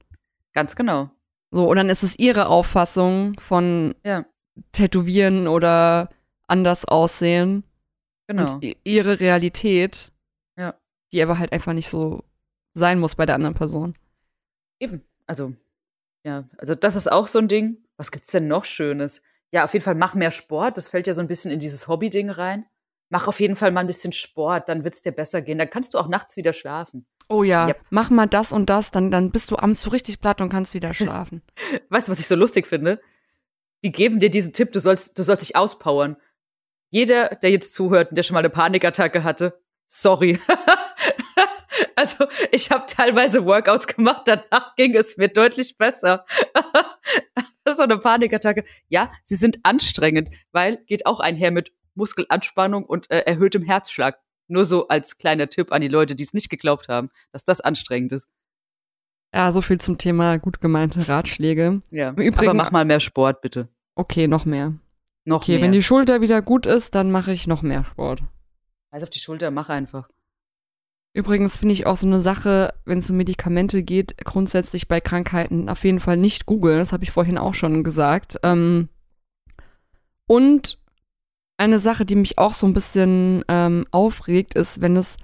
Ganz 0.54 0.76
genau. 0.76 1.10
So, 1.52 1.70
und 1.70 1.78
dann 1.78 1.90
ist 1.90 2.04
es 2.04 2.20
ihre 2.20 2.48
Auffassung 2.48 3.40
von 3.40 3.96
Ja. 4.06 4.26
Tätowieren 4.74 5.48
oder 5.48 6.10
anders 6.48 6.84
aussehen 6.86 7.64
Genau. 8.28 8.54
und 8.56 8.66
ihre 8.84 9.22
Realität, 9.22 10.12
Ja. 10.58 10.76
die 11.14 11.24
aber 11.24 11.40
halt 11.40 11.54
einfach 11.54 11.72
nicht 11.74 11.88
so 11.90 12.24
sein 12.74 13.00
muss 13.00 13.16
bei 13.16 13.26
der 13.26 13.36
anderen 13.36 13.56
Person. 13.56 13.96
Eben. 14.80 15.04
Also, 15.28 15.54
ja, 16.24 16.46
also 16.58 16.76
das 16.76 16.96
ist 16.96 17.12
auch 17.12 17.28
so 17.28 17.40
ein 17.40 17.48
Ding. 17.48 17.78
Was 17.98 18.12
gibt's 18.12 18.32
denn 18.32 18.48
noch 18.48 18.66
Schönes? 18.66 19.22
Ja, 19.52 19.64
auf 19.66 19.74
jeden 19.74 19.84
Fall 19.84 19.96
mach 19.96 20.16
mehr 20.16 20.32
Sport. 20.32 20.78
Das 20.78 20.88
fällt 20.88 21.08
ja 21.08 21.14
so 21.14 21.22
ein 21.22 21.28
bisschen 21.28 21.52
in 21.52 21.60
dieses 21.60 21.88
Hobby-Ding 21.88 22.30
rein. 22.30 22.66
Mach 23.10 23.28
auf 23.28 23.40
jeden 23.42 23.56
Fall 23.58 23.72
mal 23.72 23.82
ein 23.82 23.88
bisschen 23.88 24.14
Sport, 24.14 24.70
dann 24.70 24.86
wird's 24.86 25.02
dir 25.02 25.12
besser 25.12 25.42
gehen. 25.42 25.58
Dann 25.58 25.70
kannst 25.70 25.94
du 25.94 25.98
auch 25.98 26.08
nachts 26.08 26.38
wieder 26.38 26.54
schlafen. 26.54 27.06
Oh 27.28 27.44
ja, 27.44 27.68
Yep. 27.68 27.82
mach 27.90 28.10
mal 28.10 28.26
das 28.28 28.52
und 28.54 28.70
das, 28.70 28.92
dann, 28.92 29.12
dann 29.12 29.32
bist 29.32 29.52
du 29.52 29.58
abends 29.58 29.82
so 29.82 29.90
richtig 29.90 30.22
platt 30.22 30.40
und 30.42 30.50
kannst 30.50 30.74
wieder 30.74 30.94
schlafen. 30.94 31.42
Weißt 31.90 32.08
du, 32.08 32.12
was 32.12 32.20
ich 32.20 32.28
so 32.28 32.36
lustig 32.36 32.68
finde? 32.68 33.02
Die 33.84 33.92
geben 33.92 34.20
dir 34.20 34.30
diesen 34.30 34.54
Tipp, 34.54 34.72
du 34.72 34.80
sollst, 34.80 35.18
du 35.20 35.24
sollst 35.24 35.42
dich 35.42 35.56
auspowern. 35.56 36.16
Jeder, 36.90 37.30
der 37.36 37.52
jetzt 37.52 37.74
zuhört 37.74 38.10
und 38.12 38.16
der 38.18 38.24
schon 38.24 38.34
mal 38.36 38.40
eine 38.42 38.50
Panikattacke 38.50 39.24
hatte, 39.24 39.60
sorry. 39.88 40.40
Also 41.96 42.26
ich 42.52 42.72
habe 42.72 42.86
teilweise 42.88 43.46
Workouts 43.46 43.88
gemacht, 43.88 44.22
danach 44.26 44.76
ging 44.76 44.96
es 44.96 45.18
mir 45.18 45.28
deutlich 45.30 45.78
besser. 45.78 46.26
das 46.54 47.44
ist 47.74 47.78
so 47.78 47.84
eine 47.84 47.98
Panikattacke. 47.98 48.64
Ja, 48.90 49.12
sie 49.26 49.36
sind 49.36 49.60
anstrengend, 49.64 50.30
weil 50.52 50.78
geht 50.86 51.06
auch 51.06 51.20
einher 51.20 51.52
mit 51.52 51.72
Muskelanspannung 51.96 52.86
und 52.86 53.10
äh, 53.12 53.20
erhöhtem 53.20 53.64
Herzschlag. 53.64 54.20
Nur 54.48 54.66
so 54.66 54.88
als 54.90 55.18
kleiner 55.18 55.48
Tipp 55.48 55.72
an 55.72 55.82
die 55.82 55.88
Leute, 55.88 56.16
die 56.16 56.24
es 56.24 56.34
nicht 56.34 56.50
geglaubt 56.50 56.88
haben, 56.90 57.10
dass 57.32 57.44
das 57.44 57.62
anstrengend 57.62 58.12
ist. 58.12 58.28
Ja, 59.34 59.52
so 59.54 59.62
viel 59.62 59.80
zum 59.80 59.98
Thema 59.98 60.38
gut 60.40 60.60
gemeinte 60.60 61.08
Ratschläge. 61.08 61.82
Ja. 61.90 62.10
Im 62.10 62.16
Übrigen- 62.18 62.50
Aber 62.50 62.54
mach 62.54 62.72
mal 62.72 62.84
mehr 62.84 63.00
Sport, 63.00 63.42
bitte. 63.42 63.70
Okay, 63.96 64.28
noch 64.28 64.44
mehr. 64.46 64.74
Noch 65.24 65.44
Okay, 65.44 65.54
mehr. 65.54 65.62
wenn 65.64 65.72
die 65.72 65.84
Schulter 65.84 66.22
wieder 66.22 66.42
gut 66.42 66.66
ist, 66.66 66.96
dann 66.96 67.12
mache 67.12 67.32
ich 67.32 67.48
noch 67.48 67.62
mehr 67.62 67.86
Sport. 67.86 68.24
Scheiß 68.92 69.04
auf 69.04 69.10
die 69.10 69.20
Schulter, 69.20 69.52
mach 69.52 69.70
einfach. 69.70 70.10
Übrigens 71.14 71.58
finde 71.58 71.74
ich 71.74 71.86
auch 71.86 71.98
so 71.98 72.08
eine 72.08 72.22
Sache, 72.22 72.74
wenn 72.86 73.00
es 73.00 73.10
um 73.10 73.18
Medikamente 73.18 73.84
geht, 73.84 74.18
grundsätzlich 74.24 74.88
bei 74.88 75.02
Krankheiten 75.02 75.68
auf 75.68 75.84
jeden 75.84 76.00
Fall 76.00 76.16
nicht 76.16 76.46
googeln. 76.46 76.80
Das 76.80 76.94
habe 76.94 77.04
ich 77.04 77.12
vorhin 77.12 77.38
auch 77.38 77.54
schon 77.54 77.84
gesagt. 77.84 78.38
Ähm, 78.44 78.88
und 80.26 80.78
eine 81.58 81.80
Sache, 81.80 82.06
die 82.06 82.16
mich 82.16 82.38
auch 82.38 82.54
so 82.54 82.66
ein 82.66 82.74
bisschen 82.74 83.44
ähm, 83.50 83.86
aufregt, 83.92 84.56
ist, 84.56 84.82
wenn 84.82 84.96
es 84.96 85.18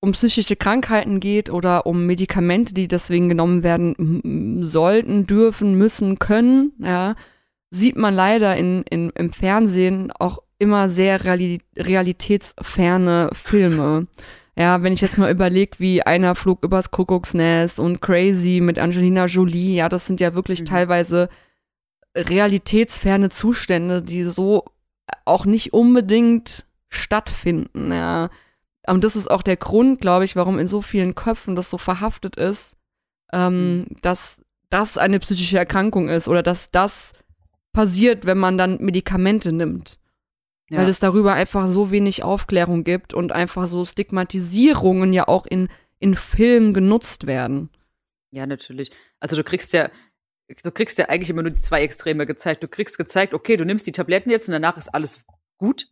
um 0.00 0.12
psychische 0.12 0.54
Krankheiten 0.54 1.18
geht 1.18 1.48
oder 1.48 1.86
um 1.86 2.06
Medikamente, 2.06 2.74
die 2.74 2.86
deswegen 2.86 3.30
genommen 3.30 3.62
werden 3.62 4.62
sollten, 4.62 5.26
dürfen, 5.26 5.74
müssen, 5.76 6.18
können, 6.18 6.72
ja, 6.78 7.16
sieht 7.70 7.96
man 7.96 8.14
leider 8.14 8.56
in, 8.56 8.82
in, 8.82 9.10
im 9.10 9.32
Fernsehen 9.32 10.12
auch 10.12 10.43
immer 10.58 10.88
sehr 10.88 11.24
reali 11.24 11.60
realitätsferne 11.76 13.30
Filme. 13.32 14.06
Ja, 14.56 14.84
wenn 14.84 14.92
ich 14.92 15.00
jetzt 15.00 15.18
mal 15.18 15.32
überlege, 15.32 15.80
wie 15.80 16.02
einer 16.02 16.36
flog 16.36 16.62
übers 16.62 16.92
Kuckucksnest 16.92 17.80
und 17.80 18.00
Crazy 18.00 18.60
mit 18.62 18.78
Angelina 18.78 19.24
Jolie, 19.26 19.74
ja, 19.74 19.88
das 19.88 20.06
sind 20.06 20.20
ja 20.20 20.36
wirklich 20.36 20.60
Mhm. 20.60 20.66
teilweise 20.66 21.28
realitätsferne 22.16 23.30
Zustände, 23.30 24.00
die 24.02 24.22
so 24.22 24.64
auch 25.24 25.44
nicht 25.44 25.72
unbedingt 25.72 26.66
stattfinden, 26.88 27.90
ja. 27.90 28.30
Und 28.86 29.02
das 29.02 29.16
ist 29.16 29.30
auch 29.30 29.42
der 29.42 29.56
Grund, 29.56 30.00
glaube 30.00 30.24
ich, 30.24 30.36
warum 30.36 30.58
in 30.58 30.68
so 30.68 30.82
vielen 30.82 31.14
Köpfen 31.14 31.56
das 31.56 31.70
so 31.70 31.78
verhaftet 31.78 32.36
ist, 32.36 32.76
ähm, 33.32 33.86
dass 34.02 34.40
das 34.70 34.98
eine 34.98 35.18
psychische 35.18 35.58
Erkrankung 35.58 36.08
ist 36.08 36.28
oder 36.28 36.42
dass 36.42 36.70
das 36.70 37.12
passiert, 37.72 38.24
wenn 38.26 38.38
man 38.38 38.56
dann 38.56 38.78
Medikamente 38.80 39.52
nimmt. 39.52 39.98
Ja. 40.74 40.80
Weil 40.80 40.88
es 40.88 40.98
darüber 40.98 41.34
einfach 41.34 41.68
so 41.68 41.90
wenig 41.90 42.22
Aufklärung 42.22 42.84
gibt 42.84 43.14
und 43.14 43.32
einfach 43.32 43.68
so 43.68 43.84
Stigmatisierungen 43.84 45.12
ja 45.12 45.28
auch 45.28 45.46
in, 45.46 45.68
in 45.98 46.14
Filmen 46.14 46.74
genutzt 46.74 47.26
werden. 47.26 47.70
Ja, 48.32 48.46
natürlich. 48.46 48.90
Also 49.20 49.36
du 49.36 49.44
kriegst 49.44 49.72
ja, 49.72 49.88
du 50.62 50.70
kriegst 50.72 50.98
ja 50.98 51.08
eigentlich 51.08 51.30
immer 51.30 51.42
nur 51.42 51.52
die 51.52 51.60
zwei 51.60 51.82
Extreme 51.82 52.26
gezeigt. 52.26 52.62
Du 52.62 52.68
kriegst 52.68 52.98
gezeigt, 52.98 53.34
okay, 53.34 53.56
du 53.56 53.64
nimmst 53.64 53.86
die 53.86 53.92
Tabletten 53.92 54.30
jetzt 54.30 54.48
und 54.48 54.52
danach 54.52 54.76
ist 54.76 54.88
alles 54.88 55.24
gut. 55.58 55.88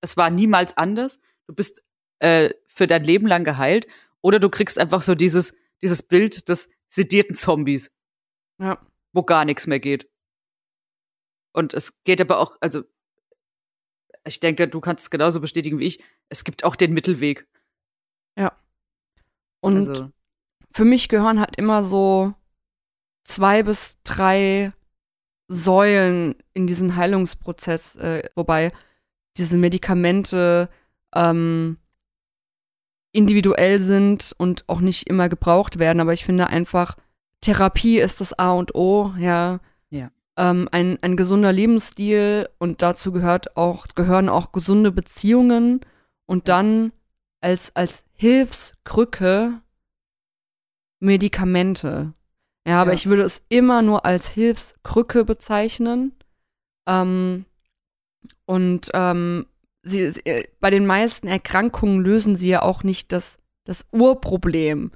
Es 0.00 0.16
war 0.16 0.30
niemals 0.30 0.76
anders. 0.76 1.18
Du 1.48 1.54
bist 1.54 1.84
äh, 2.20 2.50
für 2.66 2.86
dein 2.86 3.04
Leben 3.04 3.26
lang 3.26 3.44
geheilt. 3.44 3.86
Oder 4.20 4.38
du 4.38 4.48
kriegst 4.48 4.78
einfach 4.78 5.02
so 5.02 5.16
dieses, 5.16 5.54
dieses 5.82 6.02
Bild 6.02 6.48
des 6.48 6.70
sedierten 6.86 7.34
Zombies, 7.34 7.90
Ja. 8.60 8.78
wo 9.12 9.24
gar 9.24 9.44
nichts 9.44 9.66
mehr 9.66 9.80
geht. 9.80 10.08
Und 11.52 11.74
es 11.74 12.02
geht 12.04 12.20
aber 12.20 12.38
auch, 12.38 12.56
also 12.60 12.84
ich 14.24 14.40
denke, 14.40 14.68
du 14.68 14.80
kannst 14.80 15.04
es 15.04 15.10
genauso 15.10 15.40
bestätigen 15.40 15.78
wie 15.78 15.86
ich. 15.86 16.02
Es 16.28 16.44
gibt 16.44 16.64
auch 16.64 16.76
den 16.76 16.92
Mittelweg. 16.92 17.46
Und 19.60 19.76
also, 19.76 20.10
für 20.72 20.84
mich 20.84 21.08
gehören 21.08 21.40
halt 21.40 21.56
immer 21.56 21.84
so 21.84 22.34
zwei 23.24 23.62
bis 23.62 23.98
drei 24.04 24.72
Säulen 25.48 26.34
in 26.54 26.66
diesen 26.66 26.96
Heilungsprozess, 26.96 27.96
äh, 27.96 28.28
wobei 28.34 28.72
diese 29.36 29.58
Medikamente 29.58 30.68
ähm, 31.14 31.78
individuell 33.12 33.80
sind 33.80 34.34
und 34.38 34.64
auch 34.68 34.80
nicht 34.80 35.08
immer 35.08 35.28
gebraucht 35.28 35.78
werden. 35.78 36.00
Aber 36.00 36.12
ich 36.12 36.24
finde 36.24 36.46
einfach, 36.46 36.96
Therapie 37.40 37.98
ist 37.98 38.20
das 38.20 38.32
A 38.38 38.52
und 38.52 38.74
O, 38.74 39.12
ja. 39.18 39.60
Ja. 39.90 40.10
Ähm, 40.38 40.68
ein, 40.72 40.98
ein 41.02 41.16
gesunder 41.16 41.52
Lebensstil 41.52 42.48
und 42.58 42.80
dazu 42.80 43.12
gehört 43.12 43.56
auch, 43.56 43.86
gehören 43.94 44.28
auch 44.28 44.52
gesunde 44.52 44.90
Beziehungen 44.90 45.80
und 46.26 46.48
dann 46.48 46.92
als, 47.42 47.74
als 47.76 48.04
Hilfskrücke 48.14 49.60
Medikamente. 51.00 52.14
Ja, 52.66 52.80
aber 52.80 52.92
Ja. 52.92 52.94
ich 52.94 53.06
würde 53.06 53.22
es 53.22 53.42
immer 53.48 53.82
nur 53.82 54.06
als 54.06 54.28
Hilfskrücke 54.28 55.24
bezeichnen. 55.24 56.14
Ähm, 56.86 57.44
und 58.46 58.90
ähm, 58.94 59.46
sie, 59.82 60.10
sie, 60.10 60.24
äh, 60.24 60.48
bei 60.60 60.70
den 60.70 60.86
meisten 60.86 61.26
Erkrankungen 61.26 62.00
lösen 62.00 62.36
sie 62.36 62.50
ja 62.50 62.62
auch 62.62 62.84
nicht 62.84 63.10
das, 63.12 63.38
das 63.64 63.86
Urproblem. 63.90 64.92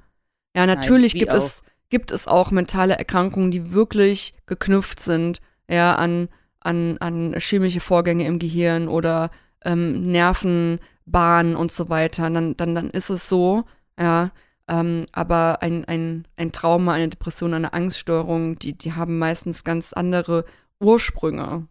Ja, 0.55 0.65
natürlich 0.65 1.13
wie 1.13 1.19
gibt 1.19 1.33
es, 1.33 1.61
gibt 1.89 2.11
es 2.11 2.27
auch 2.27 2.51
mentale 2.51 2.97
Erkrankungen, 2.97 3.51
die 3.51 3.71
wirklich 3.71 4.33
geknüpft 4.45 4.99
sind, 4.99 5.39
ja, 5.69 5.95
an, 5.95 6.29
an, 6.59 6.97
an 6.99 7.35
chemische 7.39 7.79
Vorgänge 7.79 8.25
im 8.25 8.39
Gehirn 8.39 8.87
oder 8.87 9.31
ähm, 9.63 10.11
Nervenbahnen 10.11 11.55
und 11.55 11.71
so 11.71 11.89
weiter. 11.89 12.29
Dann, 12.29 12.57
dann, 12.57 12.75
dann 12.75 12.89
ist 12.89 13.09
es 13.09 13.29
so, 13.29 13.65
ja. 13.99 14.31
Ähm, 14.69 15.05
aber 15.13 15.61
ein, 15.61 15.85
ein, 15.85 16.27
ein 16.35 16.51
Trauma, 16.51 16.93
eine 16.93 17.07
Depression, 17.07 17.53
eine 17.53 17.71
Angststörung, 17.71 18.59
die, 18.59 18.77
die 18.77 18.93
haben 18.93 19.17
meistens 19.17 19.63
ganz 19.63 19.93
andere 19.93 20.43
Ursprünge. 20.81 21.67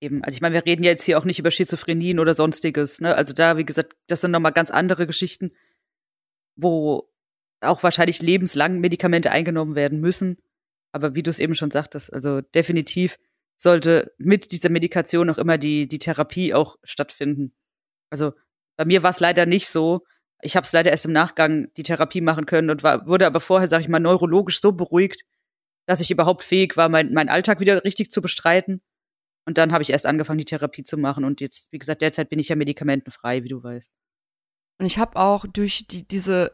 Eben, 0.00 0.24
also 0.24 0.34
ich 0.34 0.40
meine, 0.40 0.54
wir 0.54 0.66
reden 0.66 0.82
ja 0.82 0.90
jetzt 0.90 1.04
hier 1.04 1.18
auch 1.18 1.24
nicht 1.24 1.38
über 1.38 1.52
Schizophrenien 1.52 2.18
oder 2.18 2.34
sonstiges, 2.34 3.00
ne? 3.00 3.14
Also 3.14 3.32
da, 3.32 3.56
wie 3.56 3.64
gesagt, 3.64 3.94
das 4.08 4.20
sind 4.20 4.32
nochmal 4.32 4.52
ganz 4.52 4.70
andere 4.70 5.06
Geschichten, 5.06 5.52
wo 6.56 7.08
auch 7.60 7.82
wahrscheinlich 7.82 8.22
lebenslang 8.22 8.80
Medikamente 8.80 9.30
eingenommen 9.30 9.74
werden 9.74 10.00
müssen. 10.00 10.38
Aber 10.92 11.14
wie 11.14 11.22
du 11.22 11.30
es 11.30 11.38
eben 11.38 11.54
schon 11.54 11.70
sagtest, 11.70 12.12
also 12.12 12.40
definitiv 12.40 13.16
sollte 13.56 14.12
mit 14.18 14.52
dieser 14.52 14.68
Medikation 14.68 15.30
auch 15.30 15.38
immer 15.38 15.58
die, 15.58 15.88
die 15.88 15.98
Therapie 15.98 16.54
auch 16.54 16.76
stattfinden. 16.82 17.54
Also 18.10 18.32
bei 18.76 18.84
mir 18.84 19.02
war 19.02 19.10
es 19.10 19.20
leider 19.20 19.46
nicht 19.46 19.68
so. 19.68 20.04
Ich 20.42 20.56
habe 20.56 20.64
es 20.64 20.72
leider 20.72 20.90
erst 20.90 21.06
im 21.06 21.12
Nachgang 21.12 21.72
die 21.76 21.82
Therapie 21.82 22.20
machen 22.20 22.46
können 22.46 22.68
und 22.68 22.82
war, 22.82 23.06
wurde 23.06 23.26
aber 23.26 23.40
vorher, 23.40 23.68
sag 23.68 23.80
ich 23.80 23.88
mal, 23.88 24.00
neurologisch 24.00 24.60
so 24.60 24.72
beruhigt, 24.72 25.22
dass 25.86 26.00
ich 26.00 26.10
überhaupt 26.10 26.44
fähig 26.44 26.76
war, 26.76 26.88
mein, 26.88 27.12
meinen 27.12 27.30
Alltag 27.30 27.60
wieder 27.60 27.82
richtig 27.84 28.10
zu 28.10 28.20
bestreiten. 28.20 28.82
Und 29.46 29.58
dann 29.58 29.72
habe 29.72 29.82
ich 29.82 29.90
erst 29.90 30.06
angefangen, 30.06 30.38
die 30.38 30.44
Therapie 30.44 30.82
zu 30.82 30.98
machen. 30.98 31.24
Und 31.24 31.40
jetzt, 31.40 31.72
wie 31.72 31.78
gesagt, 31.78 32.02
derzeit 32.02 32.28
bin 32.28 32.38
ich 32.38 32.48
ja 32.48 32.56
medikamentenfrei, 32.56 33.44
wie 33.44 33.48
du 33.48 33.62
weißt. 33.62 33.90
Und 34.78 34.86
ich 34.86 34.98
habe 34.98 35.16
auch 35.16 35.46
durch 35.46 35.86
die, 35.86 36.06
diese, 36.06 36.50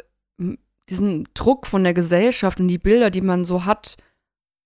diesen 0.90 1.28
Druck 1.34 1.66
von 1.66 1.84
der 1.84 1.94
Gesellschaft 1.94 2.60
und 2.60 2.68
die 2.68 2.78
Bilder, 2.78 3.10
die 3.10 3.20
man 3.20 3.44
so 3.44 3.64
hat 3.64 3.96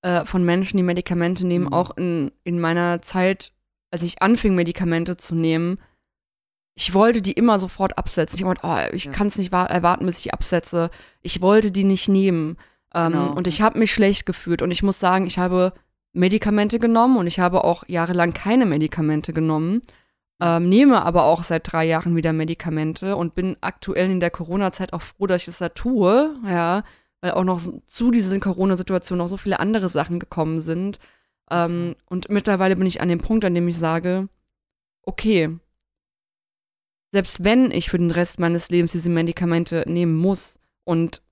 äh, 0.03 0.25
von 0.25 0.45
Menschen, 0.45 0.77
die 0.77 0.83
Medikamente 0.83 1.47
nehmen, 1.47 1.67
Mhm. 1.67 1.73
auch 1.73 1.97
in, 1.97 2.33
in 2.45 2.61
meiner 2.61 3.03
Zeit, 3.03 3.53
als 3.91 4.03
ich 4.03 4.23
anfing, 4.23 4.55
Medikamente 4.55 5.17
zu 5.17 5.35
nehmen, 5.35 5.79
ich 6.79 6.93
wollte 6.93 7.23
die 7.23 7.33
immer 7.33 7.59
sofort 7.59 7.97
absetzen. 7.97 8.39
Ich 8.39 8.45
wollte, 8.45 8.61
oh, 8.65 8.77
ich 8.93 9.05
Ja. 9.07 9.13
kann 9.13 9.29
es 9.29 9.39
nicht 9.39 9.53
wa- 9.53 9.65
erwarten, 9.65 10.05
bis 10.05 10.19
ich 10.21 10.35
absetze. 10.35 10.91
Ich 11.23 11.41
wollte 11.41 11.71
die 11.71 11.85
nicht 11.85 12.09
nehmen. 12.09 12.59
Ähm, 12.95 13.13
Genau. 13.13 13.33
Und 13.33 13.47
ich 13.47 13.63
habe 13.63 13.79
mich 13.79 13.93
schlecht 13.93 14.27
gefühlt. 14.27 14.61
Und 14.63 14.71
ich 14.71 14.83
muss 14.83 15.01
sagen, 15.01 15.27
ich 15.27 15.39
habe 15.39 15.73
Medikamente 16.13 16.79
genommen 16.79 17.17
und 17.17 17.27
ich 17.27 17.39
habe 17.41 17.65
auch 17.65 17.85
jahrelang 17.89 18.33
keine 18.35 18.67
Medikamente 18.67 19.33
genommen. 19.33 19.83
Ähm, 20.41 20.69
nehme 20.69 21.03
aber 21.03 21.25
auch 21.25 21.43
seit 21.43 21.73
drei 21.73 21.87
Jahren 21.87 22.15
wieder 22.15 22.33
Medikamente 22.33 23.17
und 23.17 23.35
bin 23.35 23.57
aktuell 23.63 24.11
in 24.11 24.21
der 24.21 24.31
Corona-Zeit 24.31 24.93
auch 24.93 25.01
froh, 25.01 25.27
dass 25.27 25.43
ich 25.43 25.49
es 25.49 25.59
da 25.59 25.71
tue, 25.71 26.35
ja, 26.47 26.85
weil 27.23 27.33
auch 27.33 27.45
noch 27.45 27.59
so, 27.59 27.83
zu 27.87 28.11
dieser 28.11 28.39
Corona-Situation 28.39 29.19
noch 29.19 29.29
so 29.29 29.39
viele 29.39 29.61
andere 29.61 29.89
Sachen 29.89 30.21
gekommen 30.21 30.61
sind. 30.61 30.99
Ähm, 31.51 31.95
und 32.07 32.29
mittlerweile 32.29 32.77
bin 32.77 32.87
ich 32.87 33.01
an 33.01 33.09
dem 33.09 33.21
Punkt, 33.21 33.45
an 33.47 33.55
dem 33.55 33.67
ich 33.69 33.79
sage, 33.79 34.29
okay, 35.03 35.57
selbst 37.13 37.43
wenn 37.45 37.71
ich 37.71 37.89
für 37.89 37.99
den 37.99 38.11
Rest 38.11 38.39
meines 38.39 38.69
Lebens 38.69 38.93
diese 38.93 39.09
Medikamente 39.09 39.85
nehmen 39.87 40.17
muss 40.17 40.59
und 40.85 41.23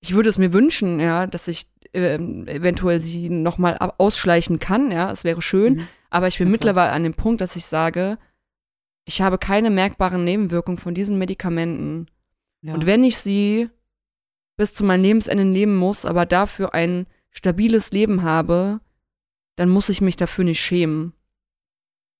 ich 0.00 0.14
würde 0.14 0.28
es 0.28 0.38
mir 0.38 0.52
wünschen, 0.52 0.98
ja, 0.98 1.28
dass 1.28 1.46
ich 1.46 1.68
ähm, 1.92 2.46
eventuell 2.48 3.00
sie 3.00 3.28
nochmal 3.28 3.76
ausschleichen 3.98 4.58
kann, 4.58 4.90
ja, 4.90 5.10
es 5.10 5.24
wäre 5.24 5.42
schön, 5.42 5.74
Mhm. 5.74 5.88
aber 6.10 6.28
ich 6.28 6.38
bin 6.38 6.46
klar. 6.46 6.52
mittlerweile 6.52 6.92
an 6.92 7.02
dem 7.02 7.14
Punkt, 7.14 7.40
dass 7.40 7.56
ich 7.56 7.66
sage, 7.66 8.18
ich 9.04 9.20
habe 9.22 9.38
keine 9.38 9.70
merkbaren 9.70 10.24
Nebenwirkungen 10.24 10.78
von 10.78 10.94
diesen 10.94 11.18
Medikamenten. 11.18 12.06
Ja. 12.62 12.74
Und 12.74 12.86
wenn 12.86 13.04
ich 13.04 13.18
sie 13.18 13.70
bis 14.56 14.74
zu 14.74 14.84
meinem 14.84 15.02
Lebensende 15.02 15.44
nehmen 15.44 15.76
muss, 15.76 16.04
aber 16.04 16.26
dafür 16.26 16.74
ein 16.74 17.06
stabiles 17.30 17.92
Leben 17.92 18.22
habe, 18.22 18.80
dann 19.56 19.68
muss 19.68 19.88
ich 19.88 20.00
mich 20.00 20.16
dafür 20.16 20.44
nicht 20.44 20.60
schämen. 20.60 21.12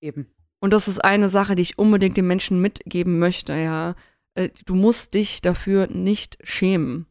Eben. 0.01 0.27
Und 0.61 0.73
das 0.73 0.89
ist 0.89 1.05
eine 1.05 1.29
Sache, 1.29 1.55
die 1.55 1.63
ich 1.63 1.79
unbedingt 1.79 2.17
den 2.17 2.27
Menschen 2.27 2.61
mitgeben 2.61 3.19
möchte, 3.19 3.55
ja. 3.55 3.95
äh, 4.35 4.51
du 4.65 4.75
musst 4.75 5.15
dich 5.15 5.41
dafür 5.41 5.87
nicht 5.89 6.39
schämen. 6.43 7.07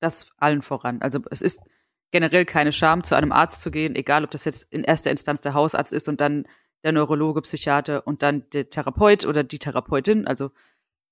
Das 0.00 0.30
allen 0.38 0.62
voran. 0.62 1.00
Also 1.02 1.20
es 1.30 1.42
ist 1.42 1.60
generell 2.10 2.44
keine 2.44 2.72
Scham, 2.72 3.04
zu 3.04 3.14
einem 3.14 3.32
Arzt 3.32 3.62
zu 3.62 3.70
gehen, 3.70 3.94
egal 3.94 4.24
ob 4.24 4.30
das 4.30 4.44
jetzt 4.44 4.66
in 4.70 4.84
erster 4.84 5.10
Instanz 5.10 5.40
der 5.40 5.54
Hausarzt 5.54 5.92
ist 5.92 6.08
und 6.08 6.20
dann 6.20 6.46
der 6.82 6.92
Neurologe, 6.92 7.42
Psychiater 7.42 8.06
und 8.06 8.22
dann 8.22 8.48
der 8.50 8.70
Therapeut 8.70 9.26
oder 9.26 9.44
die 9.44 9.58
Therapeutin. 9.58 10.26
Also 10.26 10.50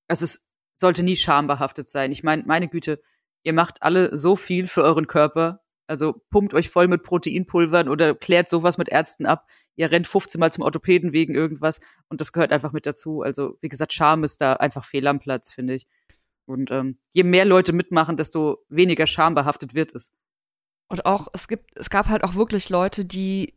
es 0.09 0.23
ist, 0.23 0.45
sollte 0.77 1.03
nie 1.03 1.17
schambehaftet 1.17 1.89
sein. 1.89 2.11
Ich 2.13 2.23
meine, 2.23 2.45
meine 2.47 2.69
Güte, 2.69 3.01
ihr 3.43 3.53
macht 3.53 3.83
alle 3.83 4.17
so 4.17 4.37
viel 4.37 4.67
für 4.67 4.83
euren 4.83 5.07
Körper. 5.07 5.61
Also 5.87 6.23
pumpt 6.31 6.55
euch 6.55 6.69
voll 6.71 6.89
mit 6.89 7.03
Proteinpulvern 7.03 7.89
oder 7.89 8.15
klärt 8.15 8.49
sowas 8.49 8.79
mit 8.79 8.89
Ärzten 8.89 9.27
ab. 9.27 9.47
Ihr 9.77 9.91
rennt 9.91 10.07
15 10.07 10.39
Mal 10.39 10.53
zum 10.53 10.65
Orthopäden 10.65 11.13
wegen 11.13 11.35
irgendwas 11.35 11.81
und 12.09 12.21
das 12.21 12.33
gehört 12.33 12.53
einfach 12.53 12.73
mit 12.73 12.85
dazu. 12.85 13.23
Also 13.23 13.57
wie 13.61 13.69
gesagt, 13.69 13.93
Scham 13.93 14.25
ist 14.25 14.41
da 14.41 14.55
einfach 14.55 14.85
fehl 14.85 15.07
am 15.07 15.19
Platz, 15.19 15.53
finde 15.53 15.75
ich. 15.75 15.87
Und 16.49 16.71
ähm, 16.71 16.97
je 17.11 17.25
mehr 17.25 17.45
Leute 17.45 17.73
mitmachen, 17.73 18.17
desto 18.17 18.65
weniger 18.69 19.07
schambehaftet 19.07 19.75
wird 19.75 19.95
es. 19.95 20.13
Und 20.89 21.05
auch, 21.05 21.29
es 21.35 21.47
gibt, 21.47 21.77
es 21.79 21.91
gab 21.91 22.09
halt 22.09 22.25
auch 22.25 22.35
wirklich 22.35 22.71
Leute, 22.71 23.05
die 23.05 23.55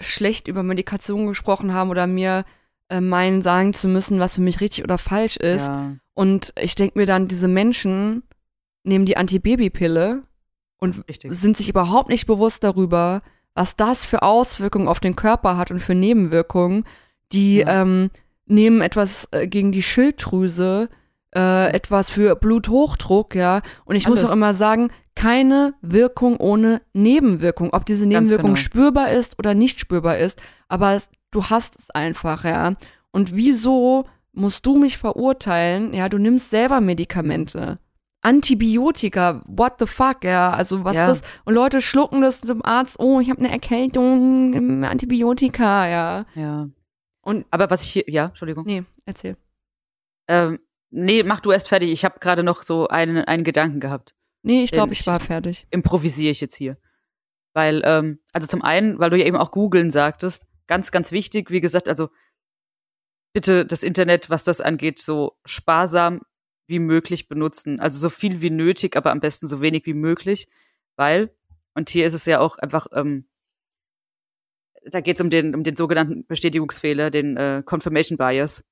schlecht 0.00 0.48
über 0.48 0.62
Medikation 0.62 1.26
gesprochen 1.26 1.74
haben 1.74 1.90
oder 1.90 2.06
mir 2.06 2.46
äh, 2.88 3.02
meinen, 3.02 3.42
sagen 3.42 3.74
zu 3.74 3.88
müssen, 3.88 4.18
was 4.18 4.36
für 4.36 4.40
mich 4.40 4.60
richtig 4.62 4.84
oder 4.84 4.96
falsch 4.96 5.36
ist. 5.36 5.66
Ja. 5.66 5.96
Und 6.14 6.54
ich 6.58 6.74
denke 6.74 6.98
mir 6.98 7.04
dann, 7.04 7.28
diese 7.28 7.48
Menschen 7.48 8.22
nehmen 8.84 9.04
die 9.04 9.18
Antibabypille 9.18 10.22
und 10.78 11.06
Richtig. 11.06 11.34
sind 11.34 11.58
sich 11.58 11.68
überhaupt 11.68 12.08
nicht 12.08 12.26
bewusst 12.26 12.64
darüber, 12.64 13.20
was 13.52 13.76
das 13.76 14.06
für 14.06 14.22
Auswirkungen 14.22 14.88
auf 14.88 15.00
den 15.00 15.14
Körper 15.14 15.58
hat 15.58 15.70
und 15.70 15.80
für 15.80 15.94
Nebenwirkungen. 15.94 16.84
Die 17.32 17.58
Ja. 17.58 17.82
ähm, 17.82 18.10
nehmen 18.46 18.80
etwas 18.80 19.28
äh, 19.32 19.46
gegen 19.46 19.70
die 19.72 19.82
Schilddrüse, 19.82 20.88
äh, 21.34 21.72
etwas 21.72 22.10
für 22.10 22.34
Bluthochdruck, 22.36 23.34
ja. 23.34 23.62
Und 23.84 23.96
ich 23.96 24.08
muss 24.08 24.18
Alles. 24.18 24.30
auch 24.30 24.34
immer 24.34 24.54
sagen, 24.54 24.90
keine 25.14 25.74
Wirkung 25.82 26.38
ohne 26.38 26.80
Nebenwirkung. 26.92 27.70
Ob 27.72 27.86
diese 27.86 28.06
Nebenwirkung 28.06 28.54
genau. 28.54 28.56
spürbar 28.56 29.10
ist 29.10 29.38
oder 29.38 29.54
nicht 29.54 29.80
spürbar 29.80 30.18
ist, 30.18 30.40
aber 30.68 31.00
du 31.30 31.44
hast 31.44 31.78
es 31.78 31.90
einfach, 31.90 32.44
ja. 32.44 32.74
Und 33.12 33.34
wieso 33.34 34.04
musst 34.32 34.64
du 34.66 34.76
mich 34.76 34.98
verurteilen? 34.98 35.92
Ja, 35.92 36.08
du 36.08 36.18
nimmst 36.18 36.50
selber 36.50 36.80
Medikamente. 36.80 37.78
Antibiotika, 38.22 39.42
what 39.46 39.74
the 39.78 39.86
fuck, 39.86 40.24
ja, 40.24 40.50
also 40.52 40.84
was 40.84 40.94
Ja. 40.94 41.06
das 41.06 41.22
und 41.46 41.54
Leute 41.54 41.80
schlucken 41.80 42.20
das 42.20 42.42
zum 42.42 42.62
Arzt, 42.62 43.00
oh, 43.00 43.18
ich 43.20 43.30
habe 43.30 43.40
eine 43.40 43.50
Erkältung, 43.50 44.84
Antibiotika, 44.84 45.88
ja. 45.88 46.26
Ja. 46.34 46.68
Und 47.22 47.46
Aber 47.50 47.70
was 47.70 47.82
ich 47.82 47.92
hier, 47.92 48.04
ja, 48.08 48.26
Entschuldigung. 48.26 48.64
nee, 48.66 48.84
erzähl. 49.06 49.36
Ähm, 50.28 50.58
nee, 50.90 51.22
mach 51.22 51.40
du 51.40 51.52
erst 51.52 51.68
fertig. 51.68 51.90
Ich 51.90 52.04
habe 52.04 52.20
gerade 52.20 52.42
noch 52.42 52.62
so 52.62 52.88
einen, 52.88 53.18
einen 53.24 53.44
Gedanken 53.44 53.80
gehabt. 53.80 54.14
Nee, 54.42 54.64
ich 54.64 54.70
glaube, 54.70 54.92
ich 54.92 55.06
war 55.06 55.20
fertig. 55.20 55.66
Improvisiere 55.70 56.30
ich 56.30 56.40
jetzt 56.40 56.56
hier. 56.56 56.78
Weil, 57.52 57.82
ähm, 57.84 58.20
also 58.32 58.46
zum 58.46 58.62
einen, 58.62 58.98
weil 58.98 59.10
du 59.10 59.18
ja 59.18 59.26
eben 59.26 59.36
auch 59.36 59.50
googeln 59.50 59.90
sagtest, 59.90 60.46
ganz, 60.66 60.92
ganz 60.92 61.12
wichtig, 61.12 61.50
wie 61.50 61.60
gesagt, 61.60 61.88
also 61.88 62.08
bitte 63.32 63.66
das 63.66 63.82
Internet, 63.82 64.30
was 64.30 64.44
das 64.44 64.60
angeht, 64.60 64.98
so 64.98 65.36
sparsam 65.44 66.22
wie 66.68 66.78
möglich 66.78 67.28
benutzen. 67.28 67.80
Also 67.80 67.98
so 67.98 68.08
viel 68.08 68.40
wie 68.42 68.50
nötig, 68.50 68.96
aber 68.96 69.10
am 69.10 69.20
besten 69.20 69.46
so 69.46 69.60
wenig 69.60 69.86
wie 69.86 69.94
möglich. 69.94 70.48
Weil, 70.96 71.34
und 71.74 71.90
hier 71.90 72.06
ist 72.06 72.14
es 72.14 72.26
ja 72.26 72.40
auch 72.40 72.58
einfach, 72.58 72.86
ähm, 72.92 73.28
da 74.84 75.00
geht 75.00 75.16
es 75.16 75.20
um 75.20 75.30
den, 75.30 75.54
um 75.54 75.64
den 75.64 75.76
sogenannten 75.76 76.26
Bestätigungsfehler, 76.26 77.10
den 77.10 77.36
äh, 77.36 77.62
Confirmation 77.64 78.16
Bias. 78.16 78.64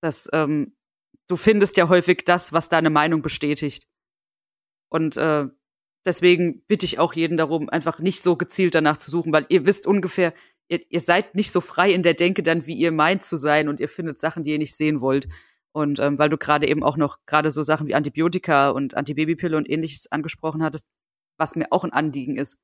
Das, 0.00 0.28
ähm, 0.32 0.76
du 1.30 1.36
findest 1.36 1.76
ja 1.76 1.88
häufig 1.88 2.24
das, 2.24 2.52
was 2.52 2.68
deine 2.68 2.90
Meinung 2.90 3.22
bestätigt. 3.22 3.86
Und 4.88 5.16
äh, 5.16 5.46
deswegen 6.04 6.62
bitte 6.66 6.84
ich 6.84 6.98
auch 6.98 7.12
jeden 7.12 7.36
darum, 7.36 7.68
einfach 7.68 8.00
nicht 8.00 8.20
so 8.20 8.36
gezielt 8.36 8.74
danach 8.74 8.96
zu 8.96 9.10
suchen, 9.10 9.32
weil 9.32 9.46
ihr 9.48 9.64
wisst 9.64 9.86
ungefähr, 9.86 10.34
ihr, 10.68 10.80
ihr 10.90 11.00
seid 11.00 11.36
nicht 11.36 11.52
so 11.52 11.60
frei 11.60 11.92
in 11.92 12.02
der 12.02 12.14
Denke 12.14 12.42
dann, 12.42 12.66
wie 12.66 12.74
ihr 12.74 12.90
meint 12.90 13.22
zu 13.22 13.36
sein 13.36 13.68
und 13.68 13.78
ihr 13.78 13.88
findet 13.88 14.18
Sachen, 14.18 14.42
die 14.42 14.50
ihr 14.50 14.58
nicht 14.58 14.76
sehen 14.76 15.00
wollt. 15.00 15.28
Und 15.72 16.00
ähm, 16.00 16.18
weil 16.18 16.28
du 16.28 16.36
gerade 16.36 16.66
eben 16.68 16.82
auch 16.82 16.96
noch 16.96 17.18
gerade 17.26 17.52
so 17.52 17.62
Sachen 17.62 17.86
wie 17.86 17.94
Antibiotika 17.94 18.70
und 18.70 18.96
Antibabypille 18.96 19.56
und 19.56 19.70
ähnliches 19.70 20.10
angesprochen 20.10 20.64
hattest, 20.64 20.84
was 21.38 21.54
mir 21.54 21.68
auch 21.70 21.84
ein 21.84 21.92
Anliegen 21.92 22.36
ist. 22.36 22.58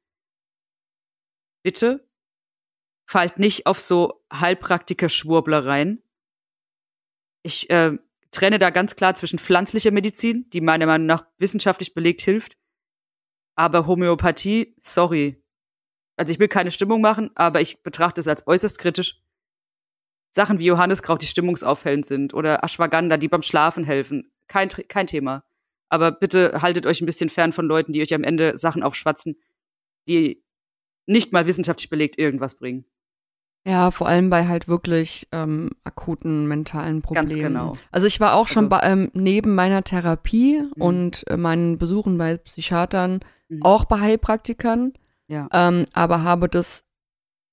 Bitte 1.62 2.04
fallt 3.08 3.38
nicht 3.38 3.66
auf 3.66 3.78
so 3.78 4.24
Heilpraktiker-Schwurblereien. 4.32 6.02
Ich 7.44 7.70
äh, 7.70 7.96
trenne 8.36 8.58
da 8.58 8.70
ganz 8.70 8.96
klar 8.96 9.14
zwischen 9.14 9.38
pflanzlicher 9.38 9.90
Medizin, 9.90 10.48
die 10.50 10.60
meiner 10.60 10.86
Meinung 10.86 11.06
nach 11.06 11.26
wissenschaftlich 11.38 11.94
belegt 11.94 12.20
hilft, 12.20 12.58
aber 13.56 13.86
Homöopathie, 13.86 14.74
sorry. 14.78 15.42
Also 16.16 16.32
ich 16.32 16.38
will 16.38 16.48
keine 16.48 16.70
Stimmung 16.70 17.00
machen, 17.00 17.30
aber 17.34 17.62
ich 17.62 17.82
betrachte 17.82 18.20
es 18.20 18.28
als 18.28 18.46
äußerst 18.46 18.78
kritisch. 18.78 19.22
Sachen 20.32 20.58
wie 20.58 20.66
Johanniskraut, 20.66 21.22
die 21.22 21.26
stimmungsaufhellend 21.26 22.04
sind, 22.04 22.34
oder 22.34 22.62
Ashwagandha, 22.62 23.16
die 23.16 23.28
beim 23.28 23.40
Schlafen 23.40 23.84
helfen, 23.84 24.30
kein, 24.48 24.68
kein 24.68 25.06
Thema. 25.06 25.42
Aber 25.88 26.12
bitte 26.12 26.60
haltet 26.60 26.84
euch 26.84 27.00
ein 27.00 27.06
bisschen 27.06 27.30
fern 27.30 27.54
von 27.54 27.66
Leuten, 27.66 27.94
die 27.94 28.02
euch 28.02 28.12
am 28.12 28.24
Ende 28.24 28.58
Sachen 28.58 28.82
aufschwatzen, 28.82 29.40
die 30.08 30.44
nicht 31.06 31.32
mal 31.32 31.46
wissenschaftlich 31.46 31.88
belegt 31.88 32.18
irgendwas 32.18 32.58
bringen. 32.58 32.84
Ja, 33.66 33.90
vor 33.90 34.06
allem 34.06 34.30
bei 34.30 34.46
halt 34.46 34.68
wirklich 34.68 35.26
ähm, 35.32 35.70
akuten 35.82 36.46
mentalen 36.46 37.02
Problemen. 37.02 37.28
Ganz 37.28 37.38
genau. 37.38 37.76
Also 37.90 38.06
ich 38.06 38.20
war 38.20 38.34
auch 38.34 38.46
schon 38.46 38.66
Also- 38.66 38.68
bei, 38.70 38.80
ähm, 38.84 39.10
neben 39.12 39.56
meiner 39.56 39.82
Therapie 39.82 40.62
und 40.78 41.24
äh, 41.28 41.36
meinen 41.36 41.76
Besuchen 41.76 42.16
bei 42.16 42.36
Psychiatern 42.38 43.20
Mhm. 43.48 43.62
auch 43.62 43.84
bei 43.84 43.98
Heilpraktikern, 44.00 44.92
Ja. 45.28 45.48
ähm, 45.52 45.86
aber 45.94 46.22
habe 46.22 46.48
das 46.48 46.84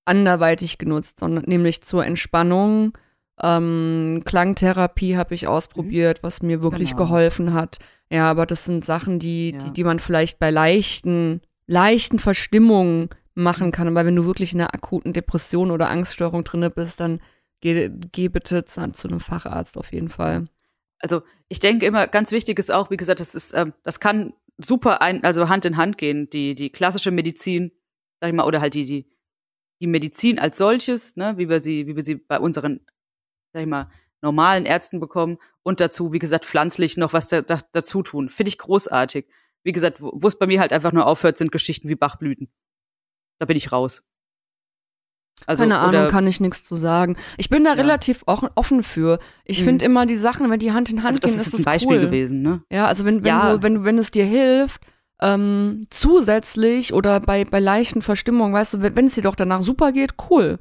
anderweitig 0.05 0.77
genutzt, 0.77 1.19
sondern 1.19 1.45
nämlich 1.47 1.81
zur 1.83 2.05
Entspannung. 2.05 2.97
Ähm, 3.41 4.21
Klangtherapie 4.25 5.17
habe 5.17 5.33
ich 5.33 5.47
ausprobiert, 5.47 6.21
was 6.21 6.41
mir 6.43 6.61
wirklich 6.61 6.91
Genau. 6.91 7.03
geholfen 7.05 7.53
hat. 7.53 7.79
Ja, 8.11 8.29
aber 8.29 8.45
das 8.45 8.65
sind 8.65 8.85
Sachen, 8.85 9.17
die, 9.19 9.51
Ja. 9.51 9.57
die, 9.57 9.71
die 9.73 9.83
man 9.83 9.99
vielleicht 9.99 10.37
bei 10.39 10.51
leichten, 10.51 11.41
leichten 11.65 12.19
Verstimmungen 12.19 13.09
machen 13.35 13.71
kann. 13.71 13.87
Aber 13.87 14.05
wenn 14.05 14.15
du 14.15 14.25
wirklich 14.25 14.53
in 14.53 14.61
einer 14.61 14.73
akuten 14.73 15.13
Depression 15.13 15.71
oder 15.71 15.89
Angststörung 15.89 16.43
drinne 16.43 16.69
bist, 16.69 16.99
dann 16.99 17.21
geh, 17.61 17.89
geh 18.11 18.27
bitte 18.29 18.65
zu, 18.65 18.91
zu 18.91 19.07
einem 19.07 19.19
Facharzt 19.19 19.77
auf 19.77 19.91
jeden 19.91 20.09
Fall. 20.09 20.47
Also 20.99 21.21
ich 21.49 21.59
denke 21.59 21.85
immer, 21.85 22.07
ganz 22.07 22.31
wichtig 22.31 22.59
ist 22.59 22.71
auch, 22.71 22.89
wie 22.89 22.97
gesagt, 22.97 23.19
das 23.19 23.35
ist, 23.35 23.53
ähm, 23.53 23.73
das 23.83 23.99
kann 23.99 24.33
super 24.57 25.01
ein, 25.01 25.23
also 25.23 25.49
Hand 25.49 25.65
in 25.65 25.77
Hand 25.77 25.97
gehen. 25.97 26.29
Die, 26.29 26.55
die 26.55 26.69
klassische 26.69 27.11
Medizin, 27.11 27.71
sag 28.21 28.29
ich 28.29 28.35
mal, 28.35 28.45
oder 28.45 28.61
halt 28.61 28.73
die, 28.73 28.85
die, 28.85 29.09
die 29.81 29.87
Medizin 29.87 30.39
als 30.39 30.57
solches, 30.57 31.15
ne, 31.15 31.37
wie 31.37 31.49
wir 31.49 31.59
sie, 31.59 31.87
wie 31.87 31.95
wir 31.95 32.03
sie 32.03 32.15
bei 32.15 32.39
unseren, 32.39 32.85
sag 33.53 33.63
ich 33.63 33.67
mal, 33.67 33.89
normalen 34.21 34.65
Ärzten 34.65 34.99
bekommen 35.01 35.37
und 35.63 35.81
dazu, 35.81 36.13
wie 36.13 36.19
gesagt, 36.19 36.45
pflanzlich 36.45 36.95
noch 36.95 37.11
was 37.11 37.27
da, 37.27 37.41
da, 37.41 37.59
dazu 37.73 38.01
tun. 38.03 38.29
Finde 38.29 38.49
ich 38.49 38.57
großartig. 38.57 39.25
Wie 39.63 39.73
gesagt, 39.73 40.01
wo 40.01 40.27
es 40.27 40.37
bei 40.37 40.47
mir 40.47 40.59
halt 40.61 40.73
einfach 40.73 40.93
nur 40.93 41.05
aufhört, 41.05 41.37
sind 41.37 41.51
Geschichten 41.51 41.89
wie 41.89 41.95
Bachblüten. 41.95 42.49
Da 43.43 43.45
bin 43.45 43.57
ich 43.57 43.73
raus. 43.73 44.03
Also, 45.45 45.63
Keine 45.63 45.79
Ahnung, 45.79 46.07
kann 46.07 46.25
ich 46.27 46.39
nichts 46.39 46.63
zu 46.63 46.77
sagen. 46.77 47.17
Ich 47.35 47.49
bin 47.49 47.65
da 47.65 47.71
Ja. 47.71 47.75
relativ 47.75 48.23
offen, 48.25 48.83
für. 48.83 49.19
Ich 49.43 49.59
Mhm. 49.59 49.63
finde 49.65 49.83
immer 49.85 50.05
die 50.05 50.15
Sachen, 50.15 50.49
wenn 50.49 50.59
die 50.59 50.71
Hand 50.71 50.89
in 50.89 50.99
Hand 51.03 51.07
also 51.17 51.19
das 51.19 51.31
gehen, 51.31 51.39
ist 51.41 51.47
ist 51.47 51.51
jetzt 51.51 51.59
ein 51.59 51.63
das 51.65 51.73
Beispiel 51.73 51.97
cool. 51.97 52.05
gewesen, 52.05 52.41
ne? 52.41 52.61
Ja, 52.71 52.85
also 52.87 53.03
wenn, 53.03 53.17
wenn, 53.17 53.25
Ja. 53.25 53.57
du, 53.57 53.61
wenn, 53.61 53.83
wenn 53.83 53.97
es 53.97 54.11
dir 54.11 54.23
hilft, 54.23 54.81
ähm, 55.21 55.81
zusätzlich 55.89 56.93
oder 56.93 57.19
bei, 57.19 57.43
bei 57.43 57.59
leichten 57.59 58.01
Verstimmungen, 58.01 58.53
weißt 58.53 58.75
du, 58.75 58.81
wenn, 58.81 58.95
wenn 58.95 59.05
es 59.07 59.15
dir 59.15 59.23
doch 59.23 59.35
danach 59.35 59.61
super 59.61 59.91
geht, 59.91 60.11
cool. 60.29 60.59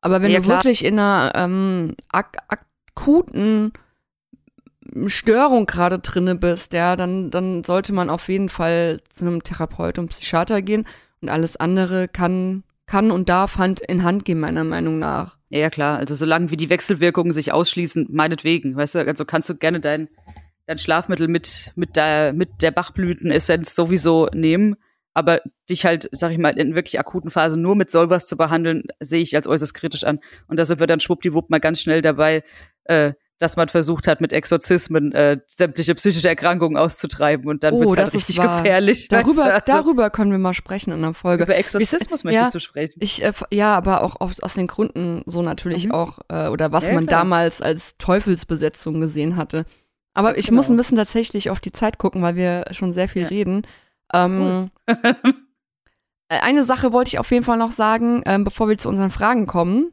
Aber 0.00 0.20
wenn 0.20 0.32
Ja, 0.32 0.40
du 0.40 0.46
klar. 0.46 0.56
wirklich 0.56 0.84
in 0.84 0.98
einer 0.98 1.30
ähm, 1.36 1.94
ak 2.08 2.38
akuten 2.48 3.72
Störung 5.06 5.66
gerade 5.66 6.00
drinne 6.00 6.34
bist, 6.34 6.72
ja, 6.72 6.96
dann, 6.96 7.30
dann 7.30 7.62
sollte 7.62 7.92
man 7.92 8.10
auf 8.10 8.28
jeden 8.28 8.48
Fall 8.48 9.00
zu 9.08 9.24
einem 9.24 9.44
Therapeut 9.44 10.00
und 10.00 10.08
Psychiater 10.08 10.62
gehen 10.62 10.84
und 11.20 11.28
alles 11.28 11.56
andere 11.56 12.08
kann, 12.08 12.64
kann 12.86 13.10
und 13.10 13.28
darf 13.28 13.58
Hand 13.58 13.80
in 13.80 14.02
Hand 14.02 14.24
gehen, 14.24 14.40
meiner 14.40 14.64
Meinung 14.64 14.98
nach. 14.98 15.36
Ja, 15.48 15.70
klar. 15.70 15.98
Also 15.98 16.14
solange 16.14 16.50
wie 16.50 16.56
die 16.56 16.70
Wechselwirkungen 16.70 17.32
sich 17.32 17.52
ausschließen, 17.52 18.08
meinetwegen. 18.10 18.76
Weißt 18.76 18.96
du, 18.96 19.06
also 19.06 19.24
kannst 19.24 19.48
du 19.48 19.56
gerne 19.56 19.80
dein, 19.80 20.08
dein 20.66 20.78
Schlafmittel 20.78 21.28
mit, 21.28 21.72
mit 21.76 21.96
der, 21.96 22.32
mit 22.32 22.62
der 22.62 22.72
Bachblütenessenz 22.72 23.74
sowieso 23.74 24.28
nehmen. 24.34 24.76
Aber 25.14 25.40
dich 25.70 25.86
halt, 25.86 26.10
sag 26.12 26.32
ich 26.32 26.38
mal, 26.38 26.58
in 26.58 26.74
wirklich 26.74 27.00
akuten 27.00 27.30
Phasen 27.30 27.62
nur 27.62 27.74
mit 27.74 27.90
sowas 27.90 28.26
zu 28.26 28.36
behandeln, 28.36 28.82
sehe 29.00 29.22
ich 29.22 29.34
als 29.34 29.46
äußerst 29.46 29.72
kritisch 29.72 30.04
an. 30.04 30.18
Und 30.46 30.58
da 30.58 30.64
sind 30.64 30.78
wir 30.78 30.86
dann 30.86 31.00
schwuppdiwupp 31.00 31.48
mal 31.48 31.60
ganz 31.60 31.80
schnell 31.80 32.02
dabei, 32.02 32.42
äh, 32.84 33.12
dass 33.38 33.56
man 33.56 33.68
versucht 33.68 34.06
hat, 34.06 34.20
mit 34.22 34.32
Exorzismen 34.32 35.12
äh, 35.12 35.38
sämtliche 35.46 35.94
psychische 35.94 36.28
Erkrankungen 36.28 36.76
auszutreiben. 36.78 37.46
Und 37.48 37.64
dann 37.64 37.74
Oh, 37.74 37.80
wird's 37.80 37.96
halt 37.96 38.14
richtig 38.14 38.40
gefährlich. 38.40 39.08
Darüber, 39.08 39.28
weißt 39.28 39.38
du? 39.38 39.42
Also, 39.72 39.82
darüber 39.84 40.10
können 40.10 40.30
wir 40.30 40.38
mal 40.38 40.54
sprechen 40.54 40.92
in 40.92 41.04
einer 41.04 41.12
Folge. 41.12 41.44
über 41.44 41.54
Exorzismus 41.56 42.22
Ja. 42.22 42.30
möchtest 42.30 42.54
du 42.54 42.60
sprechen. 42.60 42.98
Ich, 43.02 43.22
äh, 43.22 43.32
ja, 43.50 43.74
aber 43.76 44.02
auch 44.02 44.20
aus, 44.20 44.40
aus 44.40 44.54
den 44.54 44.66
Gründen 44.66 45.22
so 45.26 45.42
natürlich 45.42 45.86
Mhm. 45.86 45.92
auch, 45.92 46.18
äh, 46.28 46.48
oder 46.48 46.72
was 46.72 46.86
Ja, 46.86 46.94
man 46.94 47.06
klar. 47.06 47.20
damals 47.20 47.60
als 47.60 47.96
Teufelsbesetzung 47.98 49.00
gesehen 49.00 49.36
hatte. 49.36 49.66
Aber 50.14 50.28
Ganz 50.28 50.38
ich 50.38 50.50
muss 50.50 50.64
ein 50.64 50.68
genau. 50.68 50.78
bisschen 50.78 50.96
tatsächlich 50.96 51.50
auf 51.50 51.60
die 51.60 51.72
Zeit 51.72 51.98
gucken, 51.98 52.22
weil 52.22 52.36
wir 52.36 52.64
schon 52.70 52.94
sehr 52.94 53.08
viel 53.08 53.22
Ja. 53.22 53.28
reden. 53.28 53.66
Ähm, 54.14 54.70
äh, 54.86 54.86
eine 56.28 56.64
Sache 56.64 56.92
wollte 56.92 57.08
ich 57.08 57.18
auf 57.18 57.30
jeden 57.30 57.44
Fall 57.44 57.58
noch 57.58 57.72
sagen, 57.72 58.22
ähm, 58.24 58.44
bevor 58.44 58.68
wir 58.68 58.78
zu 58.78 58.88
unseren 58.88 59.10
Fragen 59.10 59.46
kommen. 59.46 59.92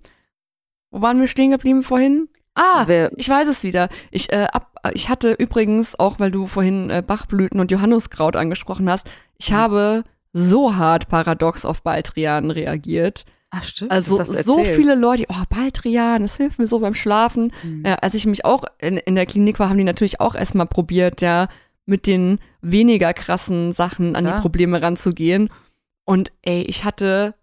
Wo 0.91 1.01
waren 1.01 1.19
wir 1.19 1.27
stehen 1.27 1.51
geblieben 1.51 1.83
vorhin? 1.83 2.29
Ah, 2.55 2.83
Wer, 2.87 3.11
ich 3.17 3.27
weiß 3.29 3.47
es 3.47 3.63
wieder. 3.63 3.89
Ich, 4.11 4.31
äh, 4.31 4.47
ab, 4.51 4.75
äh, 4.83 4.91
ich 4.93 5.09
hatte 5.09 5.31
übrigens, 5.33 5.97
auch 5.97 6.19
weil 6.19 6.31
du 6.31 6.45
vorhin 6.47 6.89
äh, 6.89 7.01
Bachblüten 7.05 7.59
und 7.59 7.71
Johanniskraut 7.71 8.35
angesprochen 8.35 8.89
hast, 8.89 9.07
ich 9.37 9.49
Mhm. 9.51 9.55
habe 9.55 10.03
so 10.33 10.75
hart 10.75 11.07
paradox 11.09 11.65
auf 11.65 11.81
Baldrian 11.83 12.51
reagiert. 12.51 13.25
ach 13.55 13.61
stimmt, 13.63 13.91
Also 13.91 14.23
so 14.23 14.63
viele 14.63 14.95
Leute, 14.95 15.25
oh, 15.29 15.43
Baldrian, 15.47 16.23
das 16.23 16.37
hilft 16.37 16.57
mir 16.57 16.65
so 16.65 16.79
beim 16.79 16.95
Schlafen. 16.95 17.51
Mhm. 17.63 17.83
Ja, 17.85 17.95
als 17.95 18.15
ich 18.15 18.25
mich 18.25 18.45
auch 18.45 18.63
in, 18.79 18.97
in 18.97 19.13
der 19.15 19.27
Klinik 19.27 19.59
war, 19.59 19.69
haben 19.69 19.77
die 19.77 19.83
natürlich 19.83 20.19
auch 20.19 20.33
erstmal 20.33 20.65
probiert, 20.65 21.21
ja, 21.21 21.47
mit 21.85 22.07
den 22.07 22.39
weniger 22.61 23.13
krassen 23.13 23.71
Sachen 23.71 24.15
an 24.15 24.25
Ja. 24.25 24.35
die 24.35 24.41
Probleme 24.41 24.81
ranzugehen. 24.81 25.49
Und 26.05 26.31
ey, 26.41 26.63
ich 26.63 26.83
hatte, 26.83 27.35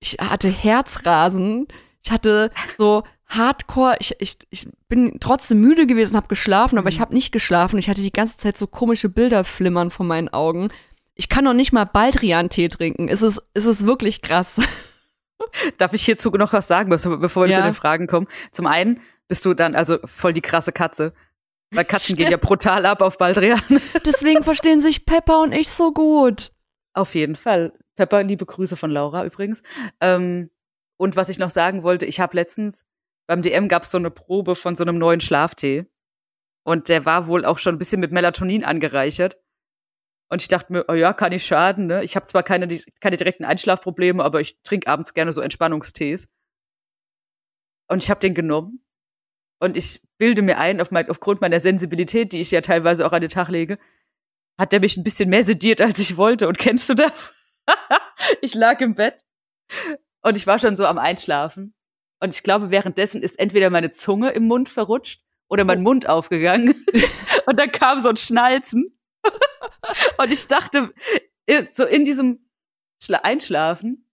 ich 0.00 0.18
hatte 0.20 0.48
Herzrasen, 0.48 1.66
ich 2.04 2.10
hatte 2.12 2.50
so 2.78 3.02
Hardcore, 3.26 3.96
ich, 4.00 4.14
ich, 4.20 4.36
ich 4.50 4.68
bin 4.88 5.18
trotzdem 5.20 5.60
müde 5.60 5.86
gewesen, 5.86 6.16
habe 6.16 6.28
geschlafen, 6.28 6.78
aber 6.78 6.86
Mhm. 6.90 6.94
ich 6.94 7.00
habe 7.00 7.14
nicht 7.14 7.32
geschlafen. 7.32 7.78
Ich 7.78 7.88
hatte 7.88 8.02
die 8.02 8.12
ganze 8.12 8.36
Zeit 8.36 8.56
so 8.58 8.66
komische 8.66 9.08
Bilder 9.08 9.44
flimmern 9.44 9.90
vor 9.90 10.04
meinen 10.06 10.28
Augen. 10.28 10.68
Ich 11.14 11.28
kann 11.28 11.44
noch 11.44 11.54
nicht 11.54 11.72
mal 11.72 11.84
Baldrian-Tee 11.84 12.68
trinken. 12.68 13.08
Es 13.08 13.22
ist, 13.22 13.40
es 13.54 13.64
ist 13.64 13.86
wirklich 13.86 14.20
krass. 14.22 14.56
Darf 15.78 15.92
ich 15.92 16.04
hierzu 16.04 16.30
noch 16.30 16.52
was 16.52 16.66
sagen, 16.68 16.90
bevor 16.90 17.44
wir 17.44 17.50
Ja. 17.50 17.58
zu 17.58 17.62
den 17.64 17.74
Fragen 17.74 18.06
kommen? 18.06 18.26
Zum 18.52 18.66
einen 18.66 19.00
bist 19.28 19.44
du 19.44 19.54
dann 19.54 19.74
also 19.74 19.98
voll 20.04 20.32
die 20.32 20.40
krasse 20.40 20.72
Katze. 20.72 21.12
Weil 21.70 21.84
Katzen 21.84 22.16
gehen 22.16 22.30
ja 22.30 22.36
brutal 22.36 22.86
ab 22.86 23.02
auf 23.02 23.18
Baldrian. 23.18 23.60
Deswegen 24.04 24.44
verstehen 24.44 24.80
sich 24.80 25.06
Pepper 25.06 25.40
und 25.40 25.52
ich 25.52 25.70
so 25.70 25.92
gut. 25.92 26.52
Auf 26.92 27.14
jeden 27.14 27.34
Fall. 27.36 27.72
Pepper, 27.96 28.22
liebe 28.22 28.46
Grüße 28.46 28.76
von 28.76 28.90
Laura 28.90 29.24
übrigens. 29.24 29.62
Ähm, 30.00 30.50
und 30.96 31.16
was 31.16 31.28
ich 31.30 31.38
noch 31.38 31.50
sagen 31.50 31.82
wollte, 31.82 32.06
ich 32.06 32.20
habe 32.20 32.36
letztens 32.36 32.84
beim 33.26 33.42
DM 33.42 33.68
gab 33.68 33.82
es 33.82 33.90
so 33.90 33.98
eine 33.98 34.10
Probe 34.10 34.56
von 34.56 34.76
so 34.76 34.84
einem 34.84 34.98
neuen 34.98 35.20
Schlaftee. 35.20 35.86
Und 36.64 36.88
der 36.88 37.04
war 37.04 37.26
wohl 37.26 37.44
auch 37.44 37.58
schon 37.58 37.74
ein 37.74 37.78
bisschen 37.78 38.00
mit 38.00 38.12
Melatonin 38.12 38.64
angereichert. 38.64 39.38
Und 40.30 40.42
ich 40.42 40.48
dachte 40.48 40.72
mir, 40.72 40.84
oh 40.88 40.94
ja, 40.94 41.12
kann 41.12 41.30
nicht 41.30 41.46
schaden, 41.46 41.86
ne? 41.86 42.02
Ich 42.02 42.16
habe 42.16 42.26
zwar 42.26 42.42
keine, 42.42 42.66
keine 43.00 43.16
direkten 43.16 43.44
Einschlafprobleme, 43.44 44.24
aber 44.24 44.40
ich 44.40 44.58
trinke 44.62 44.88
abends 44.88 45.14
gerne 45.14 45.32
so 45.32 45.40
Entspannungstees. 45.40 46.28
Und 47.88 48.02
ich 48.02 48.10
habe 48.10 48.20
den 48.20 48.34
genommen. 48.34 48.84
Und 49.60 49.76
ich 49.76 50.02
bilde 50.18 50.42
mir 50.42 50.58
ein, 50.58 50.80
auf 50.80 50.90
mein, 50.90 51.08
aufgrund 51.10 51.40
meiner 51.40 51.60
Sensibilität, 51.60 52.32
die 52.32 52.40
ich 52.40 52.50
ja 52.50 52.62
teilweise 52.62 53.06
auch 53.06 53.12
an 53.12 53.20
den 53.20 53.30
Tag 53.30 53.48
lege, 53.48 53.78
hat 54.58 54.72
der 54.72 54.80
mich 54.80 54.96
ein 54.96 55.04
bisschen 55.04 55.28
mehr 55.28 55.44
sediert, 55.44 55.80
als 55.80 55.98
ich 55.98 56.16
wollte. 56.16 56.48
Und 56.48 56.58
kennst 56.58 56.88
du 56.88 56.94
das? 56.94 57.36
ich 58.40 58.54
lag 58.54 58.80
im 58.80 58.94
Bett 58.94 59.24
und 60.22 60.36
ich 60.36 60.46
war 60.46 60.58
schon 60.58 60.76
so 60.76 60.86
am 60.86 60.98
Einschlafen. 60.98 61.74
Und 62.20 62.34
ich 62.34 62.42
glaube, 62.42 62.70
währenddessen 62.70 63.22
ist 63.22 63.38
entweder 63.38 63.70
meine 63.70 63.92
Zunge 63.92 64.30
im 64.30 64.46
Mund 64.46 64.68
verrutscht 64.68 65.22
oder 65.48 65.64
mein 65.64 65.82
Mund 65.82 66.08
aufgegangen. 66.08 66.74
und 67.46 67.58
dann 67.58 67.70
kam 67.72 68.00
so 68.00 68.08
ein 68.08 68.16
Schnalzen. 68.16 68.98
und 70.18 70.30
ich 70.30 70.46
dachte, 70.46 70.92
i- 71.50 71.66
so 71.68 71.84
in 71.84 72.04
diesem 72.04 72.48
Schla 73.02 73.18
Einschlafen, 73.18 74.08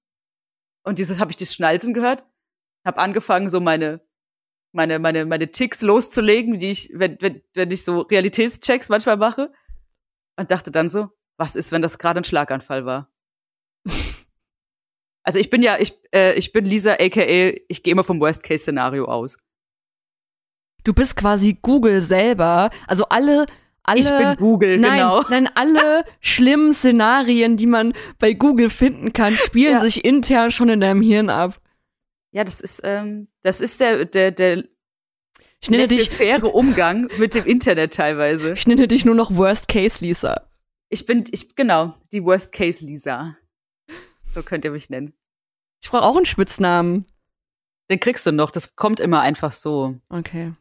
und 0.84 0.98
dieses 1.00 1.20
habe 1.20 1.32
ich 1.32 1.38
das 1.38 1.54
Schnalzen 1.54 1.94
gehört, 1.94 2.24
habe 2.86 2.98
angefangen, 3.00 3.50
so 3.50 3.60
meine 3.62 4.02
meine 4.74 5.00
meine 5.00 5.26
meine 5.26 5.52
Ticks 5.52 5.82
loszulegen, 5.82 6.58
die 6.60 6.72
ich 6.72 6.90
wenn 6.94 7.18
wenn 7.22 7.42
wenn 7.54 7.70
ich 7.72 7.84
so 7.86 8.00
Realitätschecks 8.02 8.90
manchmal 8.90 9.18
mache 9.18 9.52
und 10.38 10.50
dachte 10.50 10.72
dann 10.72 10.90
so, 10.90 11.10
was 11.38 11.56
ist, 11.56 11.72
wenn 11.72 11.82
das 11.82 12.00
gerade 12.00 12.20
ein 12.22 12.24
Schlaganfall 12.24 12.86
war? 12.86 13.12
Also 15.24 15.40
ich 15.40 15.50
bin 15.50 15.62
ja 15.62 15.78
ich 15.80 15.94
äh, 16.14 16.34
ich 16.34 16.52
bin 16.52 16.66
Lisa 16.66 16.94
aka 16.94 17.22
ich 17.68 17.84
gehe 17.84 17.92
immer 17.92 18.04
vom 18.04 18.20
Worst 18.20 18.44
Case 18.44 18.60
Szenario 18.64 19.06
aus. 19.06 19.38
Du 20.84 20.94
bist 20.94 21.16
quasi 21.16 21.58
Google 21.62 22.02
selber. 22.02 22.72
Also 22.88 23.06
alle, 23.10 23.46
alle. 23.84 24.00
ich 24.00 24.10
bin 24.10 24.36
Google 24.38 24.80
nein, 24.80 24.94
genau. 24.94 25.22
nein, 25.30 25.48
alle 25.54 26.06
schlimmen 26.22 26.74
Szenarien, 26.74 27.56
die 27.56 27.68
man 27.68 27.94
bei 28.18 28.34
Google 28.34 28.70
finden 28.72 29.14
kann, 29.14 29.38
spielen 29.38 29.74
Ja. 29.74 29.80
sich 29.82 30.04
intern 30.04 30.50
schon 30.52 30.70
in 30.70 30.80
deinem 30.82 31.02
Hirn 31.02 31.30
ab. 31.30 31.60
Ja, 32.32 32.44
das 32.44 32.62
ist 32.62 32.82
ähm, 32.84 33.28
das 33.44 33.62
ist 33.62 33.80
der 33.80 34.06
der 34.06 34.32
der 34.32 34.64
Ich 35.60 35.70
nenne 35.70 35.88
dich, 35.88 36.00
laissez-faire 36.00 36.52
Umgang 36.56 37.10
mit 37.18 37.36
dem 37.36 37.46
Internet 37.46 37.94
teilweise. 37.94 38.54
ich 38.54 38.66
nenne 38.66 38.88
dich 38.88 39.06
nur 39.06 39.16
noch 39.16 39.36
Worst 39.36 39.68
Case 39.68 40.04
Lisa. 40.04 40.48
Ich 40.90 41.06
bin 41.06 41.26
ich 41.32 41.56
genau 41.56 41.94
die 42.12 42.24
Worst 42.24 42.54
Case 42.54 42.84
Lisa. 42.86 43.38
So 44.34 44.44
könnt 44.44 44.66
ihr 44.66 44.72
mich 44.72 44.90
nennen. 44.90 45.14
Ich 45.84 45.90
brauche 45.90 46.04
auch 46.04 46.16
einen 46.16 46.26
Spitznamen. 46.26 47.06
Den 47.90 48.00
kriegst 48.00 48.26
du 48.26 48.32
noch. 48.32 48.52
Das 48.52 48.76
kommt 48.76 49.00
immer 49.00 49.22
einfach 49.22 49.52
so. 49.52 50.00
Okay. 50.10 50.54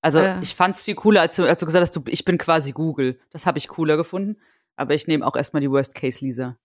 Also 0.00 0.20
Äh. 0.20 0.40
ich 0.42 0.54
fand's 0.54 0.82
viel 0.82 0.94
cooler, 0.94 1.20
als 1.20 1.36
du, 1.36 1.44
als 1.44 1.60
du 1.60 1.66
gesagt 1.66 1.82
hast, 1.82 1.96
du, 1.96 2.02
ich 2.06 2.24
bin 2.24 2.38
quasi 2.38 2.72
Google. 2.72 3.18
Das 3.30 3.46
habe 3.46 3.58
ich 3.58 3.68
cooler 3.68 3.96
gefunden. 3.96 4.36
Aber 4.76 4.94
ich 4.94 5.06
nehme 5.08 5.26
auch 5.26 5.36
erstmal 5.36 5.60
die 5.60 5.70
Worst 5.70 5.94
Case 5.94 6.24
Lisa. 6.24 6.56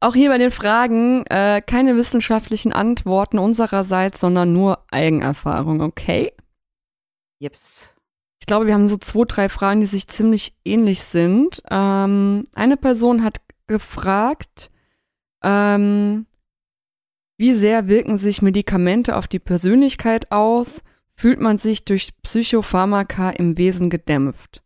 Auch 0.00 0.14
hier 0.14 0.30
bei 0.30 0.38
den 0.38 0.52
Fragen 0.52 1.26
äh, 1.26 1.60
keine 1.60 1.96
wissenschaftlichen 1.96 2.72
Antworten 2.72 3.38
unsererseits, 3.38 4.20
sondern 4.20 4.52
nur 4.52 4.84
Eigenerfahrung, 4.92 5.80
okay? 5.80 6.32
Jeps. 7.40 7.94
Ich 8.40 8.46
glaube, 8.46 8.66
wir 8.66 8.74
haben 8.74 8.88
so 8.88 8.96
zwei, 8.96 9.24
drei 9.26 9.48
Fragen, 9.48 9.80
die 9.80 9.86
sich 9.86 10.06
ziemlich 10.06 10.54
ähnlich 10.64 11.02
sind. 11.02 11.60
Ähm, 11.68 12.44
eine 12.54 12.76
Person 12.76 13.24
hat 13.24 13.40
gefragt, 13.66 14.70
ähm, 15.42 16.26
wie 17.36 17.54
sehr 17.54 17.86
wirken 17.88 18.16
sich 18.16 18.42
Medikamente 18.42 19.16
auf 19.16 19.28
die 19.28 19.38
Persönlichkeit 19.38 20.32
aus? 20.32 20.82
Fühlt 21.14 21.40
man 21.40 21.58
sich 21.58 21.84
durch 21.84 22.20
Psychopharmaka 22.22 23.30
im 23.30 23.58
Wesen 23.58 23.90
gedämpft? 23.90 24.62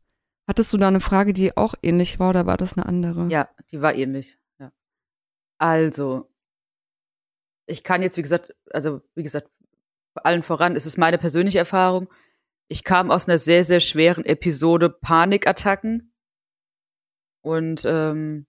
Hattest 0.48 0.72
du 0.72 0.78
da 0.78 0.88
eine 0.88 1.00
Frage, 1.00 1.32
die 1.32 1.56
auch 1.56 1.74
ähnlich 1.82 2.18
war 2.18 2.30
oder 2.30 2.46
war 2.46 2.56
das 2.56 2.74
eine 2.74 2.86
andere? 2.86 3.28
Ja, 3.28 3.48
die 3.70 3.80
war 3.80 3.94
ähnlich. 3.94 4.38
Ja. 4.58 4.72
Also, 5.58 6.30
ich 7.66 7.84
kann 7.84 8.02
jetzt, 8.02 8.16
wie 8.16 8.22
gesagt, 8.22 8.54
also 8.70 9.02
wie 9.14 9.22
gesagt, 9.22 9.48
allen 10.14 10.42
voran 10.42 10.76
ist 10.76 10.86
es 10.86 10.98
meine 10.98 11.18
persönliche 11.18 11.58
Erfahrung. 11.58 12.08
Ich 12.68 12.84
kam 12.84 13.10
aus 13.10 13.28
einer 13.28 13.38
sehr, 13.38 13.64
sehr 13.64 13.80
schweren 13.80 14.24
Episode 14.24 14.90
Panikattacken. 14.90 16.12
Und 17.42 17.84
ähm, 17.86 18.46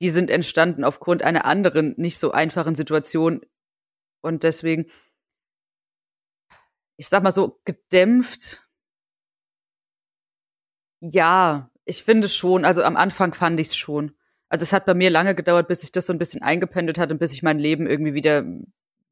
die 0.00 0.10
sind 0.10 0.30
entstanden 0.30 0.84
aufgrund 0.84 1.22
einer 1.22 1.44
anderen, 1.44 1.94
nicht 1.96 2.18
so 2.18 2.32
einfachen 2.32 2.74
Situation. 2.74 3.42
Und 4.22 4.42
deswegen, 4.42 4.86
ich 6.96 7.08
sag 7.08 7.22
mal 7.22 7.32
so, 7.32 7.60
gedämpft. 7.64 8.68
Ja, 11.00 11.70
ich 11.84 12.02
finde 12.02 12.28
schon. 12.28 12.64
Also 12.64 12.82
am 12.82 12.96
Anfang 12.96 13.34
fand 13.34 13.60
ich 13.60 13.68
es 13.68 13.76
schon. 13.76 14.16
Also 14.48 14.64
es 14.64 14.72
hat 14.72 14.86
bei 14.86 14.94
mir 14.94 15.10
lange 15.10 15.34
gedauert, 15.34 15.68
bis 15.68 15.82
sich 15.82 15.92
das 15.92 16.06
so 16.06 16.12
ein 16.12 16.18
bisschen 16.18 16.42
eingependelt 16.42 16.98
hat 16.98 17.12
und 17.12 17.18
bis 17.18 17.32
ich 17.32 17.42
mein 17.42 17.58
Leben 17.58 17.86
irgendwie 17.86 18.14
wieder 18.14 18.44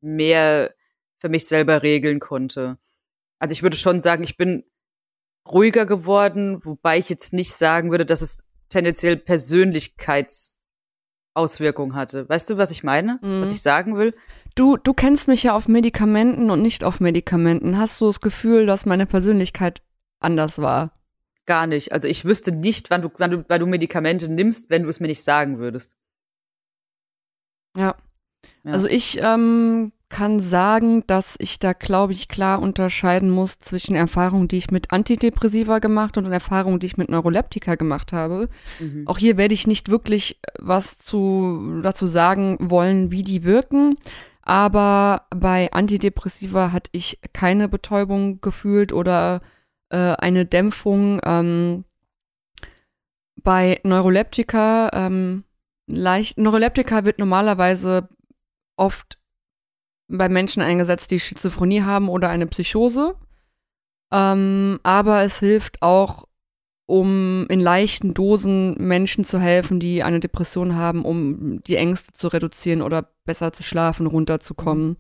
mehr 0.01 0.75
für 1.19 1.29
mich 1.29 1.47
selber 1.47 1.83
regeln 1.83 2.21
konnte. 2.21 2.79
Also 3.39 3.53
ich 3.53 3.63
würde 3.63 3.77
schon 3.77 4.01
sagen, 4.01 4.23
ich 4.23 4.37
bin 4.37 4.65
ruhiger 5.47 5.87
geworden, 5.87 6.65
wobei 6.65 6.99
ich 6.99 7.09
jetzt 7.09 7.33
nicht 7.33 7.53
sagen 7.53 7.91
würde, 7.91 8.05
dass 8.05 8.21
es 8.21 8.45
tendenziell 8.69 9.17
Persönlichkeitsauswirkungen 11.39 11.95
hatte. 11.95 12.29
Weißt 12.29 12.51
du, 12.51 12.59
was 12.59 12.71
ich 12.71 12.83
meine? 12.83 13.19
Mhm. 13.23 13.41
Was 13.41 13.53
ich 13.53 13.63
sagen 13.63 13.97
will? 13.97 14.15
Du, 14.55 14.77
du 14.77 14.93
kennst 14.93 15.29
mich 15.29 15.45
ja 15.45 15.55
auf 15.55 15.69
Medikamenten 15.69 16.51
und 16.51 16.63
nicht 16.63 16.85
auf 16.85 17.01
Medikamenten. 17.01 17.79
Hast 17.79 18.01
du 18.01 18.07
das 18.07 18.21
Gefühl, 18.21 18.67
dass 18.67 18.87
meine 18.87 19.07
Persönlichkeit 19.07 19.83
anders 20.21 20.59
war? 20.59 20.93
Gar 21.47 21.67
nicht. 21.67 21.93
Also 21.93 22.09
ich 22.09 22.25
wüsste 22.25 22.53
nicht, 22.53 22.91
wann 22.91 23.03
du, 23.03 23.11
wann 23.19 23.31
du, 23.31 23.45
wann 23.49 23.61
du 23.61 23.67
Medikamente 23.67 24.31
nimmst, 24.31 24.69
wenn 24.71 24.83
du 24.83 24.89
es 24.89 25.01
mir 25.01 25.07
nicht 25.07 25.23
sagen 25.23 25.59
würdest. 25.59 25.97
Ja. 27.77 27.95
Ja. 28.65 28.73
Also 28.73 28.87
ich 28.87 29.19
ähm, 29.23 29.93
kann 30.09 30.41
sagen, 30.41 31.07
dass 31.07 31.37
ich 31.39 31.59
da, 31.59 31.73
glaube 31.75 32.13
ich, 32.13 32.29
klar 32.29 32.61
unterscheiden 32.63 33.31
muss 33.31 33.59
zwischen 33.59 33.95
Erfahrungen, 33.95 34.49
die 34.49 34.57
ich 34.57 34.71
mit 34.71 34.91
Antidepressiva 34.91 35.81
gemacht 35.81 36.17
und 36.17 36.27
Erfahrungen, 36.27 36.81
die 36.81 36.87
ich 36.87 36.97
mit 36.97 37.11
Neuroleptika 37.11 37.75
gemacht 37.75 38.13
habe. 38.13 38.49
Mhm. 38.81 39.07
Auch 39.07 39.19
hier 39.19 39.37
werde 39.37 39.55
ich 39.55 39.67
nicht 39.67 39.91
wirklich 39.91 40.41
was 40.59 40.99
zu, 40.99 41.81
dazu 41.83 42.07
sagen 42.07 42.57
wollen, 42.61 43.11
wie 43.11 43.23
die 43.23 43.45
wirken. 43.45 43.97
Aber 44.43 45.27
bei 45.29 45.71
Antidepressiva 45.73 46.73
hatte 46.73 46.91
ich 46.93 47.21
keine 47.35 47.69
Betäubung 47.69 48.41
gefühlt 48.41 48.95
oder 48.95 49.43
äh, 49.91 49.97
eine 49.97 50.47
Dämpfung. 50.47 51.21
Ähm, 51.23 51.85
bei 53.43 53.81
Neuroleptika, 53.85 54.91
ähm, 54.95 55.45
leicht, 55.87 56.39
Neuroleptika 56.39 57.05
wird 57.05 57.19
normalerweise 57.19 58.09
oft 58.77 59.19
bei 60.09 60.29
Menschen 60.29 60.63
eingesetzt, 60.63 61.11
die 61.11 61.21
Schizophrenie 61.21 61.83
haben 61.83 62.09
oder 62.09 62.29
eine 62.31 62.47
Psychose. 62.47 63.15
Ähm, 64.13 64.81
aber 64.83 65.23
es 65.23 65.39
hilft 65.39 65.83
auch, 65.83 66.27
um 66.87 67.47
in 67.51 67.61
leichten 67.61 68.15
Dosen 68.15 68.75
Menschen 68.79 69.25
zu 69.25 69.39
helfen, 69.39 69.79
die 69.79 70.03
eine 70.03 70.21
Depression 70.21 70.75
haben, 70.75 71.05
um 71.05 71.63
die 71.65 71.77
Ängste 71.77 72.15
zu 72.15 72.29
reduzieren 72.29 72.81
oder 72.81 73.11
besser 73.27 73.53
zu 73.53 73.63
schlafen, 73.63 74.07
runterzukommen. 74.07 74.97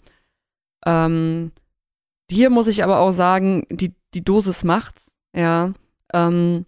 Ähm, 0.84 1.52
hier 2.30 2.50
muss 2.50 2.66
ich 2.66 2.84
aber 2.84 2.98
auch 3.00 3.12
sagen, 3.12 3.64
die, 3.70 3.94
die 4.12 4.22
Dosis 4.22 4.64
macht's, 4.64 5.10
ja. 5.34 5.72
Ähm, 6.12 6.66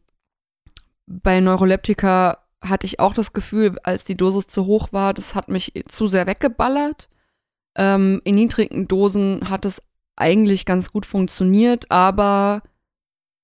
bei 1.07 1.41
Neuroleptika 1.41 2.39
hatte 2.63 2.87
ich 2.87 3.01
auch 3.01 3.13
das 3.13 3.33
Gefühl, 3.33 3.79
als 3.83 4.05
die 4.05 4.17
Dosis 4.17 4.47
zu 4.47 4.65
hoch 4.67 4.93
war, 4.93 5.13
das 5.13 5.35
hat 5.35 5.49
mich 5.49 5.73
zu 5.89 6.07
sehr 6.07 6.27
weggeballert. 6.27 7.11
Ähm, 7.77 8.21
in 8.25 8.35
niedrigen 8.35 8.89
Dosen 8.89 9.49
hat 9.49 9.65
es 9.65 9.83
eigentlich 10.17 10.65
ganz 10.67 10.93
gut 10.93 11.07
funktioniert, 11.07 11.91
aber 11.91 12.63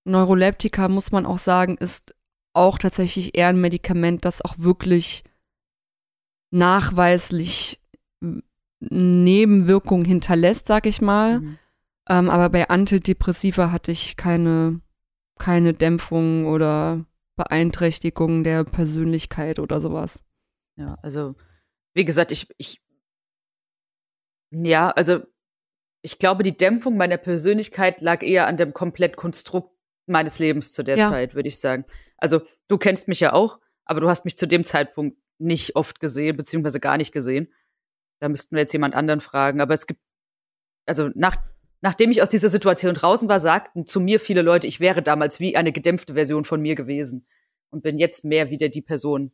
Neuroleptika, 0.04 0.88
muss 0.88 1.12
man 1.12 1.26
auch 1.26 1.38
sagen, 1.38 1.76
ist 1.78 2.14
auch 2.52 2.78
tatsächlich 2.78 3.36
eher 3.36 3.48
ein 3.48 3.60
Medikament, 3.60 4.24
das 4.24 4.42
auch 4.42 4.58
wirklich 4.58 5.24
nachweislich 6.50 7.80
Nebenwirkungen 8.80 10.04
hinterlässt, 10.04 10.66
sag 10.66 10.86
ich 10.86 11.00
mal. 11.00 11.40
Mhm. 11.40 11.58
Ähm, 12.08 12.30
aber 12.30 12.50
bei 12.50 12.68
Antidepressiva 12.68 13.70
hatte 13.72 13.92
ich 13.92 14.16
keine, 14.16 14.80
keine 15.38 15.74
Dämpfung 15.74 16.46
oder 16.46 17.04
Beeinträchtigung 17.36 18.44
der 18.44 18.64
Persönlichkeit 18.64 19.58
oder 19.58 19.80
sowas. 19.80 20.22
Ja, 20.76 20.96
also, 21.02 21.34
wie 21.94 22.04
gesagt, 22.04 22.32
ich, 22.32 22.48
ich, 22.58 22.80
ja, 24.50 24.90
also, 24.90 25.20
ich 26.02 26.18
glaube, 26.18 26.42
die 26.42 26.56
Dämpfung 26.56 26.96
meiner 26.96 27.16
Persönlichkeit 27.16 28.00
lag 28.00 28.22
eher 28.22 28.46
an 28.46 28.56
dem 28.56 28.72
Komplettkonstrukt 28.72 29.74
meines 30.06 30.38
Lebens 30.38 30.72
zu 30.72 30.82
der 30.82 30.98
Ja. 30.98 31.10
Zeit, 31.10 31.34
würde 31.34 31.48
ich 31.48 31.58
sagen. 31.58 31.84
Also, 32.16 32.42
du 32.68 32.78
kennst 32.78 33.08
mich 33.08 33.20
ja 33.20 33.32
auch, 33.32 33.60
aber 33.84 34.00
du 34.00 34.08
hast 34.08 34.24
mich 34.24 34.36
zu 34.36 34.46
dem 34.46 34.64
Zeitpunkt 34.64 35.18
nicht 35.38 35.76
oft 35.76 36.00
gesehen, 36.00 36.36
beziehungsweise 36.36 36.80
gar 36.80 36.96
nicht 36.96 37.12
gesehen. 37.12 37.52
Da 38.20 38.28
müssten 38.28 38.54
wir 38.54 38.60
jetzt 38.60 38.72
jemand 38.72 38.94
anderen 38.94 39.20
fragen. 39.20 39.60
Aber 39.60 39.74
es 39.74 39.86
gibt, 39.86 40.00
also, 40.86 41.10
nach, 41.14 41.36
nachdem 41.80 42.10
ich 42.10 42.22
aus 42.22 42.28
dieser 42.28 42.48
Situation 42.48 42.94
draußen 42.94 43.28
war, 43.28 43.40
sagten 43.40 43.86
zu 43.86 44.00
mir 44.00 44.20
viele 44.20 44.42
Leute, 44.42 44.66
ich 44.66 44.80
wäre 44.80 45.02
damals 45.02 45.40
wie 45.40 45.56
eine 45.56 45.72
gedämpfte 45.72 46.14
Version 46.14 46.44
von 46.44 46.60
mir 46.62 46.74
gewesen. 46.74 47.26
Und 47.70 47.82
bin 47.82 47.98
jetzt 47.98 48.24
mehr 48.24 48.48
wieder 48.48 48.68
die 48.68 48.80
Person, 48.80 49.32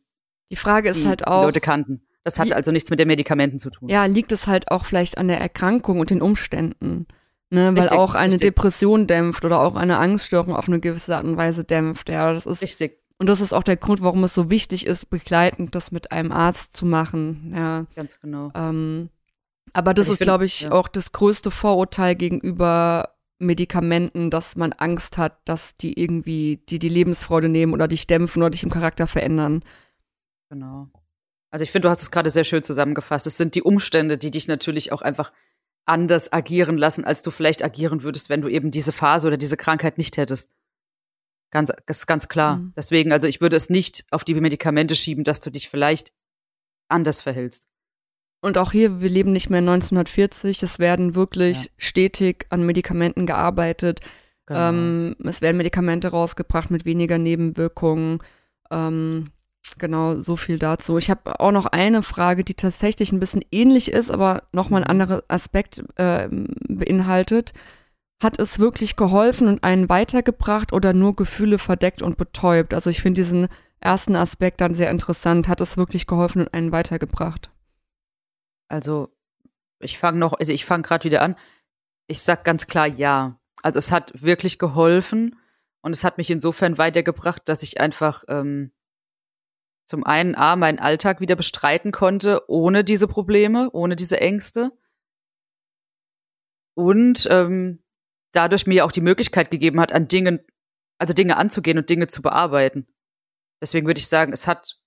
Die 0.51 0.55
Frage 0.55 0.89
ist 0.89 1.03
die 1.03 1.07
halt 1.07 1.21
die 1.21 1.25
auch, 1.27 1.43
Leute 1.43 1.61
kannten. 1.61 2.05
Das 2.23 2.39
hat 2.39 2.53
also 2.53 2.71
nichts 2.71 2.89
mit 2.89 2.99
den 2.99 3.07
Medikamenten 3.07 3.57
zu 3.57 3.69
tun. 3.69 3.89
ja, 3.89 4.05
liegt 4.05 4.31
es 4.31 4.47
halt 4.47 4.71
auch 4.71 4.85
vielleicht 4.85 5.17
an 5.17 5.27
der 5.27 5.39
Erkrankung 5.39 5.99
und 5.99 6.09
den 6.09 6.21
Umständen. 6.21 7.07
Ne, 7.49 7.67
weil 7.75 7.83
Richtig, 7.83 7.97
auch 7.99 8.15
eine 8.15 8.33
richtig. 8.33 8.49
Depression 8.55 9.05
dämpft 9.05 9.45
oder 9.45 9.59
auch 9.61 9.75
eine 9.75 9.97
Angststörung 9.97 10.55
auf 10.55 10.67
eine 10.67 10.79
gewisse 10.79 11.15
Art 11.15 11.25
und 11.25 11.37
Weise 11.37 11.63
dämpft. 11.63 12.09
Ja, 12.09 12.33
das 12.33 12.47
ist, 12.47 12.63
Richtig, 12.63 12.97
und 13.19 13.27
das 13.29 13.41
ist 13.41 13.53
auch 13.53 13.61
der 13.61 13.77
Grund, 13.77 14.01
warum 14.01 14.23
es 14.23 14.33
so 14.33 14.49
wichtig 14.49 14.87
ist, 14.87 15.11
begleitend 15.11 15.75
das 15.75 15.91
mit 15.91 16.11
einem 16.11 16.31
Arzt 16.31 16.75
zu 16.75 16.85
machen. 16.87 17.53
Ja, 17.55 17.85
ganz 17.95 18.19
genau. 18.19 18.51
Ähm, 18.55 19.09
aber 19.71 19.93
das 19.93 20.07
Also 20.07 20.13
ich 20.13 20.19
ist, 20.21 20.25
glaube 20.25 20.45
ich, 20.45 20.61
ja. 20.61 20.71
auch 20.71 20.87
das 20.87 21.11
größte 21.11 21.51
Vorurteil 21.51 22.15
gegenüber 22.15 23.09
Medikamenten, 23.37 24.31
dass 24.31 24.55
man 24.55 24.73
Angst 24.73 25.17
hat, 25.19 25.37
dass 25.45 25.77
die 25.77 25.99
irgendwie 25.99 26.63
die, 26.69 26.79
die 26.79 26.89
Lebensfreude 26.89 27.49
nehmen 27.49 27.73
oder 27.73 27.87
dich 27.87 28.07
dämpfen 28.07 28.41
oder 28.41 28.49
dich 28.49 28.63
im 28.63 28.71
Charakter 28.71 29.05
verändern. 29.05 29.63
Genau. 30.49 30.89
Also 31.53 31.61
ich 31.61 31.71
finde, 31.71 31.85
du 31.85 31.89
hast 31.91 32.01
es 32.01 32.09
gerade 32.09 32.31
sehr 32.31 32.45
schön 32.45 32.63
zusammengefasst. 32.63 33.27
Es 33.27 33.37
sind 33.37 33.53
die 33.53 33.61
Umstände, 33.61 34.17
die 34.17 34.31
dich 34.31 34.47
natürlich 34.47 34.91
auch 34.91 35.03
einfach 35.03 35.31
anders 35.85 36.33
agieren 36.33 36.79
lassen, 36.79 37.05
als 37.05 37.21
du 37.21 37.29
vielleicht 37.29 37.63
agieren 37.63 38.01
würdest, 38.01 38.29
wenn 38.29 38.41
du 38.41 38.47
eben 38.47 38.71
diese 38.71 38.91
Phase 38.91 39.27
oder 39.27 39.37
diese 39.37 39.55
Krankheit 39.55 39.99
nicht 39.99 40.17
hättest. 40.17 40.49
Ganz, 41.51 41.71
das 41.85 41.99
ist 41.99 42.07
ganz 42.07 42.27
klar. 42.27 42.57
Mhm. 42.57 42.73
Deswegen, 42.75 43.11
also 43.11 43.27
ich 43.27 43.39
würde 43.39 43.55
es 43.55 43.69
nicht 43.69 44.03
auf 44.09 44.23
die 44.23 44.33
Medikamente 44.33 44.95
schieben, 44.95 45.23
dass 45.23 45.41
du 45.41 45.51
dich 45.51 45.69
vielleicht 45.69 46.11
anders 46.87 47.21
verhältst. 47.21 47.67
Und 48.41 48.57
auch 48.57 48.71
hier, 48.71 48.99
wir 48.99 49.09
leben 49.09 49.31
nicht 49.31 49.51
mehr 49.51 49.59
1940. 49.59 50.63
Es 50.63 50.79
werden 50.79 51.13
wirklich 51.13 51.65
Ja. 51.65 51.69
stetig 51.77 52.47
an 52.49 52.65
Medikamenten 52.65 53.27
gearbeitet. 53.27 53.99
Genau. 54.47 54.69
Ähm, 54.69 55.15
es 55.23 55.41
werden 55.43 55.57
Medikamente 55.57 56.07
rausgebracht 56.07 56.71
mit 56.71 56.83
weniger 56.83 57.19
Nebenwirkungen. 57.19 58.23
Ähm, 58.71 59.29
genau, 59.77 60.21
so 60.21 60.35
viel 60.35 60.59
dazu. 60.59 60.97
Ich 60.97 61.09
habe 61.09 61.39
auch 61.39 61.51
noch 61.51 61.65
eine 61.67 62.03
Frage, 62.03 62.43
die 62.43 62.53
tatsächlich 62.53 63.11
ein 63.11 63.19
bisschen 63.19 63.43
ähnlich 63.51 63.91
ist, 63.91 64.11
aber 64.11 64.43
nochmal 64.51 64.81
Mhm. 64.81 64.87
einen 64.87 65.01
anderen 65.01 65.21
Aspekt 65.27 65.83
ähm, 65.97 66.47
beinhaltet. 66.67 67.53
Hat 68.21 68.39
es 68.39 68.59
wirklich 68.59 68.95
geholfen 68.95 69.47
und 69.47 69.63
einen 69.63 69.89
weitergebracht 69.89 70.71
oder 70.71 70.93
nur 70.93 71.15
Gefühle 71.15 71.57
verdeckt 71.57 72.01
und 72.01 72.17
betäubt? 72.17 72.73
Also 72.73 72.89
ich 72.89 73.01
finde 73.01 73.21
diesen 73.21 73.47
ersten 73.81 74.15
Aspekt 74.15 74.61
dann 74.61 74.73
sehr 74.73 74.91
interessant. 74.91 75.47
Hat 75.47 75.59
es 75.59 75.75
wirklich 75.75 76.07
geholfen 76.07 76.41
und 76.43 76.53
einen 76.53 76.71
weitergebracht? 76.71 77.51
Also 78.69 79.09
ich 79.79 79.97
fange 79.97 80.19
noch, 80.19 80.33
also 80.33 80.53
ich 80.53 80.65
fange 80.65 80.83
gerade 80.83 81.03
wieder 81.03 81.21
an. 81.21 81.35
Ich 82.07 82.21
sag 82.21 82.45
ganz 82.45 82.67
klar 82.67 82.87
ja. 82.87 83.39
Also 83.61 83.77
es 83.77 83.91
hat 83.91 84.21
wirklich 84.21 84.57
geholfen 84.59 85.37
und 85.81 85.91
es 85.91 86.03
hat 86.03 86.17
mich 86.17 86.29
insofern 86.29 86.77
weitergebracht, 86.77 87.41
dass 87.45 87.63
ich 87.63 87.79
einfach 87.81 88.23
ähm, 88.29 88.71
zum 89.93 90.03
einen 90.05 90.33
A, 90.33 90.55
meinen 90.55 90.79
Alltag 90.79 91.19
wieder 91.19 91.35
bestreiten 91.35 91.91
konnte, 91.91 92.49
ohne 92.49 92.83
diese 92.83 93.07
Probleme, 93.07 93.69
ohne 93.73 93.95
diese 93.95 94.19
Ängste. 94.19 94.71
Und 96.75 97.27
ähm, 97.29 97.83
dadurch 98.31 98.65
mir 98.65 98.85
auch 98.85 98.91
die 98.91 99.01
Möglichkeit 99.01 99.51
gegeben 99.51 99.79
hat, 99.79 99.93
an 99.93 100.07
Dingen, 100.07 100.39
also 100.97 101.13
Dinge 101.13 101.37
anzugehen 101.37 101.77
und 101.77 101.91
Dinge 101.91 102.07
zu 102.07 102.23
bearbeiten. 102.23 102.87
Deswegen 103.61 103.85
würde 103.85 103.99
ich 103.99 104.07
sagen, 104.07 104.33
es 104.33 104.47
hat 104.47 104.79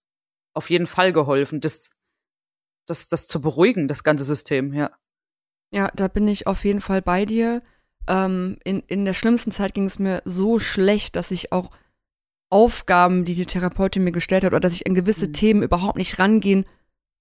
auf 0.55 0.71
jeden 0.71 0.89
Fall 0.89 1.13
geholfen, 1.13 1.61
das, 1.61 1.91
das, 2.89 3.07
das 3.07 3.29
zu 3.29 3.41
beruhigen, 3.41 3.87
das 3.87 4.03
ganze 4.03 4.25
System, 4.25 4.73
ja. 4.73 4.91
Ja, 5.71 5.89
da 5.95 6.09
bin 6.09 6.27
ich 6.27 6.49
auf 6.49 6.65
jeden 6.65 6.81
Fall 6.81 7.01
bei 7.01 7.27
dir. 7.27 7.63
Ähm, 8.09 8.59
in, 8.65 8.81
in 8.81 9.05
der 9.05 9.15
schlimmsten 9.15 9.53
Zeit 9.53 9.73
ging 9.73 9.85
es 9.85 10.01
mir 10.01 10.23
so 10.25 10.59
schlecht, 10.59 11.15
dass 11.15 11.31
ich 11.31 11.53
auch 11.53 11.71
Aufgaben, 12.51 13.25
die 13.25 13.35
die 13.35 13.47
Therapeutin 13.47 14.05
mir 14.05 14.13
gestellt 14.13 14.45
hat, 14.45 14.53
oder 14.53 14.61
dass 14.61 14.75
ich 14.75 14.87
an 14.87 14.95
gewisse 14.95 15.29
Mhm. 15.29 15.33
Themen 15.33 15.63
überhaupt 15.63 15.97
nicht 15.97 16.19
rangehen 16.19 16.65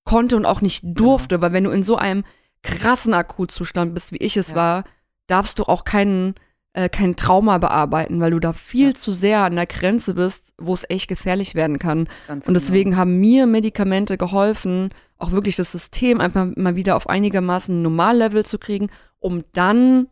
konnte 0.04 0.36
und 0.36 0.46
auch 0.46 0.62
nicht 0.62 0.84
durfte, 0.86 1.42
weil 1.42 1.52
wenn 1.54 1.64
du 1.64 1.72
in 1.72 1.84
so 1.84 1.96
einem 1.98 2.24
krassen 2.64 3.14
Akutzustand 3.14 3.94
bist, 3.94 4.12
wie 4.12 4.18
ich 4.18 4.38
es 4.38 4.50
Ja. 4.52 4.56
war, 4.56 4.84
darfst 5.28 5.60
du 5.60 5.64
auch 5.64 5.84
keinen 5.84 6.36
äh, 6.78 6.90
kein 6.90 7.16
Trauma 7.16 7.58
bearbeiten, 7.58 8.20
weil 8.20 8.32
du 8.32 8.40
da 8.42 8.52
viel 8.52 8.90
Ja. 8.90 8.94
zu 8.96 9.14
sehr 9.14 9.40
an 9.44 9.56
der 9.56 9.66
Grenze 9.66 10.14
bist, 10.16 10.54
wo 10.60 10.74
es 10.74 10.84
echt 10.90 11.08
gefährlich 11.08 11.56
werden 11.56 11.80
kann. 11.80 12.10
Ganz 12.28 12.50
Und 12.50 12.54
genau. 12.54 12.60
deswegen 12.66 12.98
haben 12.98 13.18
mir 13.22 13.46
Medikamente 13.48 14.18
geholfen, 14.18 14.90
auch 15.18 15.32
wirklich 15.32 15.56
das 15.56 15.72
System 15.72 16.20
einfach 16.20 16.46
mal 16.58 16.76
wieder 16.76 16.98
auf 16.98 17.08
einigermaßen 17.08 17.82
Normallevel 17.82 18.46
zu 18.46 18.60
kriegen, 18.60 18.90
um 19.20 19.46
dann 19.54 20.08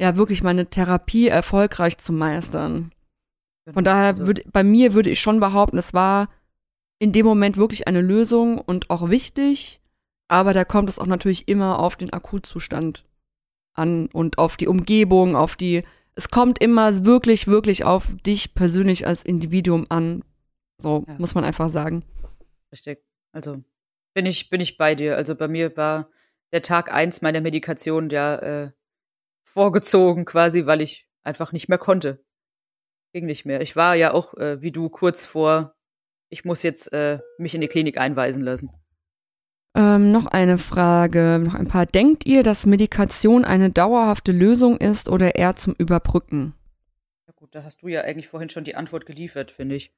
ja 0.00 0.14
wirklich 0.16 0.44
meine 0.44 0.66
Therapie 0.66 1.26
erfolgreich 1.26 1.98
zu 1.98 2.12
meistern. 2.12 2.92
Genau. 3.64 3.74
Von 3.74 3.84
daher 3.84 4.08
Also, 4.08 4.26
würde 4.26 4.42
bei 4.52 4.62
mir 4.62 4.92
würde 4.94 5.10
ich 5.10 5.20
schon 5.20 5.40
behaupten, 5.40 5.78
es 5.78 5.94
war 5.94 6.28
in 6.98 7.12
dem 7.12 7.26
Moment 7.26 7.56
wirklich 7.56 7.86
eine 7.88 8.00
Lösung 8.00 8.58
und 8.58 8.90
auch 8.90 9.10
wichtig, 9.10 9.80
aber 10.28 10.52
da 10.52 10.64
kommt 10.64 10.88
es 10.88 10.98
auch 10.98 11.06
natürlich 11.06 11.48
immer 11.48 11.78
auf 11.78 11.96
den 11.96 12.12
Akutzustand 12.12 13.04
an 13.74 14.06
und 14.12 14.38
auf 14.38 14.56
die 14.56 14.68
Umgebung, 14.68 15.36
auf 15.36 15.56
die 15.56 15.82
es 16.16 16.28
kommt 16.30 16.60
immer 16.60 17.04
wirklich 17.04 17.48
wirklich 17.48 17.84
auf 17.84 18.06
dich 18.24 18.54
persönlich 18.54 19.06
als 19.06 19.22
Individuum 19.24 19.86
an. 19.88 20.22
So 20.78 21.04
Ja. 21.08 21.16
muss 21.18 21.34
man 21.34 21.44
einfach 21.44 21.70
sagen. 21.70 22.04
richtig. 22.70 23.02
Also 23.32 23.64
bin 24.14 24.26
ich, 24.26 24.48
bin 24.48 24.60
ich 24.60 24.76
bei 24.76 24.94
dir. 24.94 25.16
Also 25.16 25.34
bei 25.34 25.48
mir 25.48 25.76
war 25.76 26.08
der 26.52 26.62
Tag 26.62 26.92
eins 26.92 27.20
meiner 27.20 27.40
Medikation 27.40 28.10
ja 28.10 28.36
äh, 28.36 28.70
vorgezogen 29.44 30.24
quasi, 30.24 30.66
weil 30.66 30.80
ich 30.80 31.08
einfach 31.24 31.52
nicht 31.52 31.68
mehr 31.68 31.78
konnte. 31.78 32.23
Ging 33.14 33.26
nicht 33.26 33.46
mehr. 33.46 33.60
Ich 33.60 33.76
war 33.76 33.94
ja 33.94 34.12
auch, 34.12 34.34
äh, 34.34 34.60
wie 34.60 34.72
du, 34.72 34.88
kurz 34.88 35.24
vor, 35.24 35.76
ich 36.30 36.44
muss 36.44 36.64
jetzt 36.64 36.92
äh, 36.92 37.20
mich 37.38 37.54
in 37.54 37.60
die 37.60 37.68
Klinik 37.68 37.96
einweisen 37.96 38.42
lassen. 38.42 38.70
Ähm, 39.76 40.10
noch 40.10 40.26
eine 40.26 40.58
Frage, 40.58 41.40
noch 41.40 41.54
ein 41.54 41.68
paar. 41.68 41.86
Denkt 41.86 42.26
ihr, 42.26 42.42
dass 42.42 42.66
Medikation 42.66 43.44
eine 43.44 43.70
dauerhafte 43.70 44.32
Lösung 44.32 44.78
ist 44.78 45.08
oder 45.08 45.36
eher 45.36 45.54
zum 45.54 45.76
Überbrücken? 45.78 46.54
Ja 47.28 47.32
gut, 47.36 47.54
da 47.54 47.62
hast 47.62 47.82
du 47.82 47.86
ja 47.86 48.00
eigentlich 48.00 48.26
vorhin 48.26 48.48
schon 48.48 48.64
die 48.64 48.74
Antwort 48.74 49.06
geliefert, 49.06 49.52
finde 49.52 49.76
ich. 49.76 49.94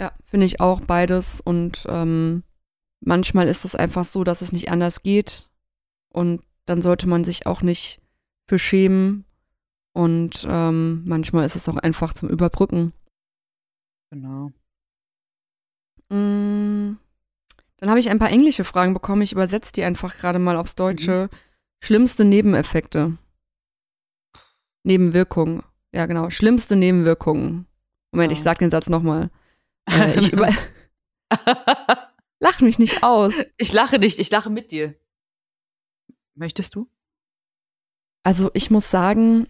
Ja, 0.00 0.10
finde 0.24 0.46
ich 0.46 0.60
auch 0.60 0.80
beides. 0.80 1.40
Und 1.40 1.86
ähm, 1.88 2.42
manchmal 2.98 3.46
ist 3.46 3.64
es 3.64 3.76
einfach 3.76 4.04
so, 4.04 4.24
dass 4.24 4.42
es 4.42 4.50
nicht 4.50 4.68
anders 4.68 5.04
geht. 5.04 5.48
Und 6.08 6.42
dann 6.66 6.82
sollte 6.82 7.08
man 7.08 7.22
sich 7.22 7.46
auch 7.46 7.62
nicht 7.62 8.00
für 8.48 8.58
schämen. 8.58 9.26
Und 9.92 10.46
ähm, 10.48 11.02
manchmal 11.04 11.44
ist 11.46 11.56
es 11.56 11.68
auch 11.68 11.76
einfach 11.76 12.14
zum 12.14 12.28
Überbrücken. 12.28 12.92
Genau. 14.12 14.52
Mm, 16.10 16.96
Dann 17.78 17.88
habe 17.90 17.98
ich 18.00 18.10
ein 18.10 18.18
paar 18.18 18.30
englische 18.30 18.64
Fragen 18.64 18.94
bekommen. 18.94 19.22
Ich 19.22 19.32
übersetze 19.32 19.72
die 19.72 19.84
einfach 19.84 20.16
gerade 20.16 20.38
mal 20.38 20.56
aufs 20.56 20.74
Deutsche. 20.76 21.28
Schlimmste 21.82 22.24
Nebeneffekte. 22.24 23.16
Nebenwirkungen. 24.84 25.62
Ja, 25.92 26.06
genau. 26.06 26.30
Schlimmste 26.30 26.76
Nebenwirkungen. 26.76 27.66
Moment, 28.12 28.32
Ja. 28.32 28.36
ich 28.38 28.42
sag 28.42 28.58
den 28.58 28.70
Satz 28.70 28.88
nochmal. 28.88 29.30
Äh, 29.88 30.18
ich 30.18 30.32
über 30.32 30.48
Lach 32.42 32.60
mich 32.60 32.78
nicht 32.78 33.02
aus. 33.02 33.34
ich 33.58 33.72
lache 33.72 33.98
nicht, 33.98 34.18
ich 34.18 34.30
lache 34.30 34.50
mit 34.50 34.70
dir. 34.72 34.94
Möchtest 36.34 36.74
du? 36.74 36.88
Also 38.24 38.50
ich 38.54 38.70
muss 38.70 38.90
sagen, 38.90 39.46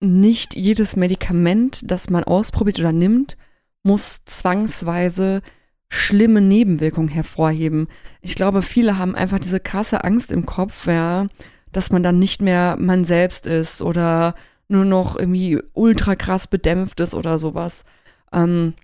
nicht 0.00 0.54
jedes 0.54 0.96
Medikament, 0.96 1.90
das 1.90 2.10
man 2.10 2.24
ausprobiert 2.24 2.78
oder 2.78 2.92
nimmt, 2.92 3.36
muss 3.82 4.24
zwangsweise 4.24 5.42
schlimme 5.88 6.40
Nebenwirkungen 6.40 7.08
hervorheben. 7.08 7.88
Ich 8.20 8.34
glaube, 8.34 8.62
viele 8.62 8.98
haben 8.98 9.14
einfach 9.14 9.38
diese 9.38 9.60
krasse 9.60 10.04
Angst 10.04 10.30
im 10.32 10.46
Kopf, 10.46 10.86
ja, 10.86 11.26
dass 11.72 11.90
man 11.90 12.02
dann 12.02 12.18
nicht 12.18 12.42
mehr 12.42 12.76
man 12.78 13.04
selbst 13.04 13.46
ist 13.46 13.82
oder 13.82 14.34
nur 14.68 14.84
noch 14.84 15.16
irgendwie 15.16 15.60
ultra 15.72 16.14
krass 16.14 16.46
bedämpft 16.46 17.00
ist 17.00 17.14
oder 17.14 17.38
sowas. 17.38 17.84
Ähm, 18.32 18.74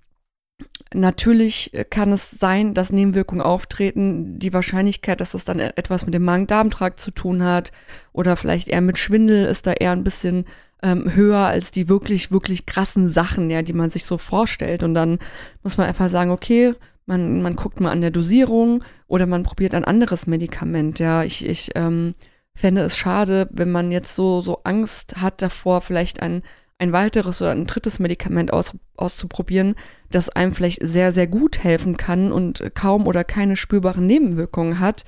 natürlich 0.94 1.72
kann 1.90 2.12
es 2.12 2.30
sein, 2.30 2.72
dass 2.72 2.92
Nebenwirkungen 2.92 3.42
auftreten. 3.42 4.38
Die 4.38 4.52
Wahrscheinlichkeit, 4.52 5.20
dass 5.20 5.32
das 5.32 5.44
dann 5.44 5.58
e- 5.58 5.72
etwas 5.76 6.06
mit 6.06 6.14
dem 6.14 6.24
Magen-Darm-Trakt 6.24 7.00
zu 7.00 7.10
tun 7.10 7.42
hat 7.42 7.72
oder 8.12 8.36
vielleicht 8.36 8.68
eher 8.68 8.80
mit 8.80 8.96
Schwindel, 8.96 9.44
ist 9.44 9.66
da 9.66 9.72
eher 9.72 9.92
ein 9.92 10.04
bisschen 10.04 10.46
ähm, 10.84 11.14
höher 11.14 11.38
als 11.38 11.70
die 11.70 11.88
wirklich, 11.88 12.30
wirklich 12.30 12.66
krassen 12.66 13.08
Sachen, 13.08 13.48
ja, 13.48 13.62
die 13.62 13.72
man 13.72 13.88
sich 13.88 14.04
so 14.04 14.18
vorstellt. 14.18 14.82
Und 14.82 14.94
dann 14.94 15.18
muss 15.62 15.78
man 15.78 15.88
einfach 15.88 16.10
sagen, 16.10 16.30
okay, 16.30 16.74
man, 17.06 17.42
man 17.42 17.56
guckt 17.56 17.80
mal 17.80 17.90
an 17.90 18.02
der 18.02 18.10
Dosierung 18.10 18.84
oder 19.08 19.26
man 19.26 19.42
probiert 19.42 19.74
ein 19.74 19.84
anderes 19.84 20.26
Medikament. 20.26 20.98
Ja, 20.98 21.24
ich, 21.24 21.46
ich 21.46 21.70
ähm, 21.74 22.14
fände 22.54 22.82
es 22.82 22.98
schade, 22.98 23.48
wenn 23.50 23.70
man 23.70 23.90
jetzt 23.90 24.14
so, 24.14 24.42
so 24.42 24.60
Angst 24.64 25.16
hat 25.16 25.40
davor, 25.40 25.80
vielleicht 25.80 26.20
ein, 26.20 26.42
ein 26.78 26.92
weiteres 26.92 27.40
oder 27.40 27.52
ein 27.52 27.66
drittes 27.66 27.98
Medikament 27.98 28.52
aus, 28.52 28.72
auszuprobieren, 28.96 29.76
das 30.10 30.28
einem 30.28 30.52
vielleicht 30.52 30.86
sehr, 30.86 31.12
sehr 31.12 31.26
gut 31.26 31.64
helfen 31.64 31.96
kann 31.96 32.30
und 32.30 32.62
kaum 32.74 33.06
oder 33.06 33.24
keine 33.24 33.56
spürbaren 33.56 34.06
Nebenwirkungen 34.06 34.80
hat. 34.80 35.04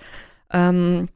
Ähm, 0.50 1.08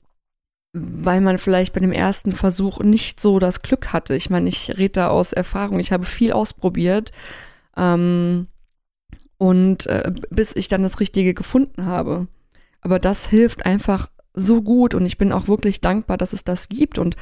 weil 0.72 1.20
man 1.20 1.38
vielleicht 1.38 1.72
bei 1.72 1.80
dem 1.80 1.92
ersten 1.92 2.32
Versuch 2.32 2.78
nicht 2.78 3.20
so 3.20 3.38
das 3.38 3.62
Glück 3.62 3.92
hatte. 3.92 4.14
Ich 4.14 4.30
meine, 4.30 4.48
ich 4.48 4.76
rede 4.78 4.92
da 4.92 5.08
aus 5.08 5.32
Erfahrung. 5.32 5.80
Ich 5.80 5.92
habe 5.92 6.04
viel 6.04 6.32
ausprobiert. 6.32 7.10
Ähm, 7.76 8.46
und 9.38 9.86
äh, 9.86 10.12
bis 10.30 10.54
ich 10.54 10.68
dann 10.68 10.82
das 10.82 11.00
Richtige 11.00 11.34
gefunden 11.34 11.86
habe. 11.86 12.28
Aber 12.82 12.98
das 12.98 13.28
hilft 13.28 13.66
einfach 13.66 14.10
so 14.34 14.62
gut 14.62 14.94
und 14.94 15.04
ich 15.06 15.18
bin 15.18 15.32
auch 15.32 15.48
wirklich 15.48 15.80
dankbar, 15.80 16.16
dass 16.18 16.32
es 16.32 16.44
das 16.44 16.68
gibt. 16.68 16.98
Und 16.98 17.16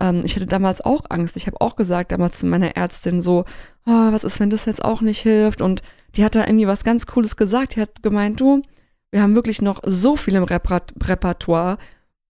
ähm, 0.00 0.22
ich 0.24 0.34
hatte 0.34 0.46
damals 0.46 0.80
auch 0.80 1.04
Angst. 1.08 1.36
Ich 1.36 1.46
habe 1.46 1.60
auch 1.60 1.76
gesagt 1.76 2.12
damals 2.12 2.38
zu 2.38 2.46
meiner 2.46 2.76
Ärztin 2.76 3.20
so, 3.20 3.44
oh, 3.86 4.12
was 4.12 4.24
ist, 4.24 4.40
wenn 4.40 4.50
das 4.50 4.64
jetzt 4.64 4.84
auch 4.84 5.02
nicht 5.02 5.20
hilft? 5.20 5.60
Und 5.60 5.82
die 6.16 6.24
hat 6.24 6.34
da 6.34 6.46
irgendwie 6.46 6.66
was 6.66 6.84
ganz 6.84 7.06
Cooles 7.06 7.36
gesagt. 7.36 7.76
Die 7.76 7.80
hat 7.80 8.02
gemeint, 8.02 8.40
du, 8.40 8.62
wir 9.10 9.22
haben 9.22 9.34
wirklich 9.34 9.62
noch 9.62 9.80
so 9.84 10.16
viel 10.16 10.34
im 10.34 10.44
Reper 10.44 10.82
Repertoire. 11.02 11.78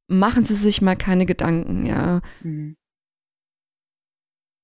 Machen 0.08 0.44
Sie 0.44 0.54
sich 0.54 0.80
mal 0.82 0.96
keine 0.96 1.26
Gedanken, 1.26 1.84
ja. 1.84 2.20
Mhm. 2.42 2.76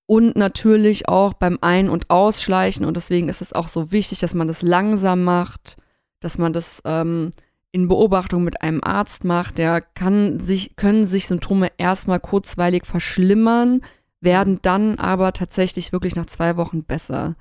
Und 0.07 0.37
natürlich 0.37 1.09
auch 1.09 1.35
beim 1.35 1.59
Ein- 1.61 1.89
und 1.89 2.11
Ausschleichen. 2.11 2.85
Und 2.85 2.97
deswegen 2.97 3.29
ist 3.29 3.41
es 3.41 3.53
auch 3.53 3.69
so 3.69 3.93
wichtig, 3.93 4.19
dass 4.19 4.35
man 4.35 4.49
das 4.49 4.63
langsam 4.63 5.23
macht, 5.25 5.77
dass 6.21 6.37
man 6.37 6.53
das 6.53 6.83
ähm, 6.85 7.33
in 7.73 7.89
Beobachtung 7.89 8.45
mit 8.45 8.63
einem 8.63 8.83
Arzt 8.83 9.25
macht. 9.25 9.59
Der 9.59 9.81
kann 9.81 10.41
sich, 10.41 10.77
können 10.77 11.07
sich 11.07 11.27
Symptome 11.27 11.73
erstmal 11.77 12.21
kurzweilig 12.21 12.85
verschlimmern, 12.87 13.83
werden 14.21 14.61
dann 14.63 14.99
aber 14.99 15.33
tatsächlich 15.33 15.93
wirklich 15.93 16.17
nach 16.17 16.27
zwei 16.27 16.57
Wochen 16.57 16.85
besser. 16.85 17.37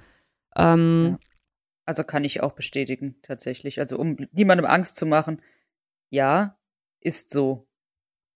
Ähm, 0.56 1.18
Also 1.86 2.04
kann 2.04 2.24
ich 2.24 2.42
auch 2.42 2.54
bestätigen, 2.54 3.16
tatsächlich. 3.22 3.80
Also 3.80 3.98
um 3.98 4.18
niemandem 4.32 4.66
Angst 4.66 4.96
zu 4.96 5.06
machen, 5.06 5.42
ja, 6.10 6.58
ist 7.00 7.30
so. 7.30 7.68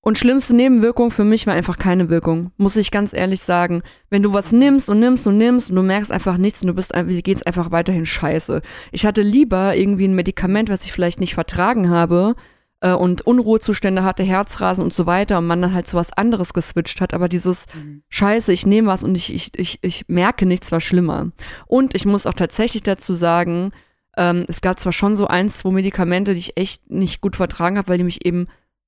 Und 0.07 0.17
schlimmste 0.17 0.55
Nebenwirkung 0.55 1.11
für 1.11 1.25
mich 1.25 1.47
war 1.47 1.53
einfach 1.53 1.77
keine 1.77 2.07
Wirkung, 2.07 2.51
muss 2.55 2.77
ich 2.77 2.91
ganz 2.91 3.11
ehrlich 3.11 3.41
sagen. 3.41 3.81
Wenn 4.09 4.23
du 4.23 4.31
was 4.31 4.53
nimmst 4.53 4.89
und 4.89 5.01
nimmst 5.01 5.27
und 5.27 5.37
nimmst 5.37 5.69
und 5.69 5.75
du 5.75 5.81
merkst 5.81 6.13
einfach 6.13 6.37
nichts 6.37 6.61
und 6.61 6.67
du 6.69 6.73
bist 6.75 6.95
dir 6.95 7.21
geht's 7.21 7.43
einfach 7.43 7.71
weiterhin 7.71 8.05
scheiße. 8.05 8.61
Ich 8.93 9.05
hatte 9.05 9.21
lieber 9.21 9.75
irgendwie 9.75 10.07
ein 10.07 10.15
Medikament, 10.15 10.69
was 10.69 10.85
ich 10.85 10.93
vielleicht 10.93 11.19
nicht 11.19 11.33
vertragen 11.33 11.89
habe 11.89 12.35
äh, 12.79 12.93
und 12.93 13.23
Unruhezustände 13.23 14.05
hatte, 14.05 14.23
Herzrasen 14.23 14.81
und 14.81 14.93
so 14.93 15.07
weiter 15.07 15.39
und 15.39 15.47
man 15.47 15.61
dann 15.61 15.73
halt 15.73 15.87
zu 15.87 15.97
was 15.97 16.13
anderes 16.13 16.53
geswitcht 16.53 17.01
hat, 17.01 17.13
aber 17.13 17.27
dieses 17.27 17.65
Mhm. 17.75 18.03
Scheiße, 18.07 18.53
ich 18.53 18.65
nehme 18.65 18.87
was 18.87 19.03
und 19.03 19.13
ich, 19.17 19.33
ich, 19.33 19.59
ich, 19.59 19.79
ich 19.81 20.05
merke 20.07 20.45
nichts, 20.45 20.71
war 20.71 20.79
schlimmer. 20.79 21.33
Und 21.65 21.95
ich 21.95 22.05
muss 22.05 22.25
auch 22.25 22.33
tatsächlich 22.33 22.83
dazu 22.83 23.11
sagen, 23.11 23.71
ähm, 24.15 24.45
es 24.47 24.61
gab 24.61 24.79
zwar 24.79 24.93
schon 24.93 25.17
so 25.17 25.27
eins, 25.27 25.57
zwei 25.57 25.71
Medikamente, 25.71 26.31
die 26.31 26.39
ich 26.39 26.55
echt 26.55 26.89
nicht 26.89 27.19
gut 27.19 27.35
vertragen 27.35 27.77
habe, 27.77 27.89
weil 27.89 27.97
die 27.97 28.05
mich 28.05 28.25
eben 28.25 28.47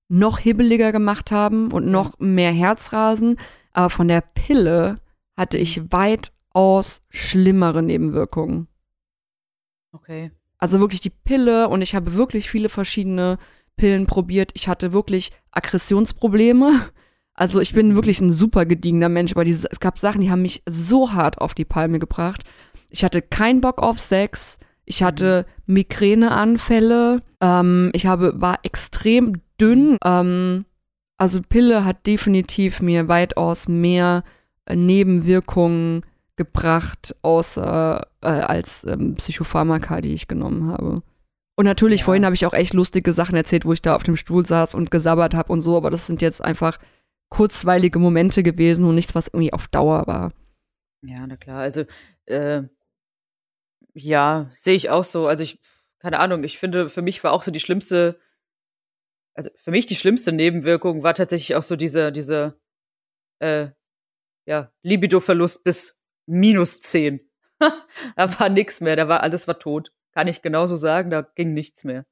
noch 0.10 0.40
hibbeliger 0.40 0.92
gemacht 0.92 1.32
haben 1.32 1.72
und 1.72 1.86
noch 1.88 2.20
mehr 2.20 2.52
Herzrasen. 2.52 3.38
Aber 3.72 3.90
von 3.90 4.08
der 4.08 4.22
Pille 4.22 4.98
hatte 5.38 5.58
ich 5.58 5.92
weitaus 5.92 7.02
schlimmere 7.10 7.82
Nebenwirkungen. 7.82 8.68
Okay. 9.94 10.32
Also 10.58 10.80
wirklich 10.80 11.02
die 11.02 11.12
Pille 11.12 11.70
und 11.70 11.82
ich 11.82 11.96
habe 11.96 12.16
wirklich 12.16 12.50
viele 12.50 12.70
verschiedene 12.70 13.38
Pillen 13.78 14.08
probiert. 14.08 14.52
Ich 14.56 14.68
hatte 14.68 14.92
wirklich 14.92 15.32
Aggressionsprobleme. 15.52 16.82
Also 17.34 17.62
ich 17.62 17.74
bin 17.74 17.96
wirklich 17.96 18.20
ein 18.20 18.34
super 18.34 18.66
gediegener 18.66 19.08
Mensch, 19.08 19.32
aber 19.32 19.46
diese, 19.46 19.70
es 19.72 19.80
gab 19.80 19.98
Sachen, 19.98 20.20
die 20.20 20.30
haben 20.30 20.42
mich 20.42 20.62
so 20.68 21.14
hart 21.14 21.38
auf 21.40 21.54
die 21.54 21.64
Palme 21.64 22.00
gebracht. 22.00 22.44
Ich 22.90 23.06
hatte 23.06 23.22
keinen 23.22 23.62
Bock 23.62 23.82
auf 23.82 23.98
Sex. 23.98 24.60
Ich 24.84 25.04
hatte 25.04 25.46
Migräneanfälle. 25.66 27.22
Ähm, 27.40 27.92
ich 27.94 28.08
habe, 28.08 28.42
war 28.42 28.60
extrem 28.64 29.42
dünn. 29.60 29.98
Ähm, 30.04 30.66
also 31.18 31.42
Pille 31.42 31.86
hat 31.86 32.08
definitiv 32.08 32.82
mir 32.82 33.08
weitaus 33.08 33.68
mehr 33.68 34.24
äh, 34.66 34.76
Nebenwirkungen 34.76 36.04
gebracht, 36.36 37.16
außer 37.22 38.08
äh, 38.22 38.28
als 38.28 38.86
ähm, 38.86 39.16
Psychopharmaka, 39.16 40.00
die 40.02 40.14
ich 40.14 40.28
genommen 40.28 40.68
habe. 40.68 41.04
Und 41.58 41.66
natürlich, 41.66 42.00
Ja. 42.02 42.06
vorhin 42.06 42.24
habe 42.26 42.36
ich 42.36 42.46
auch 42.46 42.54
echt 42.54 42.74
lustige 42.74 43.12
Sachen 43.12 43.36
erzählt, 43.36 43.66
wo 43.66 43.74
ich 43.74 43.82
da 43.82 43.96
auf 43.96 44.04
dem 44.04 44.16
Stuhl 44.16 44.46
saß 44.46 44.74
und 44.76 44.92
gesabbert 44.92 45.34
habe 45.34 45.52
und 45.52 45.60
so, 45.62 45.76
aber 45.76 45.90
das 45.92 46.08
sind 46.08 46.22
jetzt 46.22 46.42
einfach 46.42 46.80
kurzweilige 47.30 48.00
Momente 48.00 48.42
gewesen 48.44 48.86
und 48.86 48.96
nichts, 48.96 49.14
was 49.14 49.28
irgendwie 49.28 49.52
auf 49.52 49.68
Dauer 49.68 50.08
war. 50.08 50.32
Ja, 51.06 51.28
na 51.28 51.36
klar. 51.36 51.60
Also, 51.60 51.84
äh, 52.28 52.64
ja, 53.94 54.48
sehe 54.52 54.76
ich 54.76 54.90
auch 54.90 55.04
so. 55.04 55.28
Also 55.28 55.44
ich, 55.44 55.60
keine 56.00 56.20
Ahnung, 56.20 56.44
ich 56.44 56.58
finde, 56.58 56.90
für 56.90 57.02
mich 57.02 57.24
war 57.24 57.34
auch 57.34 57.44
so 57.44 57.52
die 57.52 57.60
schlimmste, 57.60 58.20
also 59.40 59.52
für 59.56 59.72
mich 59.72 59.86
die 59.86 59.96
schlimmste 59.96 60.34
Nebenwirkung 60.34 61.02
war 61.02 61.14
tatsächlich 61.14 61.56
auch 61.56 61.64
so 61.64 61.78
diese, 61.78 62.12
diese, 62.12 62.60
äh, 63.40 63.70
ja, 64.46 64.70
Libido-Verlust 64.84 65.64
bis 65.64 65.98
minus 66.26 66.82
zehn. 66.82 67.22
da 68.18 68.40
war 68.40 68.50
nix 68.50 68.82
mehr, 68.82 68.98
da 68.98 69.08
war 69.08 69.24
alles 69.24 69.48
war 69.48 69.58
tot. 69.58 69.94
Kann 70.12 70.28
ich 70.28 70.42
genauso 70.42 70.76
sagen, 70.76 71.10
da 71.10 71.22
ging 71.22 71.54
nichts 71.54 71.86
mehr. 71.86 72.04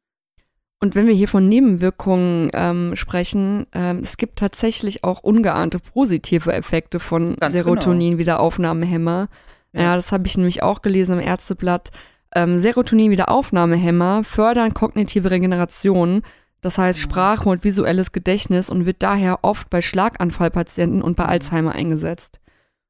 Und 0.79 0.95
wenn 0.95 1.05
wir 1.05 1.13
hier 1.13 1.27
von 1.27 1.49
Nebenwirkungen 1.49 2.49
ähm, 2.53 2.95
sprechen, 2.95 3.67
ähm, 3.73 3.99
es 4.03 4.15
gibt 4.15 4.39
tatsächlich 4.39 5.03
auch 5.03 5.21
ungeahnte 5.21 5.79
positive 5.79 6.53
Effekte 6.53 7.01
von 7.01 7.35
Ganz 7.35 7.57
Serotonin-Wiederaufnahmehämmer. 7.57 9.27
Ja. 9.73 9.81
Ja. 9.81 9.95
das 9.97 10.13
habe 10.13 10.27
ich 10.27 10.37
nämlich 10.37 10.63
auch 10.63 10.81
gelesen 10.81 11.19
im 11.19 11.19
Ärzteblatt. 11.19 11.91
Ähm, 12.33 12.57
Serotonin-Wiederaufnahmehämmer 12.59 14.23
fördern 14.23 14.73
kognitive 14.73 15.29
Regeneration, 15.29 16.21
das 16.61 16.77
heißt. 16.77 16.99
Sprache 16.99 17.47
und 17.47 17.63
visuelles 17.63 18.11
Gedächtnis 18.11 18.69
und 18.69 18.85
wird 18.85 18.97
daher 18.99 19.39
oft 19.43 19.69
bei 19.69 19.81
Schlaganfallpatienten 19.81 21.01
und 21.01 21.15
bei 21.15 21.25
Alzheimer 21.25 21.73
eingesetzt. 21.73 22.39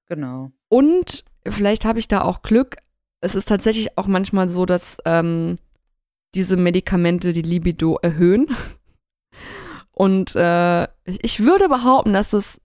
Genau. 0.08 0.52
Und 0.70 1.26
vielleicht 1.48 1.86
habe 1.86 2.00
ich 2.00 2.08
da 2.08 2.22
auch 2.22 2.42
Glück. 2.42 2.78
Es 3.22 3.36
ist 3.36 3.48
tatsächlich 3.48 3.98
auch 3.98 4.08
manchmal 4.08 4.48
so, 4.48 4.66
dass 4.66 4.98
ähm, 5.06 5.58
diese 6.36 6.56
Medikamente 6.58 7.34
die 7.34 7.42
Libido 7.42 7.98
erhöhen. 8.02 8.48
Und 9.92 10.36
äh, 10.36 10.84
ich 11.06 11.40
würde 11.44 11.70
behaupten, 11.70 12.14
dass 12.14 12.30
das 12.30 12.62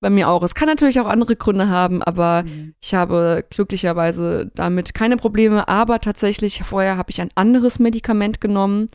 bei 0.00 0.10
mir 0.10 0.28
auch 0.28 0.42
ist. 0.42 0.54
Kann 0.54 0.68
natürlich 0.68 1.00
auch 1.00 1.06
andere 1.06 1.36
Gründe 1.36 1.68
haben, 1.68 2.02
aber 2.02 2.42
Mhm. 2.42 2.74
ich 2.80 2.94
habe 2.94 3.44
glücklicherweise 3.50 4.50
damit 4.54 4.94
keine 4.94 5.16
Probleme. 5.16 5.68
Aber 5.68 6.00
tatsächlich, 6.00 6.62
vorher 6.62 6.96
habe 6.96 7.10
ich 7.10 7.20
ein 7.20 7.30
anderes 7.34 7.78
Medikament 7.78 8.40
genommen, 8.40 8.90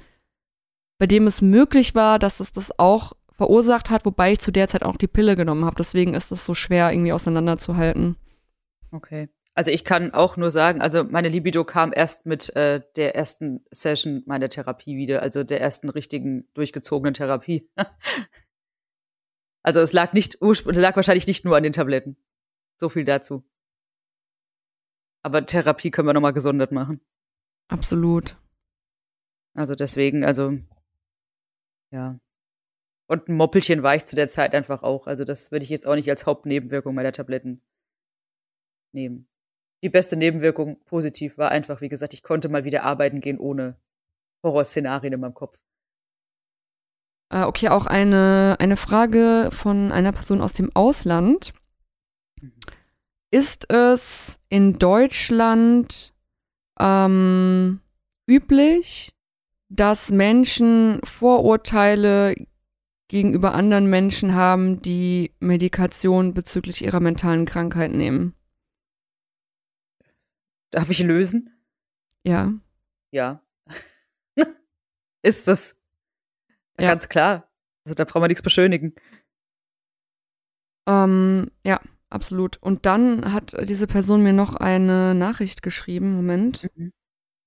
bei 0.97 1.07
dem 1.07 1.27
es 1.27 1.41
möglich 1.41 1.95
war, 1.95 2.19
dass 2.19 2.39
es 2.39 2.51
das 2.51 2.77
auch 2.79 3.13
verursacht 3.31 3.89
hat, 3.89 4.05
wobei 4.05 4.33
ich 4.33 4.39
zu 4.39 4.51
der 4.51 4.67
Zeit 4.67 4.83
auch 4.83 4.97
die 4.97 5.07
Pille 5.07 5.35
genommen 5.35 5.65
habe. 5.65 5.75
Deswegen 5.77 6.13
ist 6.13 6.31
es 6.31 6.45
so 6.45 6.53
schwer 6.53 6.91
irgendwie 6.91 7.13
auseinanderzuhalten. 7.13 8.15
Okay. 8.91 9.29
Also 9.53 9.71
ich 9.71 9.85
kann 9.85 10.13
auch 10.13 10.35
nur 10.35 10.51
sagen, 10.51 10.81
also 10.81 11.05
meine 11.05 11.29
Libido 11.29 11.63
kam 11.63 11.93
erst 11.95 12.25
mit 12.25 12.53
äh, 12.55 12.81
der 12.97 13.15
ersten 13.15 13.65
Session 13.71 14.23
meiner 14.25 14.49
Therapie 14.49 14.97
wieder, 14.97 15.21
also 15.21 15.43
der 15.43 15.61
ersten 15.61 15.89
richtigen 15.89 16.47
durchgezogenen 16.53 17.13
Therapie. 17.13 17.69
also 19.63 19.79
es 19.79 19.93
lag 19.93 20.11
nicht 20.11 20.41
es 20.41 20.65
lag 20.65 20.95
wahrscheinlich 20.97 21.27
nicht 21.27 21.45
nur 21.45 21.55
an 21.55 21.63
den 21.63 21.71
Tabletten. 21.71 22.17
So 22.77 22.89
viel 22.89 23.05
dazu. 23.05 23.45
Aber 25.23 25.45
Therapie 25.45 25.89
können 25.89 26.07
wir 26.07 26.13
nochmal 26.13 26.33
gesondert 26.33 26.71
machen. 26.71 26.99
Absolut. 27.69 28.37
Also 29.55 29.73
deswegen, 29.73 30.25
also, 30.25 30.59
ja. 31.95 32.19
Und 33.07 33.29
ein 33.29 33.35
Moppelchen 33.35 33.83
war 33.83 33.95
ich 33.95 34.05
zu 34.05 34.15
der 34.15 34.27
Zeit 34.27 34.53
einfach 34.53 34.83
auch. 34.83 35.07
Also 35.07 35.23
das 35.23 35.51
würde 35.51 35.63
ich 35.63 35.69
jetzt 35.69 35.87
auch 35.87 35.95
nicht 35.95 36.09
als 36.09 36.25
Hauptnebenwirkung 36.25 36.93
meiner 36.93 37.11
Tabletten 37.11 37.61
nehmen. 38.91 39.27
Die 39.83 39.89
beste 39.89 40.17
Nebenwirkung 40.17 40.83
positiv 40.85 41.37
war 41.37 41.51
einfach, 41.51 41.81
wie 41.81 41.89
gesagt, 41.89 42.13
ich 42.13 42.23
konnte 42.23 42.49
mal 42.49 42.65
wieder 42.65 42.83
arbeiten 42.83 43.21
gehen 43.21 43.39
ohne 43.39 43.77
Horrorszenarien 44.43 45.13
in 45.13 45.19
meinem 45.19 45.33
Kopf. 45.33 45.59
Äh, 47.29 47.43
okay, 47.43 47.69
auch 47.69 47.85
eine, 47.85 48.57
eine 48.59 48.77
Frage 48.77 49.49
von 49.51 49.91
einer 49.91 50.11
Person 50.11 50.41
aus 50.41 50.53
dem 50.53 50.75
Ausland. 50.75 51.53
Ist 53.31 53.69
es 53.71 54.39
in 54.49 54.79
Deutschland 54.79 56.13
ähm, 56.79 57.81
üblich, 58.27 59.14
dass 59.75 60.11
Menschen 60.11 60.99
Vorurteile 61.03 62.35
gegenüber 63.07 63.53
anderen 63.53 63.89
Menschen 63.89 64.33
haben, 64.33 64.81
die 64.81 65.33
Medikation 65.39 66.33
bezüglich 66.33 66.83
ihrer 66.83 66.99
mentalen 66.99 67.45
Krankheit 67.45 67.91
nehmen? 67.91 68.33
Darf 70.71 70.89
ich 70.89 70.99
lösen? 70.99 71.51
Ja. 72.23 72.53
Ja. 73.11 73.41
Ist 75.21 75.47
das. 75.47 75.79
Ja. 76.79 76.89
Ganz 76.89 77.07
klar. 77.07 77.49
Also 77.85 77.93
da 77.93 78.03
brauchen 78.03 78.23
wir 78.23 78.27
nichts 78.27 78.41
beschönigen. 78.41 78.95
Ähm, 80.87 81.51
ja, 81.63 81.79
absolut. 82.09 82.57
Und 82.57 82.85
dann 82.85 83.31
hat 83.31 83.55
diese 83.69 83.87
Person 83.87 84.23
mir 84.23 84.33
noch 84.33 84.55
eine 84.55 85.13
Nachricht 85.13 85.61
geschrieben. 85.61 86.15
Moment. 86.15 86.67
Mhm. 86.75 86.91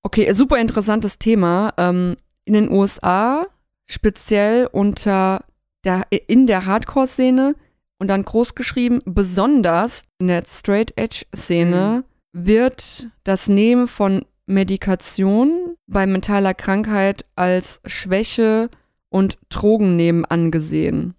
Okay, 0.08 0.32
super 0.32 0.56
interessantes 0.56 1.18
Thema. 1.18 1.74
Ähm, 1.76 2.16
in 2.46 2.54
den 2.54 2.70
USA, 2.70 3.46
speziell 3.84 4.66
unter 4.66 5.44
der, 5.84 6.06
in 6.08 6.46
der 6.46 6.64
Hardcore-Szene 6.64 7.54
und 7.98 8.08
dann 8.08 8.24
groß 8.24 8.54
geschrieben, 8.54 9.02
besonders 9.04 10.04
in 10.18 10.28
der 10.28 10.44
Straight-Edge-Szene 10.46 12.04
wird 12.32 13.08
das 13.24 13.48
Nehmen 13.48 13.86
von 13.86 14.24
Medikation 14.46 15.76
bei 15.86 16.06
mentaler 16.06 16.54
Krankheit 16.54 17.26
als 17.36 17.82
Schwäche 17.84 18.70
und 19.10 19.36
Drogennehmen 19.50 20.24
angesehen. 20.24 21.16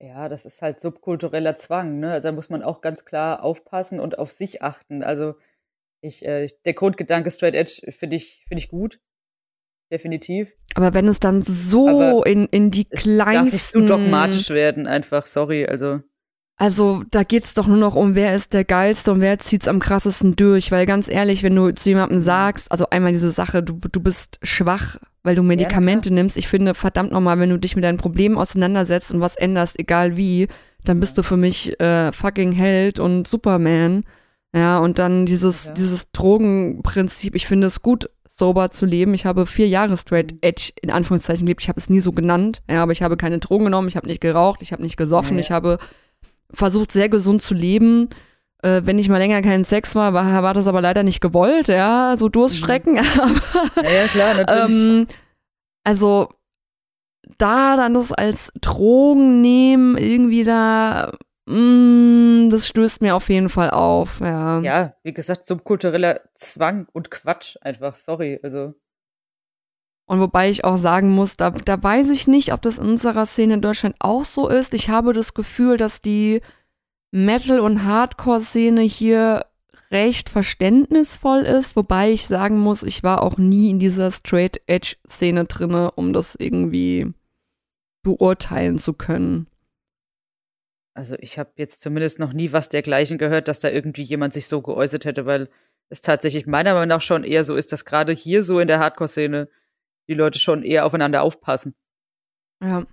Ja, 0.00 0.28
das 0.28 0.44
ist 0.44 0.60
halt 0.60 0.80
subkultureller 0.80 1.54
Zwang, 1.54 2.00
ne? 2.00 2.10
Also 2.10 2.30
da 2.30 2.32
muss 2.32 2.50
man 2.50 2.64
auch 2.64 2.80
ganz 2.80 3.04
klar 3.04 3.44
aufpassen 3.44 4.00
und 4.00 4.18
auf 4.18 4.32
sich 4.32 4.60
achten. 4.60 5.04
Also 5.04 5.36
ich, 6.08 6.24
äh, 6.24 6.48
der 6.64 6.74
Grundgedanke 6.74 7.30
Straight 7.30 7.54
Edge 7.54 7.80
finde 7.90 8.16
ich, 8.16 8.44
finde 8.48 8.62
ich 8.62 8.68
gut. 8.68 9.00
Definitiv. 9.90 10.52
Aber 10.74 10.94
wenn 10.94 11.06
es 11.06 11.20
dann 11.20 11.42
so 11.42 11.88
Aber 11.88 12.26
in, 12.26 12.46
in 12.46 12.70
die 12.70 12.86
kleinsten... 12.86 13.34
darf 13.34 13.52
nicht 13.52 13.66
zu 13.66 13.84
dogmatisch 13.84 14.50
werden, 14.50 14.86
einfach, 14.86 15.24
sorry. 15.26 15.66
Also, 15.66 16.00
Also 16.56 17.04
da 17.10 17.22
geht's 17.22 17.54
doch 17.54 17.66
nur 17.66 17.76
noch 17.76 17.94
um, 17.94 18.14
wer 18.14 18.34
ist 18.34 18.52
der 18.52 18.64
geilste 18.64 19.12
und 19.12 19.20
wer 19.20 19.38
zieht's 19.38 19.68
am 19.68 19.78
krassesten 19.78 20.34
durch. 20.34 20.72
Weil 20.72 20.86
ganz 20.86 21.08
ehrlich, 21.08 21.42
wenn 21.42 21.54
du 21.54 21.72
zu 21.72 21.90
jemandem 21.90 22.18
sagst, 22.18 22.72
also 22.72 22.90
einmal 22.90 23.12
diese 23.12 23.30
Sache, 23.30 23.62
du, 23.62 23.78
du 23.78 24.00
bist 24.00 24.38
schwach, 24.42 24.96
weil 25.22 25.36
du 25.36 25.42
Medikamente 25.42 26.12
nimmst. 26.12 26.36
Ich 26.36 26.48
finde, 26.48 26.74
verdammt 26.74 27.12
nochmal, 27.12 27.38
wenn 27.38 27.50
du 27.50 27.58
dich 27.58 27.76
mit 27.76 27.84
deinen 27.84 27.98
Problemen 27.98 28.38
auseinandersetzt 28.38 29.12
und 29.12 29.20
was 29.20 29.36
änderst, 29.36 29.78
egal 29.78 30.16
wie, 30.16 30.48
dann 30.84 30.98
bist 30.98 31.16
du 31.16 31.22
für 31.22 31.36
mich 31.36 31.78
äh, 31.80 32.10
fucking 32.12 32.52
Held 32.52 32.98
und 32.98 33.28
Superman. 33.28 34.04
Ja, 34.56 34.78
und 34.78 34.98
dann 34.98 35.26
dieses, 35.26 35.66
Ja. 35.66 35.72
dieses 35.72 36.10
Drogenprinzip, 36.12 37.34
ich 37.34 37.46
finde 37.46 37.66
es 37.66 37.82
gut, 37.82 38.08
sober 38.28 38.70
zu 38.70 38.86
leben. 38.86 39.12
Ich 39.14 39.24
habe 39.26 39.46
vier 39.46 39.68
Jahre 39.68 39.96
Straight 39.96 40.32
Mhm. 40.32 40.38
Edge 40.42 40.72
in 40.82 40.90
Anführungszeichen 40.90 41.44
gelebt. 41.46 41.62
Ich 41.62 41.68
habe 41.68 41.78
es 41.78 41.90
nie 41.90 42.00
so 42.00 42.12
genannt, 42.12 42.62
ja, 42.70 42.82
aber 42.82 42.92
ich 42.92 43.02
habe 43.02 43.16
keine 43.16 43.38
Drogen 43.38 43.64
genommen, 43.64 43.88
ich 43.88 43.96
habe 43.96 44.06
nicht 44.06 44.20
geraucht, 44.20 44.62
ich 44.62 44.72
habe 44.72 44.82
nicht 44.82 44.96
gesoffen, 44.96 45.32
Ja, 45.32 45.36
ja. 45.36 45.40
ich 45.40 45.50
habe 45.50 45.78
versucht, 46.52 46.92
sehr 46.92 47.08
gesund 47.08 47.42
zu 47.42 47.54
leben. 47.54 48.08
Äh, 48.62 48.82
wenn 48.84 48.98
ich 48.98 49.08
mal 49.10 49.18
länger 49.18 49.42
keinen 49.42 49.64
Sex 49.64 49.94
war, 49.94 50.14
war, 50.14 50.42
war 50.42 50.54
das 50.54 50.66
aber 50.66 50.80
leider 50.80 51.02
nicht 51.02 51.20
gewollt, 51.20 51.68
ja, 51.68 52.14
so 52.18 52.28
Durststrecken. 52.30 52.98
Aber 53.18 53.82
naja, 53.82 54.06
klar, 54.08 54.34
natürlich. 54.34 54.82
ähm, 54.82 55.06
also 55.84 56.28
da 57.38 57.76
dann 57.76 57.94
das 57.94 58.12
als 58.12 58.50
Drogen 58.62 59.40
nehmen, 59.42 59.98
irgendwie 59.98 60.44
da, 60.44 61.12
mm, 61.46 62.15
das 62.50 62.66
stößt 62.66 63.00
mir 63.00 63.14
auf 63.16 63.28
jeden 63.28 63.48
Fall 63.48 63.70
auf, 63.70 64.20
ja. 64.20 64.60
ja, 64.60 64.94
wie 65.02 65.12
gesagt, 65.12 65.46
subkultureller 65.46 66.20
Zwang 66.34 66.86
und 66.92 67.10
Quatsch, 67.10 67.56
einfach, 67.60 67.94
sorry. 67.94 68.40
Also, 68.42 68.74
Und 70.06 70.20
wobei 70.20 70.50
ich 70.50 70.64
auch 70.64 70.76
sagen 70.76 71.10
muss, 71.10 71.36
da, 71.36 71.50
da 71.50 71.82
weiß 71.82 72.10
ich 72.10 72.26
nicht, 72.26 72.52
ob 72.52 72.62
das 72.62 72.78
in 72.78 72.86
unserer 72.86 73.26
Szene 73.26 73.54
in 73.54 73.62
Deutschland 73.62 73.96
auch 73.98 74.24
so 74.24 74.48
ist. 74.48 74.74
Ich 74.74 74.88
habe 74.88 75.12
das 75.12 75.34
Gefühl, 75.34 75.76
dass 75.76 76.00
die 76.00 76.40
Metal- 77.10 77.60
und 77.60 77.84
Hardcore-Szene 77.84 78.82
hier 78.82 79.46
recht 79.90 80.28
verständnisvoll 80.28 81.40
ist, 81.40 81.76
wobei 81.76 82.10
ich 82.10 82.26
sagen 82.26 82.58
muss, 82.58 82.82
ich 82.82 83.02
war 83.02 83.22
auch 83.22 83.38
nie 83.38 83.70
in 83.70 83.78
dieser 83.78 84.10
Straight-Edge-Szene 84.10 85.44
drinne, 85.44 85.92
um 85.92 86.12
das 86.12 86.34
irgendwie 86.34 87.12
beurteilen 88.02 88.78
zu 88.78 88.92
können. 88.92 89.46
Also 90.96 91.16
ich 91.20 91.38
habe 91.38 91.52
jetzt 91.56 91.82
zumindest 91.82 92.18
noch 92.18 92.32
nie 92.32 92.52
was 92.52 92.68
dergleichen 92.68 93.18
gehört, 93.18 93.48
dass 93.48 93.58
da 93.60 93.68
irgendwie 93.68 94.02
jemand 94.02 94.32
sich 94.32 94.48
so 94.48 94.62
geäußert 94.62 95.04
hätte, 95.04 95.26
weil 95.26 95.48
es 95.88 96.00
tatsächlich 96.00 96.46
meiner 96.46 96.74
Meinung 96.74 96.88
nach 96.88 97.00
schon 97.02 97.22
eher 97.24 97.44
so 97.44 97.54
ist, 97.54 97.72
dass 97.72 97.84
gerade 97.84 98.12
hier 98.12 98.42
so 98.42 98.58
in 98.60 98.66
der 98.68 98.80
Hardcore-Szene 98.80 99.48
die 100.08 100.14
Leute 100.14 100.38
schon 100.38 100.62
eher 100.62 100.84
aufeinander 100.86 101.22
aufpassen. 101.22 101.74
Ja. 102.62 102.86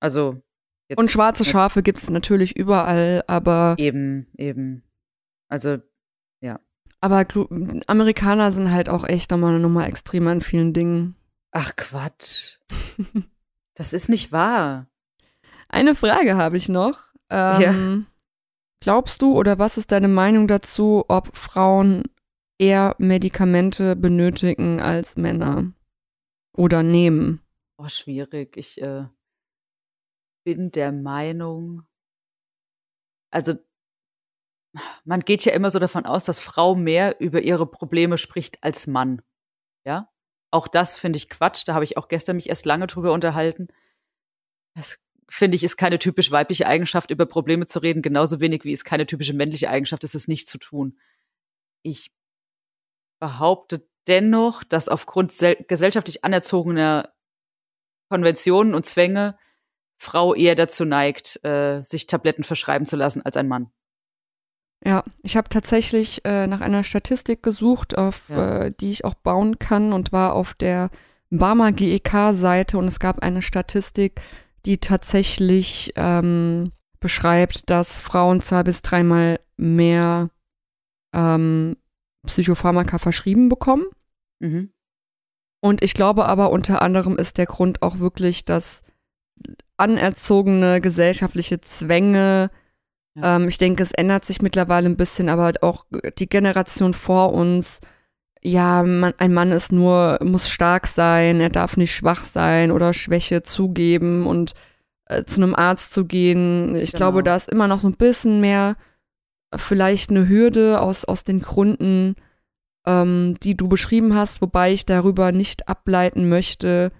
Also 0.00 0.42
jetzt 0.88 0.98
Und 0.98 1.10
schwarze 1.10 1.44
Schafe 1.44 1.82
gibt 1.82 2.00
es 2.00 2.10
natürlich 2.10 2.56
überall, 2.56 3.22
aber, 3.26 3.76
eben, 3.78 4.26
eben. 4.36 4.82
Also 5.48 5.78
aber 7.04 7.22
Glu- 7.22 7.82
Amerikaner 7.88 8.52
sind 8.52 8.70
halt 8.70 8.88
auch 8.88 9.02
echt 9.04 9.32
nochmal 9.32 9.50
eine 9.50 9.58
Nummer 9.58 9.88
extremer 9.88 10.30
in 10.30 10.40
vielen 10.40 10.72
Dingen. 10.72 11.16
Ach 11.50 11.74
Quatsch. 11.76 12.58
Das 13.74 13.94
ist 13.94 14.10
nicht 14.10 14.32
wahr. 14.32 14.86
Eine 15.66 15.94
Frage 15.94 16.36
habe 16.36 16.58
ich 16.58 16.68
noch. 16.68 17.11
Ähm, 17.32 18.06
Glaubst 18.82 19.22
du 19.22 19.38
oder 19.38 19.60
was 19.60 19.78
ist 19.78 19.92
deine 19.92 20.08
Meinung 20.08 20.48
dazu, 20.48 21.04
ob 21.06 21.36
Frauen 21.36 22.02
eher 22.58 22.96
Medikamente 22.98 23.94
benötigen 23.94 24.80
als 24.80 25.14
Männer 25.14 25.72
oder 26.52 26.82
nehmen? 26.82 27.40
Oh, 27.78 27.88
schwierig. 27.88 28.56
Ich 28.56 28.82
äh, 28.82 29.06
bin 30.44 30.72
der 30.72 30.90
Meinung, 30.90 31.86
also 33.30 33.54
man 35.04 35.20
geht 35.20 35.44
ja 35.44 35.52
immer 35.52 35.70
so 35.70 35.78
davon 35.78 36.04
aus, 36.04 36.24
dass 36.24 36.40
Frau 36.40 36.74
mehr 36.74 37.20
über 37.20 37.40
ihre 37.40 37.66
Probleme 37.66 38.18
spricht 38.18 38.64
als 38.64 38.88
Mann. 38.88 39.22
Ja? 39.86 40.10
Auch 40.50 40.66
das 40.66 40.98
finde 40.98 41.18
ich 41.18 41.28
Quatsch. 41.28 41.62
Da 41.66 41.74
habe 41.74 41.84
ich 41.84 41.96
auch 41.96 42.08
gestern 42.08 42.34
mich 42.34 42.48
erst 42.48 42.66
lange 42.66 42.88
drüber 42.88 43.12
unterhalten. 43.12 43.68
Das 44.74 44.98
finde 45.32 45.56
ich 45.56 45.64
ist 45.64 45.76
keine 45.76 45.98
typisch 45.98 46.30
weibliche 46.30 46.66
Eigenschaft, 46.66 47.10
über 47.10 47.26
Probleme 47.26 47.66
zu 47.66 47.78
reden, 47.78 48.02
genauso 48.02 48.40
wenig 48.40 48.64
wie 48.64 48.72
es 48.72 48.84
keine 48.84 49.06
typische 49.06 49.32
männliche 49.32 49.70
Eigenschaft 49.70 50.04
ist, 50.04 50.14
es 50.14 50.28
nicht 50.28 50.48
zu 50.48 50.58
tun. 50.58 50.98
Ich 51.82 52.12
behaupte 53.20 53.88
dennoch, 54.06 54.64
dass 54.64 54.88
aufgrund 54.88 55.32
sel- 55.32 55.64
gesellschaftlich 55.68 56.24
anerzogener 56.24 57.12
Konventionen 58.10 58.74
und 58.74 58.84
Zwänge 58.84 59.38
Frau 59.98 60.34
eher 60.34 60.56
dazu 60.56 60.84
neigt, 60.84 61.42
äh, 61.44 61.82
sich 61.82 62.06
Tabletten 62.08 62.42
verschreiben 62.42 62.86
zu 62.86 62.96
lassen 62.96 63.22
als 63.22 63.36
ein 63.36 63.48
Mann. 63.48 63.70
Ja, 64.84 65.04
ich 65.22 65.36
habe 65.36 65.48
tatsächlich 65.48 66.24
äh, 66.24 66.48
nach 66.48 66.60
einer 66.60 66.82
Statistik 66.82 67.42
gesucht, 67.42 67.96
auf 67.96 68.28
Ja. 68.28 68.64
äh, 68.64 68.72
die 68.80 68.90
ich 68.90 69.04
auch 69.04 69.14
bauen 69.14 69.60
kann 69.60 69.92
und 69.92 70.10
war 70.10 70.34
auf 70.34 70.54
der 70.54 70.90
Barmer 71.30 71.70
GEK-Seite 71.72 72.76
und 72.76 72.88
es 72.88 72.98
gab 72.98 73.20
eine 73.20 73.40
Statistik, 73.42 74.20
die 74.66 74.78
tatsächlich 74.78 75.92
ähm, 75.96 76.72
beschreibt, 77.00 77.68
dass 77.70 77.98
Frauen 77.98 78.42
zwei 78.42 78.62
bis 78.62 78.82
dreimal 78.82 79.40
mehr 79.56 80.30
ähm, 81.14 81.76
Psychopharmaka 82.26 82.98
verschrieben 82.98 83.48
bekommen. 83.48 83.84
Mhm. 84.40 84.72
Und 85.60 85.82
ich 85.82 85.94
glaube 85.94 86.26
aber 86.26 86.50
unter 86.50 86.82
anderem 86.82 87.16
ist 87.16 87.38
der 87.38 87.46
Grund 87.46 87.82
auch 87.82 87.98
wirklich, 87.98 88.44
dass 88.44 88.82
anerzogene 89.76 90.80
gesellschaftliche 90.80 91.60
Zwänge, 91.60 92.50
Ja. 93.16 93.36
ähm, 93.36 93.48
ich 93.48 93.58
denke, 93.58 93.82
es 93.82 93.92
ändert 93.92 94.24
sich 94.24 94.42
mittlerweile 94.42 94.88
ein 94.88 94.96
bisschen, 94.96 95.28
aber 95.28 95.52
auch 95.60 95.86
die 96.18 96.28
Generation 96.28 96.94
vor 96.94 97.32
uns, 97.32 97.80
ja, 98.44 98.82
man, 98.82 99.14
ein 99.18 99.32
Mann 99.32 99.52
ist 99.52 99.72
nur, 99.72 100.18
muss 100.22 100.48
stark 100.48 100.86
sein, 100.86 101.40
er 101.40 101.50
darf 101.50 101.76
nicht 101.76 101.94
schwach 101.94 102.24
sein 102.24 102.70
oder 102.72 102.92
Schwäche 102.92 103.42
zugeben 103.42 104.26
und 104.26 104.54
äh, 105.06 105.24
zu 105.24 105.40
einem 105.40 105.54
Arzt 105.54 105.94
zu 105.94 106.04
gehen. 106.04 106.74
Ich 106.76 106.92
Genau. 106.92 106.98
glaube, 106.98 107.22
da 107.22 107.36
ist 107.36 107.48
immer 107.48 107.68
noch 107.68 107.80
so 107.80 107.88
ein 107.88 107.96
bisschen 107.96 108.40
mehr 108.40 108.76
vielleicht 109.54 110.10
eine 110.10 110.28
Hürde 110.28 110.80
aus, 110.80 111.04
aus 111.04 111.24
den 111.24 111.40
Gründen, 111.40 112.16
ähm, 112.86 113.36
die 113.42 113.56
du 113.56 113.68
beschrieben 113.68 114.14
hast, 114.14 114.42
wobei 114.42 114.72
ich 114.72 114.86
darüber 114.86 115.30
nicht 115.30 115.68
ableiten 115.68 116.28
möchte, 116.28 116.90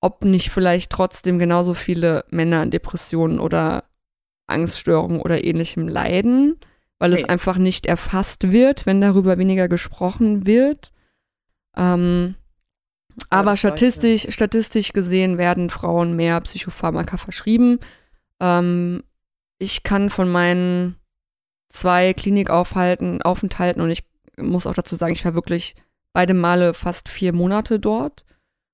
ob 0.00 0.24
nicht 0.24 0.50
vielleicht 0.50 0.92
trotzdem 0.92 1.38
genauso 1.40 1.74
viele 1.74 2.24
Männer 2.30 2.60
an 2.60 2.70
Depressionen 2.70 3.40
oder 3.40 3.84
Angststörungen 4.46 5.20
oder 5.20 5.42
ähnlichem 5.42 5.88
leiden, 5.88 6.60
weil 6.98 7.12
es 7.12 7.22
Nee. 7.22 7.28
einfach 7.28 7.56
nicht 7.58 7.86
erfasst 7.86 8.50
wird, 8.50 8.86
wenn 8.86 9.00
darüber 9.00 9.38
weniger 9.38 9.68
gesprochen 9.68 10.46
wird. 10.46 10.92
Ähm, 11.76 12.34
aber 13.30 13.56
statistisch, 13.56 14.26
statistisch 14.30 14.92
gesehen 14.92 15.38
werden 15.38 15.70
Frauen 15.70 16.14
mehr 16.16 16.40
Psychopharmaka 16.40 17.16
verschrieben. 17.16 17.78
Ähm, 18.40 19.02
ich 19.58 19.82
kann 19.82 20.10
von 20.10 20.30
meinen 20.30 20.96
zwei 21.68 22.14
Klinikaufhalten, 22.14 23.22
Aufenthalten 23.22 23.82
und 23.82 23.90
ich 23.90 24.04
muss 24.36 24.66
auch 24.66 24.74
dazu 24.74 24.94
sagen, 24.96 25.12
ich 25.12 25.24
war 25.24 25.34
wirklich 25.34 25.74
beide 26.14 26.32
Male 26.34 26.74
fast 26.74 27.08
vier 27.08 27.32
Monate 27.32 27.78
dort, 27.80 28.24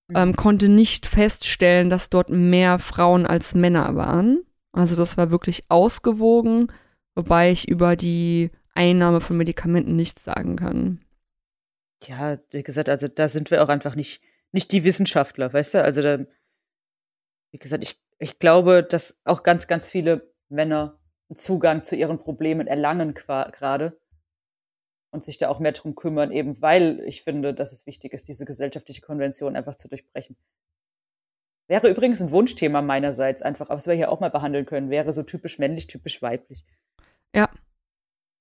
Mhm. 0.09 0.17
ähm, 0.17 0.37
konnte 0.37 0.69
nicht 0.69 1.07
feststellen, 1.07 1.89
dass 1.89 2.11
dort 2.11 2.29
mehr 2.29 2.79
Frauen 2.79 3.27
als 3.27 3.55
Männer 3.55 3.97
waren. 3.97 4.41
Also 4.73 4.95
das 4.97 5.17
war 5.17 5.31
wirklich 5.31 5.65
ausgewogen, 5.71 6.71
wobei 7.15 7.51
ich 7.51 7.69
über 7.69 7.97
die 7.97 8.51
Einnahme 8.75 9.21
von 9.21 9.37
Medikamenten 9.37 9.97
nichts 9.97 10.25
sagen 10.25 10.57
kann. 10.57 11.05
Ja, 12.03 12.39
wie 12.51 12.63
gesagt, 12.63 12.89
also 12.89 13.09
da 13.09 13.29
sind 13.29 13.51
wir 13.51 13.63
auch 13.63 13.69
einfach 13.69 13.95
nicht, 13.95 14.23
nicht 14.53 14.73
die 14.73 14.85
Wissenschaftler, 14.85 15.53
weißt 15.53 15.75
du? 15.75 15.83
Also 15.83 16.03
da, 16.03 16.19
wie 17.53 17.59
gesagt, 17.59 17.85
ich, 17.85 18.01
ich 18.19 18.39
glaube, 18.39 18.83
dass 18.83 19.21
auch 19.25 19.43
ganz, 19.43 19.67
ganz 19.67 19.91
viele 19.91 20.33
Männer 20.49 20.99
einen 21.29 21.37
Zugang 21.37 21.83
zu 21.83 21.97
ihren 21.97 22.19
Problemen 22.19 22.67
erlangen 22.67 23.15
gerade 23.15 23.99
und 25.11 25.25
sich 25.25 25.39
da 25.39 25.49
auch 25.49 25.61
mehr 25.61 25.73
drum 25.73 25.95
kümmern, 25.95 26.33
eben 26.33 26.61
weil 26.61 27.01
ich 27.07 27.23
finde, 27.23 27.55
dass 27.55 27.73
es 27.73 27.87
wichtig 27.87 28.13
ist, 28.13 28.29
diese 28.29 28.45
gesellschaftliche 28.45 29.01
Konvention 29.01 29.57
einfach 29.57 29.77
zu 29.77 29.89
durchbrechen. 29.89 30.37
Wäre 31.67 31.89
übrigens 31.89 32.21
ein 32.21 32.31
Wunschthema 32.31 32.83
meinerseits 32.83 33.41
einfach, 33.41 33.71
was 33.71 33.87
wir 33.87 33.95
hier 33.95 34.11
auch 34.11 34.21
mal 34.21 34.31
behandeln 34.31 34.67
können, 34.67 34.91
wäre 34.91 35.13
so 35.13 35.23
typisch 35.23 35.59
männlich, 35.59 35.87
typisch 35.87 36.21
weiblich. 36.21 36.65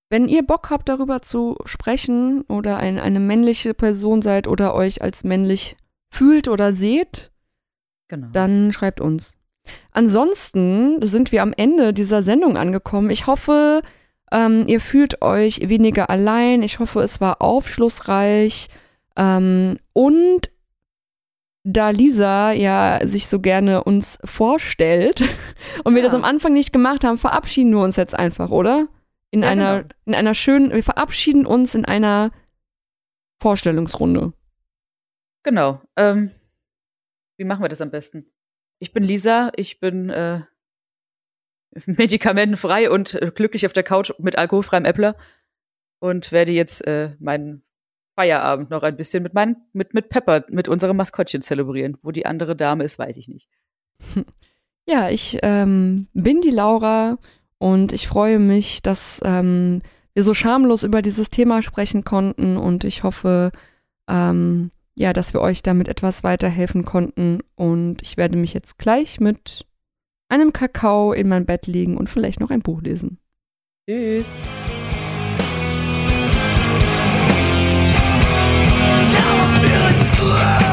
Wenn 0.09 0.27
ihr 0.27 0.45
Bock 0.45 0.69
habt, 0.69 0.89
darüber 0.89 1.23
zu 1.23 1.57
sprechen 1.65 2.41
oder 2.43 2.77
ein, 2.77 2.99
eine 2.99 3.19
männliche 3.19 3.73
Person 3.73 4.21
seid 4.21 4.47
oder 4.47 4.75
euch 4.75 5.01
als 5.01 5.23
männlich 5.23 5.75
fühlt 6.11 6.47
oder 6.47 6.71
seht, 6.71 7.31
Genau. 8.09 8.27
dann 8.31 8.71
schreibt 8.71 9.01
uns. 9.01 9.33
Ansonsten 9.91 11.03
sind 11.03 11.31
wir 11.31 11.41
am 11.41 11.51
Ende 11.51 11.93
dieser 11.93 12.21
Sendung 12.21 12.57
angekommen. 12.57 13.09
Ich 13.09 13.25
hoffe, 13.25 13.81
ähm, 14.31 14.65
ihr 14.67 14.81
fühlt 14.81 15.23
euch 15.23 15.67
weniger 15.67 16.11
allein. 16.11 16.61
Ich 16.61 16.77
hoffe, 16.77 16.99
es 17.01 17.19
war 17.19 17.41
aufschlussreich. 17.41 18.67
Ähm, 19.15 19.77
und 19.93 20.51
da 21.63 21.89
Lisa 21.91 22.51
ja 22.51 22.99
sich 23.07 23.27
so 23.27 23.39
gerne 23.39 23.83
uns 23.83 24.19
vorstellt 24.25 25.21
und 25.83 25.95
wir 25.95 26.01
Ja. 26.01 26.07
das 26.07 26.13
am 26.15 26.23
Anfang 26.23 26.53
nicht 26.53 26.73
gemacht 26.73 27.03
haben, 27.03 27.17
verabschieden 27.17 27.71
wir 27.71 27.79
uns 27.81 27.95
jetzt 27.95 28.13
einfach, 28.15 28.49
oder? 28.49 28.87
In 29.31 29.43
Ja, 29.43 29.49
einer, 29.49 29.81
genau. 29.83 29.93
in 30.05 30.15
einer 30.15 30.33
schönen, 30.35 30.71
wir 30.71 30.83
verabschieden 30.83 31.45
uns 31.45 31.73
in 31.73 31.85
einer 31.85 32.31
Vorstellungsrunde. 33.41 34.33
Genau. 35.43 35.81
Ähm, 35.97 36.31
wie 37.37 37.43
machen 37.45 37.63
wir 37.63 37.69
das 37.69 37.81
am 37.81 37.91
besten? 37.91 38.25
Ich 38.79 38.93
bin 38.93 39.03
Lisa, 39.03 39.51
ich 39.55 39.79
bin 39.79 40.09
äh, 40.09 40.41
medikamentenfrei 41.85 42.89
und 42.89 43.15
äh, 43.15 43.31
glücklich 43.33 43.65
auf 43.65 43.73
der 43.73 43.83
Couch 43.83 44.11
mit 44.19 44.37
alkoholfreiem 44.37 44.85
Äppler 44.85 45.15
und 45.99 46.31
werde 46.31 46.51
jetzt 46.51 46.85
äh, 46.85 47.15
meinen 47.19 47.63
Feierabend 48.15 48.69
noch 48.69 48.83
ein 48.83 48.95
bisschen 48.95 49.23
mit 49.23 49.33
meinen, 49.33 49.57
mit, 49.73 49.93
mit 49.93 50.09
Pepper, 50.09 50.45
mit 50.49 50.67
unserem 50.67 50.97
Maskottchen 50.97 51.41
zelebrieren. 51.41 51.97
Wo 52.01 52.11
die 52.11 52.25
andere 52.25 52.55
Dame 52.55 52.83
ist, 52.83 52.99
weiß 52.99 53.17
ich 53.17 53.27
nicht. 53.27 53.49
Ja, 54.85 55.09
ich 55.09 55.39
ähm, 55.43 56.07
bin 56.13 56.41
die 56.41 56.49
Laura 56.49 57.17
und 57.57 57.93
ich 57.93 58.07
freue 58.07 58.39
mich, 58.39 58.81
dass 58.81 59.21
ähm, 59.23 59.81
wir 60.13 60.23
so 60.23 60.33
schamlos 60.33 60.83
über 60.83 61.01
dieses 61.01 61.29
Thema 61.29 61.61
sprechen 61.61 62.03
konnten 62.03 62.57
und 62.57 62.83
ich 62.83 63.03
hoffe, 63.03 63.51
ähm, 64.09 64.71
ja, 64.95 65.13
dass 65.13 65.33
wir 65.33 65.41
euch 65.41 65.63
damit 65.63 65.87
etwas 65.87 66.23
weiterhelfen 66.23 66.83
konnten 66.85 67.39
und 67.55 68.01
ich 68.01 68.17
werde 68.17 68.37
mich 68.37 68.53
jetzt 68.53 68.77
gleich 68.77 69.19
mit 69.19 69.65
einem 70.27 70.51
Kakao 70.51 71.13
in 71.13 71.29
mein 71.29 71.45
Bett 71.45 71.67
legen 71.67 71.97
und 71.97 72.09
vielleicht 72.09 72.39
noch 72.39 72.51
ein 72.51 72.61
Buch 72.61 72.81
lesen. 72.81 73.19
Tschüss. 73.87 74.31
Wow. 80.43 80.72